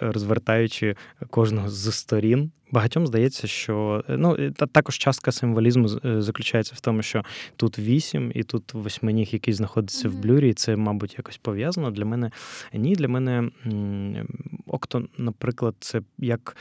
розвертаючи 0.00 0.96
кожного 1.30 1.68
з 1.68 1.92
сторін. 1.94 2.50
Багатьом 2.72 3.06
здається, 3.06 3.46
що 3.46 4.04
ну 4.08 4.50
також 4.50 4.98
частка 4.98 5.32
символізму 5.32 5.88
е, 6.04 6.22
заключається 6.22 6.74
в 6.76 6.80
тому, 6.80 7.02
що 7.02 7.24
тут 7.56 7.78
вісім, 7.78 8.32
і 8.34 8.42
тут 8.42 8.74
восьминіг, 8.74 9.28
який 9.32 9.54
знаходиться 9.54 10.08
mm-hmm. 10.08 10.12
в 10.12 10.18
блюрі, 10.18 10.48
і 10.48 10.54
це, 10.54 10.76
мабуть, 10.76 11.14
якось 11.18 11.36
пов'язано. 11.36 11.90
Для 11.90 12.04
мене 12.04 12.30
ні. 12.72 12.94
Для 12.94 13.08
мене 13.08 13.50
окто, 14.66 15.04
наприклад, 15.18 15.74
це 15.80 16.00
як 16.18 16.56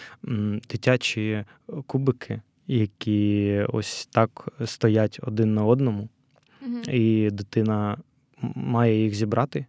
дитячі 0.69 1.45
кубики, 1.85 2.41
які 2.67 3.59
ось 3.69 4.05
так 4.05 4.49
стоять 4.65 5.19
один 5.23 5.53
на 5.53 5.65
одному, 5.65 6.09
mm-hmm. 6.67 6.91
і 6.91 7.29
дитина 7.29 7.97
має 8.55 9.03
їх 9.03 9.13
зібрати 9.15 9.65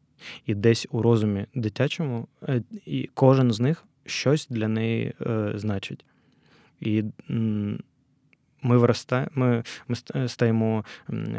і 0.47 0.55
десь 0.55 0.87
у 0.91 1.03
розумі 1.03 1.47
дитячому, 1.55 2.29
е, 2.43 2.63
і 2.87 3.11
кожен 3.15 3.53
з 3.53 3.61
них 3.61 3.85
щось 4.07 4.47
для 4.51 4.69
неї 4.69 5.15
е, 5.21 5.53
значить. 5.55 6.05
І 6.81 7.05
ми 8.63 8.79
виростаємо, 8.79 9.31
ми, 9.35 9.63
ми 9.89 10.29
стаємо 10.29 10.85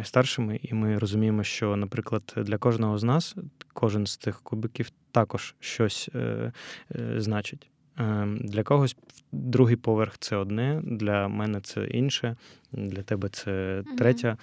старшими, 0.04 0.60
і 0.64 0.74
ми 0.74 0.98
розуміємо, 0.98 1.44
що, 1.44 1.76
наприклад, 1.76 2.34
для 2.38 2.58
кожного 2.58 2.98
з 2.98 3.04
нас 3.04 3.36
кожен 3.74 4.08
з 4.08 4.18
цих 4.18 4.42
кубиків 4.42 4.90
також 5.12 5.56
щось 5.60 6.10
е, 6.16 6.52
е, 6.96 7.22
значить. 7.22 7.70
Е, 8.00 8.28
для 8.42 8.64
когось 8.64 8.98
другий 9.32 9.76
поверх 9.76 10.18
це 10.20 10.36
одне, 10.36 10.82
для 10.84 11.28
мене 11.28 11.62
це 11.62 11.86
інше, 11.86 12.36
для 12.72 13.02
тебе 13.02 13.30
це 13.30 13.84
третя 13.98 14.38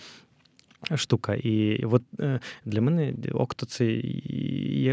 штука. 0.94 1.34
І 1.34 1.84
от 1.84 2.02
е, 2.20 2.40
для 2.64 2.80
мене 2.80 3.14
окто 3.32 3.66
це 3.66 3.84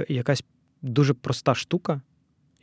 якась 0.10 0.44
дуже 0.82 1.14
проста 1.14 1.56
штука, 1.56 2.02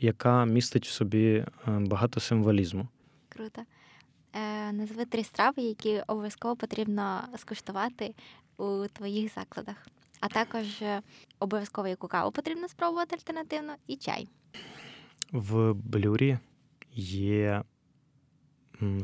яка 0.01 0.45
містить 0.45 0.87
в 0.87 0.91
собі 0.91 1.27
е, 1.27 1.47
багато 1.67 2.21
символізму. 2.21 2.89
Круто. 3.29 3.63
Е, 4.33 4.73
Назви 4.73 5.05
три 5.05 5.25
страви, 5.25 5.63
які 5.63 6.01
обов'язково 6.07 6.57
потрібно 6.57 7.21
скуштувати 7.37 8.15
у 8.57 8.87
твоїх 8.93 9.35
закладах. 9.35 9.89
А 10.21 10.29
також 10.29 10.83
обов'язково 11.39 11.89
яку 11.89 12.09
каву 12.09 12.33
потрібно 12.33 12.69
спробувати 12.69 13.17
альтернативно 13.17 13.75
і 13.87 13.97
чай. 13.97 14.29
В 15.33 15.73
блюрі 15.73 16.39
є 16.95 17.63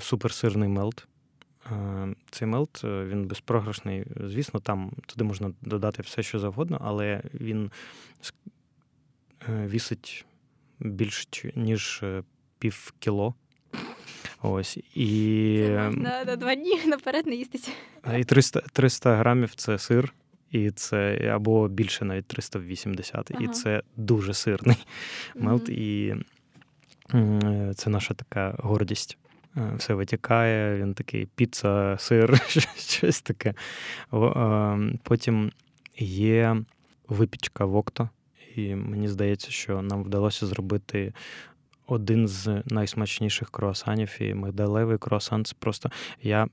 суперсирний 0.00 0.68
мелт. 0.68 1.06
Е, 1.66 2.14
цей 2.30 2.48
мелт 2.48 2.80
е, 2.84 3.04
він 3.04 3.26
безпрограшний. 3.26 4.04
Звісно, 4.24 4.60
там 4.60 4.92
туди 5.06 5.24
можна 5.24 5.52
додати 5.62 6.02
все, 6.02 6.22
що 6.22 6.38
завгодно, 6.38 6.78
але 6.84 7.22
він 7.34 7.70
вісить 9.48 10.24
більш 10.80 11.28
ніж 11.54 12.04
пів 12.58 12.94
кіло. 12.98 13.34
Ось 14.42 14.78
і 14.94 15.56
Це 15.66 15.84
можна 15.84 16.24
на 16.24 16.36
два 16.36 16.54
дні 16.54 16.80
наперед 16.86 17.26
не 17.26 17.34
їстися. 17.34 17.70
І 18.18 18.24
300 18.24 18.60
300 18.72 19.16
грамів 19.16 19.54
це 19.54 19.78
сир, 19.78 20.14
і 20.50 20.70
це 20.70 21.16
або 21.34 21.68
більше 21.68 22.04
навіть 22.04 22.26
380, 22.26 23.30
ага. 23.30 23.44
і 23.44 23.48
це 23.48 23.82
дуже 23.96 24.34
сирний 24.34 24.76
мелт. 25.34 25.68
Mm-hmm. 25.68 26.24
І 27.70 27.74
це 27.74 27.90
наша 27.90 28.14
така 28.14 28.54
гордість. 28.58 29.18
Е, 29.56 29.72
все 29.76 29.94
витікає, 29.94 30.82
він 30.82 30.94
такий 30.94 31.26
піца, 31.26 31.96
сир, 31.98 32.40
щось 32.76 33.22
таке. 33.22 33.54
Потім 35.02 35.52
є 35.98 36.56
випічка 37.08 37.64
в 37.64 37.76
окто, 37.76 38.08
і 38.56 38.74
мені 38.74 39.08
здається, 39.08 39.50
що 39.50 39.82
нам 39.82 40.02
вдалося 40.02 40.46
зробити 40.46 41.12
один 41.86 42.28
з 42.28 42.62
найсмачніших 42.66 43.50
круасанів 43.50 44.16
і 44.20 44.34
мигдалевий 44.34 44.98
круасан. 44.98 45.44
Це 45.44 45.54
просто 45.58 45.90
я 46.22 46.48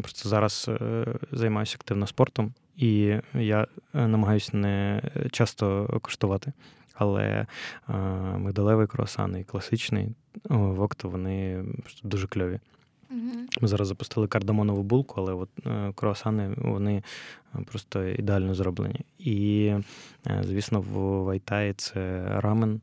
просто 0.00 0.28
зараз 0.28 0.66
е, 0.68 1.06
займаюся 1.32 1.76
активно 1.80 2.06
спортом, 2.06 2.54
і 2.76 3.16
я 3.34 3.66
е, 3.94 4.06
намагаюся 4.06 4.56
не 4.56 5.02
часто 5.30 5.86
коштувати. 6.02 6.52
Але 6.98 7.46
е, 7.88 7.92
мигдалевий 8.38 8.86
круасан 8.86 9.36
і 9.36 9.44
класичний 9.44 10.08
в 10.44 10.80
окто 10.80 11.08
вони 11.08 11.64
дуже 12.04 12.26
кльові. 12.26 12.60
Ми 13.60 13.68
зараз 13.68 13.88
запустили 13.88 14.26
кардамонову 14.28 14.82
булку, 14.82 15.14
але 15.18 15.32
от 15.32 15.48
круасани 15.94 16.54
вони 16.56 17.02
просто 17.64 18.04
ідеально 18.04 18.54
зроблені. 18.54 19.00
І, 19.18 19.72
звісно, 20.42 20.80
в 20.80 21.22
Вайтаї 21.24 21.72
це 21.72 22.24
рамен, 22.40 22.80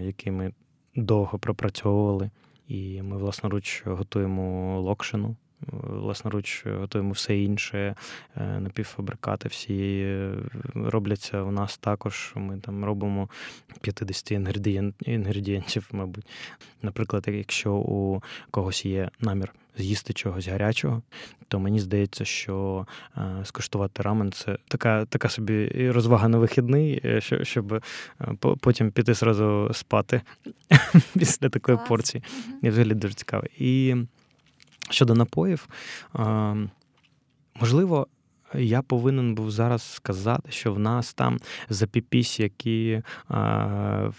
який 0.00 0.32
ми 0.32 0.52
довго 0.96 1.38
пропрацьовували, 1.38 2.30
і 2.68 3.02
ми 3.02 3.16
власноруч 3.16 3.82
готуємо 3.86 4.80
локшину. 4.80 5.36
Власноруч 5.72 6.66
готуємо 6.66 7.12
все 7.12 7.38
інше, 7.38 7.94
е, 8.36 8.60
напівфабрикати 8.60 9.48
всі 9.48 10.00
е, 10.04 10.34
робляться 10.74 11.42
у 11.42 11.50
нас 11.50 11.78
також. 11.78 12.32
Ми 12.36 12.58
там 12.58 12.84
робимо 12.84 13.28
50 13.80 14.32
інгредієнтів, 15.00 15.88
мабуть. 15.92 16.26
Наприклад, 16.82 17.24
якщо 17.28 17.74
у 17.74 18.22
когось 18.50 18.84
є 18.84 19.10
намір 19.20 19.52
з'їсти 19.78 20.12
чогось 20.12 20.48
гарячого, 20.48 21.02
то 21.48 21.58
мені 21.58 21.80
здається, 21.80 22.24
що 22.24 22.86
е, 23.16 23.20
скуштувати 23.44 24.02
рамен 24.02 24.32
це 24.32 24.58
така 24.68 25.04
така 25.04 25.28
собі 25.28 25.90
розвага 25.90 26.28
на 26.28 26.38
вихідний, 26.38 27.00
е, 27.04 27.20
щоб 27.42 27.72
е, 27.72 27.80
потім 28.60 28.90
піти 28.90 29.14
зразу 29.14 29.70
спати 29.74 30.20
після 31.18 31.48
такої 31.48 31.78
порції. 31.88 32.22
І 32.62 32.70
взагалі 32.70 32.94
дуже 32.94 33.14
цікаво. 33.14 33.44
І 33.58 33.96
щодо 34.90 35.14
напоїв, 35.14 35.68
можливо. 37.60 38.06
Я 38.54 38.82
повинен 38.82 39.34
був 39.34 39.50
зараз 39.50 39.82
сказати, 39.82 40.52
що 40.52 40.72
в 40.72 40.78
нас 40.78 41.14
там 41.14 41.38
запіпісь, 41.68 42.40
які 42.40 43.02
а, 43.28 44.10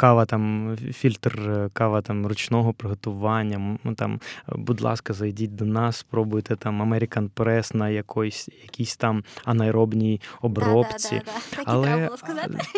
кава 0.00 0.26
там, 0.26 0.76
фільтр, 0.92 1.50
е, 1.50 1.70
кава 1.72 2.02
там 2.02 2.26
ручного 2.26 2.72
приготування. 2.72 3.78
Там, 3.96 4.20
будь 4.48 4.80
ласка, 4.80 5.12
зайдіть 5.12 5.56
до 5.56 5.64
нас, 5.64 5.96
спробуйте 5.96 6.56
там 6.56 6.82
American 6.82 7.30
Press 7.30 7.76
на 7.76 7.88
якоїсь, 7.88 8.48
якійсь 8.62 8.96
там 8.96 9.24
анаеробній 9.44 10.20
обробці. 10.42 11.22
Але, 11.64 12.08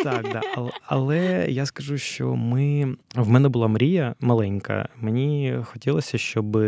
так, 0.04 0.22
да. 0.32 0.40
але 0.86 1.46
я 1.48 1.66
скажу, 1.66 1.98
що 1.98 2.36
ми 2.36 2.96
в 3.14 3.28
мене 3.28 3.48
була 3.48 3.68
мрія 3.68 4.14
маленька. 4.20 4.88
Мені 5.00 5.58
хотілося, 5.64 6.18
щоб 6.18 6.58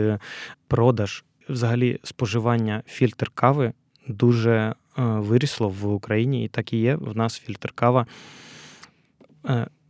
продаж, 0.69 1.25
взагалі, 1.49 1.99
споживання 2.03 2.83
фільтр 2.87 3.31
кави 3.35 3.73
дуже 4.07 4.53
е, 4.53 4.75
вирісло 5.03 5.69
в 5.69 5.87
Україні, 5.87 6.45
і 6.45 6.49
так 6.49 6.73
і 6.73 6.77
є. 6.77 6.97
В 6.97 7.17
нас 7.17 7.39
фільтр 7.39 7.73
кава. 7.73 8.07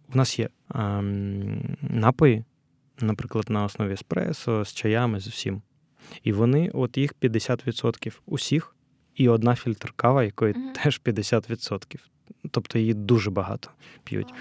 В 0.08 0.16
нас 0.16 0.38
є 0.38 0.48
ем, 0.74 1.76
напої, 1.80 2.44
наприклад, 3.00 3.44
на 3.48 3.64
основі 3.64 3.92
еспресо, 3.92 4.64
з 4.64 4.74
чаями, 4.74 5.20
з 5.20 5.26
усім. 5.26 5.62
І 6.22 6.32
вони, 6.32 6.70
от 6.74 6.98
їх 6.98 7.14
50% 7.14 8.20
усіх, 8.26 8.76
і 9.14 9.28
одна 9.28 9.54
фільтр 9.54 9.92
кава, 9.96 10.24
якої 10.24 10.54
uh-huh. 10.54 10.82
теж 10.82 11.00
50%. 11.04 11.96
Тобто 12.50 12.78
її 12.78 12.94
дуже 12.94 13.30
багато 13.30 13.70
п'ють. 14.04 14.34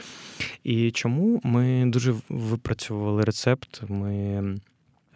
І 0.64 0.92
чому 0.92 1.42
ми 1.44 1.86
дуже 1.86 2.16
випрацьовували 2.30 3.24
рецепт? 3.24 3.82
Ми 3.88 4.16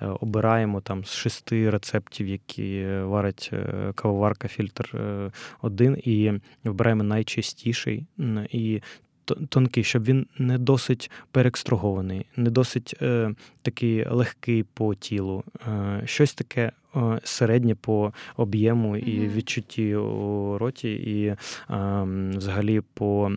е, 0.02 0.08
обираємо 0.08 0.82
там 0.82 1.06
з 1.06 1.12
шести 1.12 1.70
рецептів, 1.70 2.28
які 2.28 2.88
варить 2.88 3.50
е, 3.54 3.92
кавоварка 3.96 4.48
фільтр 4.48 4.98
е, 4.98 5.32
один, 5.62 5.98
і 6.04 6.32
вибираємо 6.64 7.04
найчастіший. 7.04 8.06
І 8.52 8.82
тонкий, 9.50 9.84
щоб 9.84 10.04
він 10.04 10.28
не 10.38 10.58
досить 10.58 11.12
переекстрагований, 11.32 12.26
не 12.36 12.50
досить 12.50 12.96
е, 13.02 13.34
такий 13.62 14.06
легкий 14.10 14.64
по 14.64 14.96
тілу, 14.96 15.44
е, 15.68 16.02
щось 16.06 16.34
таке 16.34 16.72
е, 16.96 17.20
середнє 17.24 17.76
по 17.76 18.14
об'єму 18.38 18.96
mm-hmm. 18.96 19.04
і 19.04 19.28
відчутті 19.28 19.96
у 19.96 20.58
роті, 20.58 20.94
і 20.94 21.26
е, 21.26 21.38
взагалі 22.38 22.82
по 22.94 23.32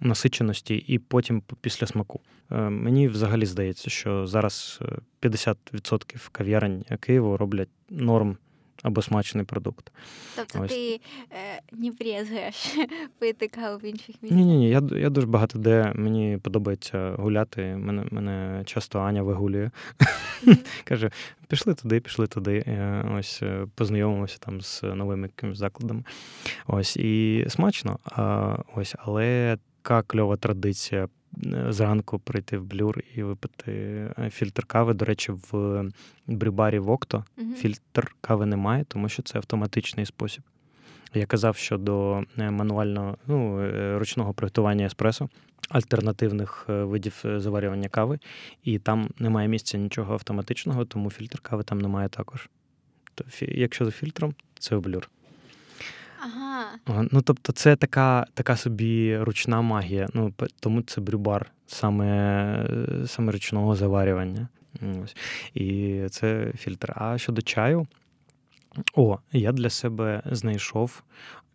насиченості, 0.00 0.74
і 0.74 0.98
потім 0.98 1.42
після 1.60 1.86
смаку. 1.86 2.20
Е, 2.50 2.70
мені 2.70 3.08
взагалі 3.08 3.46
здається, 3.46 3.90
що 3.90 4.26
зараз 4.26 4.80
50% 5.22 6.14
е, 6.14 6.18
кав'ярень 6.32 6.84
Києву 7.00 7.36
роблять 7.36 7.68
норм 7.90 8.36
або 8.84 9.02
смачний 9.02 9.44
продукт. 9.44 9.92
Тобто 10.36 10.62
Ось. 10.62 10.70
ти 10.70 11.00
е, 11.30 11.60
не 11.72 11.90
брезгаєш 11.90 12.76
пити 13.18 13.48
каву 13.48 13.78
в 13.78 13.84
інших 13.84 14.14
місцях? 14.22 14.38
Ні, 14.38 14.44
ні, 14.44 14.56
ні. 14.56 14.68
Я 14.68 14.82
я 14.92 15.10
дуже 15.10 15.26
багато 15.26 15.58
де 15.58 15.92
мені 15.94 16.38
подобається 16.42 17.14
гуляти. 17.18 17.62
Мене 17.62 18.06
мене 18.10 18.62
часто 18.66 19.00
Аня 19.00 19.22
вигулює. 19.22 19.70
Каже: 20.84 21.10
пішли 21.48 21.74
туди, 21.74 22.00
пішли 22.00 22.26
туди. 22.26 22.64
Е, 22.66 23.04
ось 23.18 23.42
е, 23.42 23.66
познайомимося 23.74 24.38
там 24.38 24.60
з 24.60 24.82
новими 24.82 25.26
якимись 25.26 25.58
закладами. 25.58 26.04
Ось 26.66 26.96
і 26.96 27.46
смачно. 27.48 27.98
Ось, 28.76 28.94
але 28.98 29.58
така 29.82 30.02
кльова 30.02 30.36
традиція 30.36 31.08
зранку 31.68 32.18
прийти 32.18 32.58
в 32.58 32.64
блюр 32.64 33.02
і 33.14 33.22
випити 33.22 33.72
е, 34.18 34.30
фільтр 34.30 34.66
кави. 34.66 34.94
До 34.94 35.04
речі, 35.04 35.32
в 35.32 35.82
брюбарі 36.26 36.78
Вокто 36.78 37.24
uh 37.38 37.54
фільтр 37.54 38.16
кави 38.20 38.46
немає, 38.46 38.84
тому 38.88 39.08
що 39.08 39.22
це 39.22 39.38
автоматичний 39.38 40.06
спосіб. 40.06 40.42
Я 41.14 41.26
казав 41.26 41.56
щодо 41.56 42.24
е, 42.38 42.50
мануального 42.50 43.16
ну, 43.26 43.68
ручного 43.98 44.34
приготування 44.34 44.86
еспресо, 44.86 45.28
альтернативних 45.68 46.64
видів 46.68 47.24
заварювання 47.36 47.88
кави, 47.88 48.18
і 48.64 48.78
там 48.78 49.08
немає 49.18 49.48
місця 49.48 49.78
нічого 49.78 50.12
автоматичного, 50.12 50.84
тому 50.84 51.10
фільтр 51.10 51.40
кави 51.40 51.62
там 51.62 51.80
немає 51.80 52.08
також. 52.08 52.48
То, 53.14 53.24
Якщо 53.40 53.84
за 53.84 53.90
фільтром, 53.90 54.34
це 54.58 54.78
блюр. 54.78 55.10
Ага. 56.24 57.06
Ну, 57.10 57.22
тобто, 57.22 57.52
це 57.52 57.76
така 57.76 58.26
така 58.34 58.56
собі 58.56 59.18
ручна 59.18 59.60
магія. 59.60 60.08
Ну, 60.14 60.32
Тому 60.60 60.82
це 60.82 61.00
брюбар 61.00 61.50
саме 61.66 62.68
саме 63.06 63.32
ручного 63.32 63.76
заварювання. 63.76 64.48
Ось. 65.04 65.16
І 65.54 66.00
це 66.10 66.52
фільтр. 66.58 66.92
А 66.96 67.18
щодо 67.18 67.42
чаю, 67.42 67.86
о, 68.94 69.18
я 69.32 69.52
для 69.52 69.70
себе 69.70 70.22
знайшов 70.24 71.02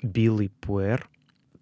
білий 0.04 0.52
пуер. 0.60 1.10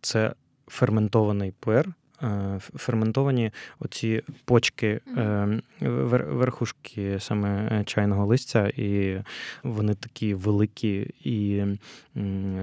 Це 0.02 0.34
ферментований 0.68 1.54
пуер. 1.60 1.94
Е, 2.24 2.60
ферментовані 2.60 3.52
оці 3.80 4.24
почки 4.46 5.02
е, 5.18 5.62
верхушки 5.82 7.20
саме 7.20 7.70
е, 7.72 7.84
чайного 7.84 8.26
листя, 8.26 8.68
і 8.68 9.22
вони 9.64 9.96
такі 9.96 10.34
великі 10.34 11.14
і 11.24 11.64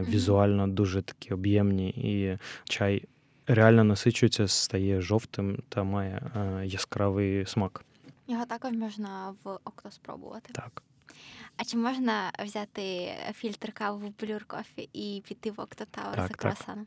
візуально 0.09 0.68
дуже 0.68 1.02
такі 1.02 1.34
об'ємні, 1.34 1.88
і 1.88 2.38
чай 2.64 3.05
реально 3.46 3.84
насичується, 3.84 4.48
стає 4.48 5.00
жовтим 5.00 5.59
та 5.68 5.82
має 5.84 6.22
яскравий 6.64 7.46
смак. 7.46 7.84
Його 8.28 8.46
також 8.46 8.72
можна 8.72 9.34
в 9.44 9.59
Octo 9.64 9.90
спробувати. 9.90 10.52
Так. 10.52 10.82
А 11.57 11.64
чи 11.64 11.76
можна 11.76 12.32
взяти 12.44 13.14
фільтр 13.32 13.72
кави 13.72 14.07
в 14.07 14.24
Blur 14.24 14.46
Coffee 14.46 14.88
і 14.92 15.22
піти 15.28 15.50
в 15.50 15.61
Octo 15.61 15.84
Tower 15.84 16.28
за 16.28 16.34
круасаном? 16.34 16.86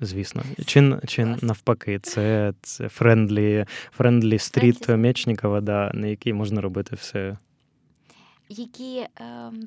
Звісно, 0.00 0.42
чи 0.66 0.98
чи 1.06 1.24
навпаки, 1.24 1.98
це 1.98 2.52
це 2.62 2.88
friendly 2.88 3.66
friendly 3.90 4.38
street 4.38 4.88
Мечникова, 4.88 5.60
да, 5.60 5.90
на 5.94 6.06
якій 6.06 6.32
можна 6.32 6.60
робити 6.60 6.96
все. 6.96 7.36
Які 8.48 8.98
е, 8.98 9.08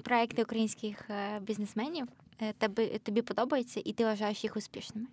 проекти 0.04 0.44
українських 0.44 1.10
е, 1.10 1.40
бізнесменів 1.40 2.08
е, 2.42 2.54
тобі, 2.54 3.00
тобі 3.04 3.22
подобаються, 3.22 3.82
і 3.86 3.94
ти 3.94 4.04
вважаєш 4.04 4.44
їх 4.44 4.58
успішними? 4.58 5.08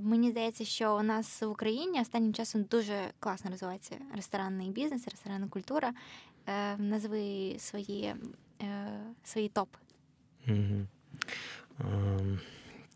Мені 0.00 0.30
здається, 0.30 0.64
що 0.64 0.96
у 0.96 1.02
нас 1.02 1.42
в 1.42 1.48
Україні 1.48 2.00
останнім 2.00 2.34
часом 2.34 2.62
дуже 2.62 2.94
класно 3.20 3.50
розвивається 3.50 3.94
ресторанний 4.14 4.70
бізнес, 4.70 5.08
ресторанна 5.08 5.48
культура. 5.48 5.92
Е, 6.46 6.76
назви 6.76 7.56
свої 7.58 8.14
е, 8.62 8.88
свої 9.24 9.48
топи. 9.48 9.78
Угу. 10.48 10.86
Ем, 11.80 12.40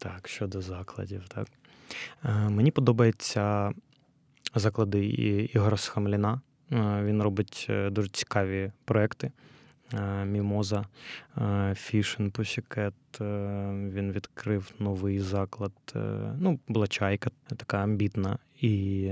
так, 0.00 0.28
щодо 0.28 0.62
закладів, 0.62 1.28
так. 1.28 1.46
Е, 2.24 2.48
мені 2.48 2.70
подобаються 2.70 3.72
заклади 4.54 5.06
Ігора 5.54 5.76
Схамліна. 5.76 6.40
Він 7.04 7.22
робить 7.22 7.66
дуже 7.90 8.08
цікаві 8.08 8.72
проекти. 8.84 9.32
Мімоза, 10.24 10.84
Фішен 11.74 12.30
Пусікет. 12.30 12.94
Він 13.20 14.12
відкрив 14.12 14.72
новий 14.78 15.20
заклад. 15.20 15.72
Ну, 16.38 16.58
була 16.68 16.86
чайка, 16.86 17.30
така 17.56 17.78
амбітна, 17.78 18.38
і 18.60 19.10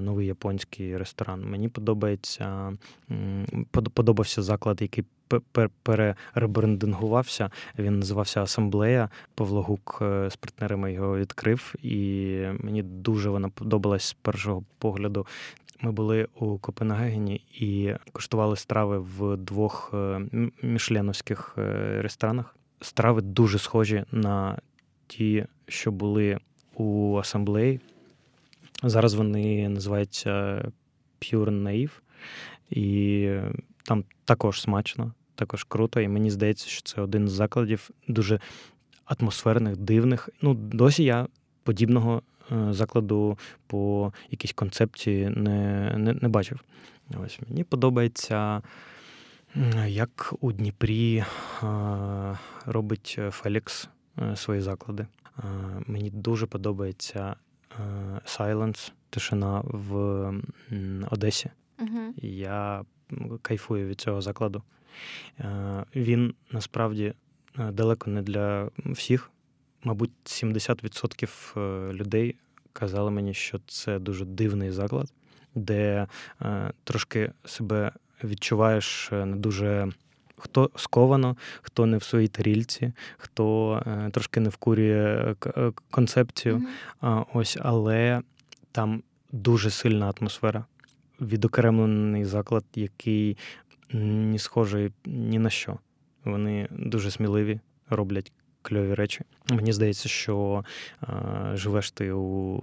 новий 0.00 0.26
японський 0.26 0.96
ресторан. 0.96 1.44
Мені 1.50 1.68
подобається 1.68 2.72
подобався 3.94 4.42
заклад, 4.42 4.82
який 4.82 5.04
переребрендингувався. 5.82 7.50
Він 7.78 7.98
називався 7.98 8.42
Асамблея. 8.42 9.08
Павло 9.34 9.62
Гук 9.62 9.98
е, 10.02 10.30
з 10.30 10.36
партнерами 10.36 10.92
його 10.92 11.18
відкрив, 11.18 11.74
і 11.82 12.36
мені 12.60 12.82
дуже 12.82 13.30
вона 13.30 13.48
подобалась 13.48 14.04
з 14.04 14.12
першого 14.12 14.64
погляду. 14.78 15.26
Ми 15.82 15.92
були 15.92 16.28
у 16.34 16.58
Копенгагені 16.58 17.34
і 17.54 17.94
куштували 18.12 18.56
страви 18.56 18.98
в 18.98 19.36
двох 19.36 19.90
е, 19.94 20.20
мішленовських 20.62 21.54
е, 21.58 22.02
ресторанах. 22.02 22.56
Страви 22.80 23.20
дуже 23.20 23.58
схожі 23.58 24.04
на 24.12 24.58
ті, 25.06 25.46
що 25.68 25.92
були 25.92 26.38
у 26.74 27.16
асамблеї. 27.16 27.80
Зараз 28.82 29.14
вони 29.14 29.68
називаються 29.68 30.30
Pure 31.20 31.62
Naive, 31.62 31.90
і 32.70 33.28
там 33.82 34.04
також 34.24 34.60
смачно, 34.60 35.12
також 35.34 35.64
круто. 35.64 36.00
І 36.00 36.08
мені 36.08 36.30
здається, 36.30 36.68
що 36.68 36.82
це 36.82 37.00
один 37.00 37.28
з 37.28 37.32
закладів 37.32 37.90
дуже 38.08 38.40
атмосферних, 39.04 39.76
дивних. 39.76 40.28
Ну, 40.42 40.54
досі 40.54 41.04
я 41.04 41.26
подібного 41.62 42.22
закладу 42.70 43.38
по 43.66 44.12
якійсь 44.30 44.52
концепції 44.52 45.28
не, 45.28 45.90
не, 45.96 46.14
не 46.14 46.28
бачив. 46.28 46.60
Ось 47.24 47.38
Мені 47.48 47.64
подобається, 47.64 48.62
як 49.86 50.34
у 50.40 50.52
Дніпрі 50.52 51.16
е, 51.16 51.26
робить 52.66 53.18
Фелікс 53.30 53.88
е, 54.18 54.36
свої 54.36 54.60
заклади. 54.60 55.06
Мені 55.86 56.10
дуже 56.10 56.46
подобається 56.46 57.36
Silence, 58.24 58.92
тишина 59.10 59.62
в 59.64 60.32
Одесі. 61.10 61.50
uh 61.78 62.24
Я 62.26 62.84
кайфую 63.42 63.86
від 63.86 64.00
цього 64.00 64.20
закладу. 64.20 64.62
Він 65.96 66.34
насправді 66.50 67.14
далеко 67.72 68.10
не 68.10 68.22
для 68.22 68.70
всіх 68.76 69.30
мабуть, 69.84 70.10
70% 70.24 71.60
е, 71.60 71.92
людей 71.92 72.36
казали 72.72 73.10
мені, 73.10 73.34
що 73.34 73.60
це 73.66 73.98
дуже 73.98 74.24
дивний 74.24 74.70
заклад, 74.70 75.12
де 75.54 76.06
е, 76.42 76.72
трошки 76.84 77.32
себе 77.44 77.92
відчуваєш 78.24 79.12
е, 79.12 79.26
не 79.26 79.36
дуже. 79.36 79.88
Хто 80.36 80.70
сковано, 80.76 81.36
хто 81.62 81.86
не 81.86 81.96
в 81.96 82.02
своїй 82.02 82.28
тарільці, 82.28 82.92
хто 83.18 83.74
е, 83.86 84.10
трошки 84.10 84.40
не 84.40 84.48
вкурює 84.48 85.34
концепцію. 85.90 86.62
Mm-hmm. 87.02 87.24
Ось, 87.34 87.58
але 87.60 88.22
там 88.72 89.02
дуже 89.32 89.70
сильна 89.70 90.12
атмосфера. 90.20 90.64
Відокремлений 91.20 92.24
заклад, 92.24 92.64
який 92.74 93.36
не 93.92 94.38
схожий 94.38 94.92
ні 95.04 95.38
на 95.38 95.50
що. 95.50 95.78
Вони 96.24 96.68
дуже 96.70 97.10
сміливі, 97.10 97.60
роблять 97.90 98.32
кльові 98.62 98.94
речі. 98.94 99.20
Мені 99.50 99.72
здається, 99.72 100.08
що 100.08 100.64
е, 101.02 101.06
живеш 101.54 101.90
ти 101.90 102.12
у 102.12 102.62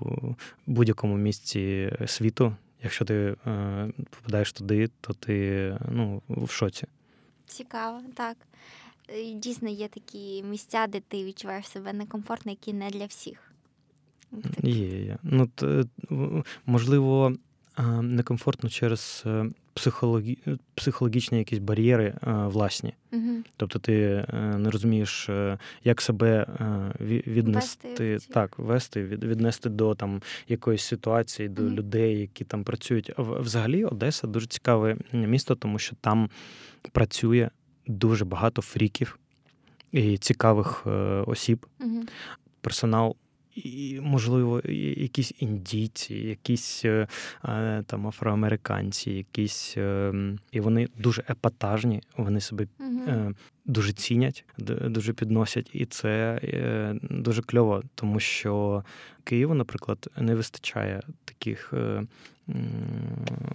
будь-якому 0.66 1.18
місці 1.18 1.91
світу. 2.06 2.56
Якщо 2.84 3.06
ти 3.06 3.36
е, 3.48 3.89
попадаєш 4.10 4.54
туди, 4.54 4.89
то 5.02 5.14
ти 5.14 5.78
ну, 5.89 6.22
в 6.30 6.50
шоці. 6.50 6.88
Цікаво, 7.45 8.02
так. 8.14 8.38
Дійсно, 9.34 9.70
є 9.70 9.88
такі 9.88 10.43
місця, 10.43 10.88
де 10.88 11.00
ти 11.00 11.24
відчуваєш 11.24 11.68
себе 11.68 11.93
некомфортно, 11.93 12.52
які 12.52 12.74
не 12.74 12.89
для 12.89 13.06
всіх. 13.06 13.52
Є, 14.64 15.04
є. 15.04 15.18
Ну, 15.24 15.48
т, 15.48 15.86
можливо, 16.66 17.34
некомфортно 18.01 18.69
через 18.69 19.23
е, 19.25 19.45
психологі... 19.73 20.38
психологічні 20.75 21.38
якісь 21.38 21.59
бар'єри 21.59 22.05
е, 22.05 22.32
власні. 22.32 22.93
Угу. 23.11 23.32
Тобто 23.57 23.80
ти 23.80 23.93
е, 23.93 24.34
не 24.57 24.69
розумієш, 24.69 25.30
як 25.84 26.01
себе 26.01 26.45
віднести 26.99 27.88
вести, 27.88 28.34
так, 28.34 28.59
вести, 28.59 29.03
віднести 29.03 29.69
до 29.69 29.95
там 29.95 30.21
якоїсь 30.47 30.84
ситуації, 30.84 31.49
до 31.49 31.61
угу. 31.61 31.71
людей, 31.71 32.19
які 32.19 32.43
там 32.43 32.63
працюють. 32.63 33.11
Взагалі, 33.17 33.86
Одеса 33.86 34.28
дуже 34.28 34.47
цікаве 34.47 34.97
місто, 35.13 35.55
тому 35.55 35.80
що 35.80 35.95
там 36.01 36.30
працює 36.91 37.49
дуже 37.88 38.25
багато 38.25 38.61
фріків 38.61 39.19
і 39.91 40.17
цікавих 40.17 40.88
осіб. 41.28 41.65
Угу. 41.80 42.03
Персонал 42.61 43.15
і, 43.58 43.99
можливо, 44.01 44.62
якісь 44.97 45.34
індійці, 45.39 46.16
якісь 46.16 46.86
е, 46.86 47.08
е, 47.45 47.84
там 47.88 48.08
афроамериканці, 48.08 49.12
якісь 49.12 49.74
ем, 49.78 50.39
і 50.51 50.60
вони 50.60 50.88
дуже 50.97 51.24
епатажні, 51.30 52.01
вони 52.18 52.41
себе 52.41 52.68
угу. 52.80 53.34
дуже 53.66 53.93
цінять, 53.93 54.45
дуже 54.58 55.14
підносять, 55.14 55.70
і 55.74 55.86
це 55.86 56.39
дуже 57.01 57.41
кльово, 57.41 57.84
тому 57.95 58.20
що 58.20 58.84
Києву, 59.24 59.53
наприклад, 59.53 60.10
не 60.18 60.36
вистачає 60.36 61.01
таких 61.26 61.74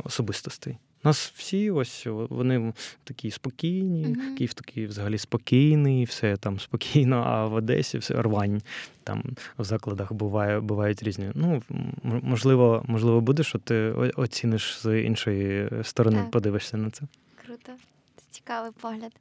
особистостей. 0.04 0.78
Нас 1.04 1.32
всі 1.36 1.70
ось 1.70 2.06
вони 2.06 2.72
такі 3.04 3.30
спокійні, 3.30 4.06
uh-huh. 4.06 4.34
Київ 4.34 4.54
такий 4.54 4.86
взагалі 4.86 5.18
спокійний, 5.18 6.04
все 6.04 6.36
там 6.36 6.60
спокійно, 6.60 7.16
а 7.16 7.46
в 7.46 7.54
Одесі 7.54 7.98
все 7.98 8.22
рвань. 8.22 8.62
Там 9.04 9.22
в 9.58 9.64
закладах 9.64 10.12
буває, 10.12 10.60
бувають 10.60 11.02
різні. 11.02 11.30
Ну, 11.34 11.62
можливо, 12.02 12.84
можливо, 12.86 13.20
буде, 13.20 13.42
що 13.42 13.58
ти 13.58 13.90
оціниш 14.16 14.80
з 14.82 15.00
іншої 15.00 15.70
сторони, 15.82 16.16
так. 16.16 16.30
подивишся 16.30 16.76
на 16.76 16.90
це. 16.90 17.02
Круто, 17.46 17.72
це 18.16 18.24
цікавий 18.30 18.70
погляд. 18.80 19.12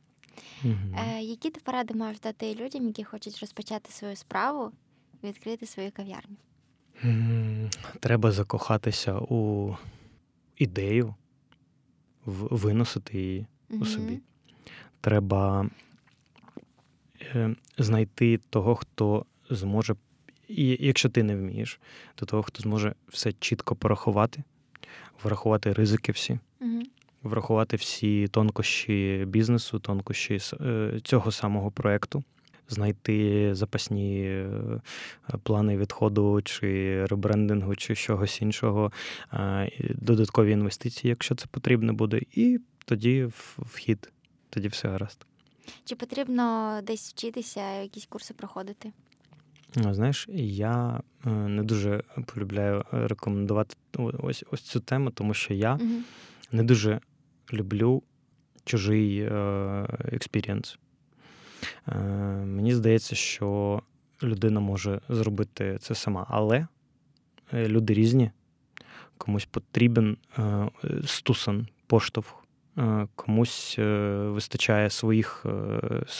Uh-huh. 0.65 1.17
Е, 1.17 1.21
Які 1.21 1.49
ти 1.49 1.61
поради 1.63 1.93
можеш 1.93 2.19
дати 2.19 2.55
людям, 2.55 2.87
які 2.87 3.03
хочуть 3.03 3.39
розпочати 3.41 3.91
свою 3.91 4.15
справу 4.15 4.71
і 5.23 5.27
відкрити 5.27 5.65
свою 5.65 5.91
кав'ярню? 5.91 6.35
Треба 7.99 8.31
закохатися 8.31 9.13
у 9.13 9.75
ідею 10.57 11.15
виносити 12.25 13.17
її 13.17 13.45
у 13.69 13.85
собі. 13.85 14.19
Треба 15.01 15.69
е, 17.21 17.55
знайти 17.77 18.39
того, 18.49 18.75
хто 18.75 19.25
зможе, 19.49 19.95
і 20.47 20.77
якщо 20.79 21.09
ти 21.09 21.23
не 21.23 21.35
вмієш, 21.35 21.79
то 22.15 22.25
того, 22.25 22.43
хто 22.43 22.61
зможе 22.61 22.93
все 23.07 23.33
чітко 23.33 23.75
порахувати, 23.75 24.43
врахувати 25.23 25.73
ризики 25.73 26.11
всі, 26.11 26.39
врахувати 27.23 27.77
всі 27.77 28.27
тонкощі 28.27 29.25
бізнесу, 29.27 29.79
тонкощі 29.79 30.39
е, 30.61 30.99
цього 31.03 31.31
самого 31.31 31.71
проєкту. 31.71 32.23
Знайти 32.71 33.49
запасні 33.55 34.23
е, 34.23 34.71
плани 35.43 35.77
відходу 35.77 36.41
чи 36.41 37.05
ребрендингу, 37.05 37.75
чи 37.75 37.95
чогось 37.95 38.41
іншого, 38.41 38.91
додаткові 39.89 40.51
інвестиції, 40.51 41.09
якщо 41.09 41.35
це 41.35 41.45
потрібно 41.51 41.93
буде, 41.93 42.21
і 42.31 42.59
тоді 42.85 43.27
вхід, 43.57 44.11
тоді 44.49 44.67
все 44.67 44.87
гаразд. 44.87 45.25
Чи 45.85 45.95
потрібно 45.95 46.79
десь 46.83 47.09
вчитися, 47.09 47.81
якісь 47.81 48.05
курси 48.05 48.33
проходити? 48.33 48.91
Знаєш, 49.75 50.27
я 50.33 51.01
е, 51.25 51.29
не 51.29 51.63
дуже 51.63 52.03
полюбляю 52.25 52.85
рекомендувати 52.91 53.75
ось 53.97 54.43
ось 54.51 54.61
цю 54.61 54.79
тему, 54.79 55.11
тому 55.11 55.33
що 55.33 55.53
я 55.53 55.73
угу. 55.73 55.93
не 56.51 56.63
дуже 56.63 56.99
люблю 57.53 58.03
чужий 58.65 59.29
experience. 60.11 60.77
Е, 61.87 61.99
мені 62.45 62.73
здається, 62.73 63.15
що 63.15 63.81
людина 64.23 64.59
може 64.59 65.01
зробити 65.09 65.77
це 65.81 65.95
сама, 65.95 66.25
але 66.29 66.67
е, 67.53 67.67
люди 67.67 67.93
різні, 67.93 68.31
комусь 69.17 69.45
потрібен 69.45 70.17
е, 70.39 70.69
стусан, 71.05 71.67
поштовх, 71.87 72.37
комусь 73.15 73.75
вистачає 74.17 74.89
своїх 74.89 75.45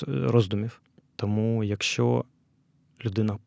роздумів. 0.07 0.81
Тому, 1.15 1.63
якщо 1.63 2.25
людина 3.05 3.37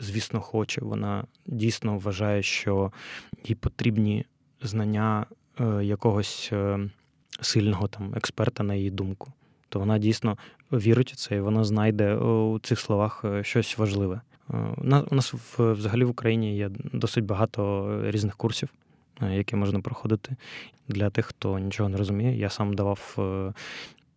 звісно, 0.00 0.40
хоче. 0.40 0.80
Вона 0.80 1.24
дійсно 1.46 1.98
вважає, 1.98 2.42
що 2.42 2.92
їй 3.44 3.54
потрібні 3.54 4.24
знання 4.62 5.26
якогось 5.82 6.52
сильного 7.40 7.88
там 7.88 8.14
експерта, 8.14 8.62
на 8.62 8.74
її 8.74 8.90
думку. 8.90 9.32
То 9.68 9.78
вона 9.78 9.98
дійсно 9.98 10.38
вірить 10.72 11.12
у 11.12 11.16
це, 11.16 11.36
і 11.36 11.40
вона 11.40 11.64
знайде 11.64 12.14
у 12.14 12.58
цих 12.58 12.80
словах 12.80 13.24
щось 13.42 13.78
важливе. 13.78 14.20
У 15.08 15.14
нас 15.14 15.34
взагалі 15.58 16.04
в 16.04 16.10
Україні 16.10 16.56
є 16.56 16.70
досить 16.92 17.24
багато 17.24 17.88
різних 18.10 18.36
курсів, 18.36 18.68
які 19.30 19.56
можна 19.56 19.80
проходити 19.80 20.36
для 20.88 21.10
тих, 21.10 21.26
хто 21.26 21.58
нічого 21.58 21.88
не 21.88 21.96
розуміє. 21.96 22.38
Я 22.38 22.50
сам 22.50 22.74
давав 22.74 23.16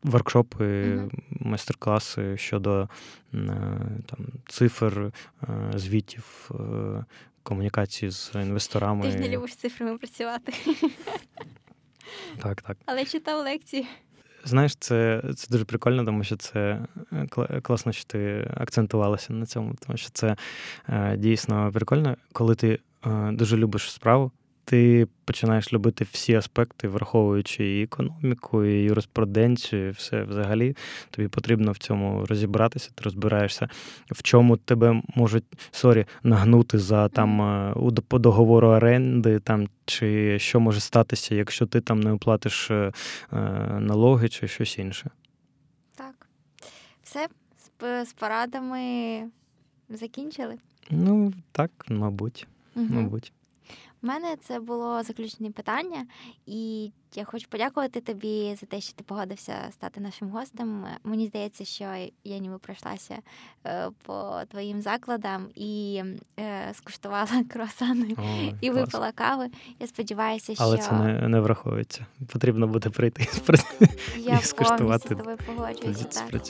воркшопи, 0.06 0.66
mm 0.66 1.10
майстер-класи 1.40 2.38
щодо 2.38 2.90
е, 3.34 3.38
там, 4.06 4.28
цифр, 4.48 5.12
е, 5.44 5.72
звітів, 5.76 6.52
е, 6.52 7.06
комунікації 7.44 8.12
з 8.12 8.32
інвесторами. 8.36 9.06
Ти 9.06 9.12
ж 9.12 9.18
не 9.18 9.30
любиш 9.30 9.56
цифрами 9.56 9.98
працювати. 9.98 10.54
Так, 12.42 12.62
так. 12.62 12.78
Але 12.86 13.06
читав 13.06 13.44
лекції. 13.44 13.88
Знаєш, 14.46 14.76
це 14.76 15.24
це 15.36 15.48
дуже 15.52 15.66
прикольно, 15.66 16.06
тому 16.06 16.24
що 16.24 16.36
це 16.36 16.80
класно, 17.62 17.92
що 17.92 18.04
ти 18.06 18.52
акцентувалася 18.58 19.34
на 19.34 19.46
цьому, 19.46 19.76
тому 19.86 19.98
що 19.98 20.10
це 20.14 20.36
дійсно 21.18 21.72
прикольно, 21.74 22.16
коли 22.34 22.56
ти 22.56 22.80
дуже 23.32 23.58
любиш 23.58 23.92
справу 23.92 24.32
ти 24.66 25.08
починаєш 25.26 25.74
любити 25.74 26.08
всі 26.12 26.36
аспекти, 26.36 26.88
враховуючи 26.88 27.78
і 27.78 27.84
економіку, 27.84 28.66
і 28.66 28.72
юриспруденцію, 28.72 29.88
і 29.88 29.92
все 29.92 30.24
взагалі. 30.24 30.76
Тобі 31.10 31.28
потрібно 31.28 31.72
в 31.72 31.78
цьому 31.78 32.26
розібратися, 32.26 32.92
ти 32.96 33.04
розбираєшся, 33.04 33.70
в 34.12 34.24
чому 34.24 34.58
тебе 34.58 35.02
можуть 35.16 35.44
sorry, 35.72 36.06
нагнути 36.24 36.80
за 36.80 37.10
там 37.10 37.42
е, 37.42 37.74
по 38.08 38.20
договору 38.20 38.68
оренди, 38.68 39.40
там 39.40 39.68
чи 39.86 40.40
що 40.40 40.60
може 40.60 40.80
статися, 40.80 41.36
якщо 41.36 41.66
ти 41.66 41.82
там 41.82 42.00
не 42.00 42.12
оплатиш 42.12 42.72
е, 42.72 42.92
е, 43.34 43.38
налоги 43.80 44.30
чи 44.30 44.48
щось 44.48 44.78
інше. 44.78 45.10
Так. 45.96 46.28
Все 47.04 47.28
з 48.06 48.14
порадами 48.14 49.24
закінчили? 49.90 50.58
Ну, 50.90 51.34
так, 51.52 51.72
мабуть. 51.90 52.48
Угу. 52.76 52.88
мабуть. 52.90 53.34
Мене 54.06 54.36
це 54.42 54.60
було 54.60 55.04
заключне 55.04 55.52
питання, 55.52 56.06
і 56.46 56.92
я 57.16 57.24
хочу 57.24 57.48
подякувати 57.50 58.02
тобі 58.02 58.58
за 58.60 58.66
те, 58.66 58.82
що 58.82 58.94
ти 58.94 59.04
погодився 59.04 59.54
стати 59.72 60.00
нашим 60.02 60.30
гостем. 60.30 60.86
Мені 61.04 61.28
здається, 61.28 61.66
що 61.66 61.84
я 62.24 62.38
ніби 62.38 62.58
пройшлася 62.58 63.18
е, 63.66 63.90
по 64.06 64.42
твоїм 64.52 64.82
закладам 64.82 65.48
і 65.56 66.04
е, 66.40 66.74
скуштувала 66.74 67.44
круасани 67.50 68.16
Ой, 68.18 68.56
і 68.62 68.70
клас. 68.70 68.82
випила 68.82 69.12
кави. 69.12 69.50
Я 69.80 69.88
сподіваюся, 69.88 70.56
що 70.56 70.64
але 70.64 70.78
це 70.78 70.92
не 70.92 71.28
не 71.28 71.40
враховується. 71.40 72.06
Потрібно 72.32 72.68
буде 72.68 72.90
прийти 72.90 73.28
і 74.18 74.36
скуштувати. 74.42 75.08
Я 75.10 75.16
з 75.16 75.20
тобою 75.20 75.38
погоджуюся. 75.46 76.24
так. 76.32 76.42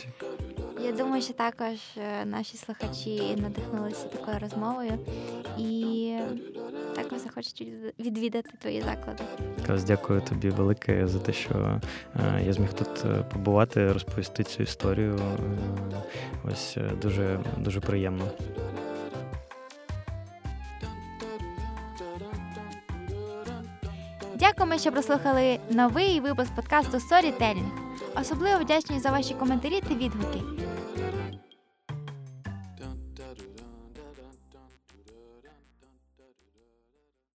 Я 0.85 0.91
думаю, 0.91 1.21
що 1.21 1.33
також 1.33 1.77
е, 1.97 2.25
наші 2.25 2.57
слухачі 2.57 3.35
надихнулися 3.35 4.07
такою 4.07 4.39
розмовою 4.39 4.99
і 5.57 6.13
також 6.95 7.19
захочуть 7.19 7.67
відвідати 7.99 8.49
твої 8.59 8.81
заклади. 8.81 9.23
Каз, 9.67 9.83
дякую 9.83 10.21
тобі 10.21 10.49
велике 10.49 11.07
за 11.07 11.19
те, 11.19 11.33
що 11.33 11.81
е, 12.15 12.43
я 12.45 12.53
зміг 12.53 12.73
тут 12.73 13.05
е, 13.05 13.23
побувати, 13.33 13.93
розповісти 13.93 14.43
цю 14.43 14.63
історію. 14.63 15.19
Ось 16.43 16.77
дуже 17.01 17.39
дуже 17.57 17.79
приємно. 17.79 18.27
Дякуємо, 24.35 24.77
що 24.77 24.91
прослухали 24.91 25.59
новий 25.69 26.19
випуск 26.19 26.55
подкасту 26.55 26.97
Storytelling. 26.97 27.69
Особливо 28.21 28.59
вдячні 28.59 28.99
за 28.99 29.09
ваші 29.11 29.33
коментарі 29.33 29.81
та 29.81 29.95
відгуки. 29.95 30.39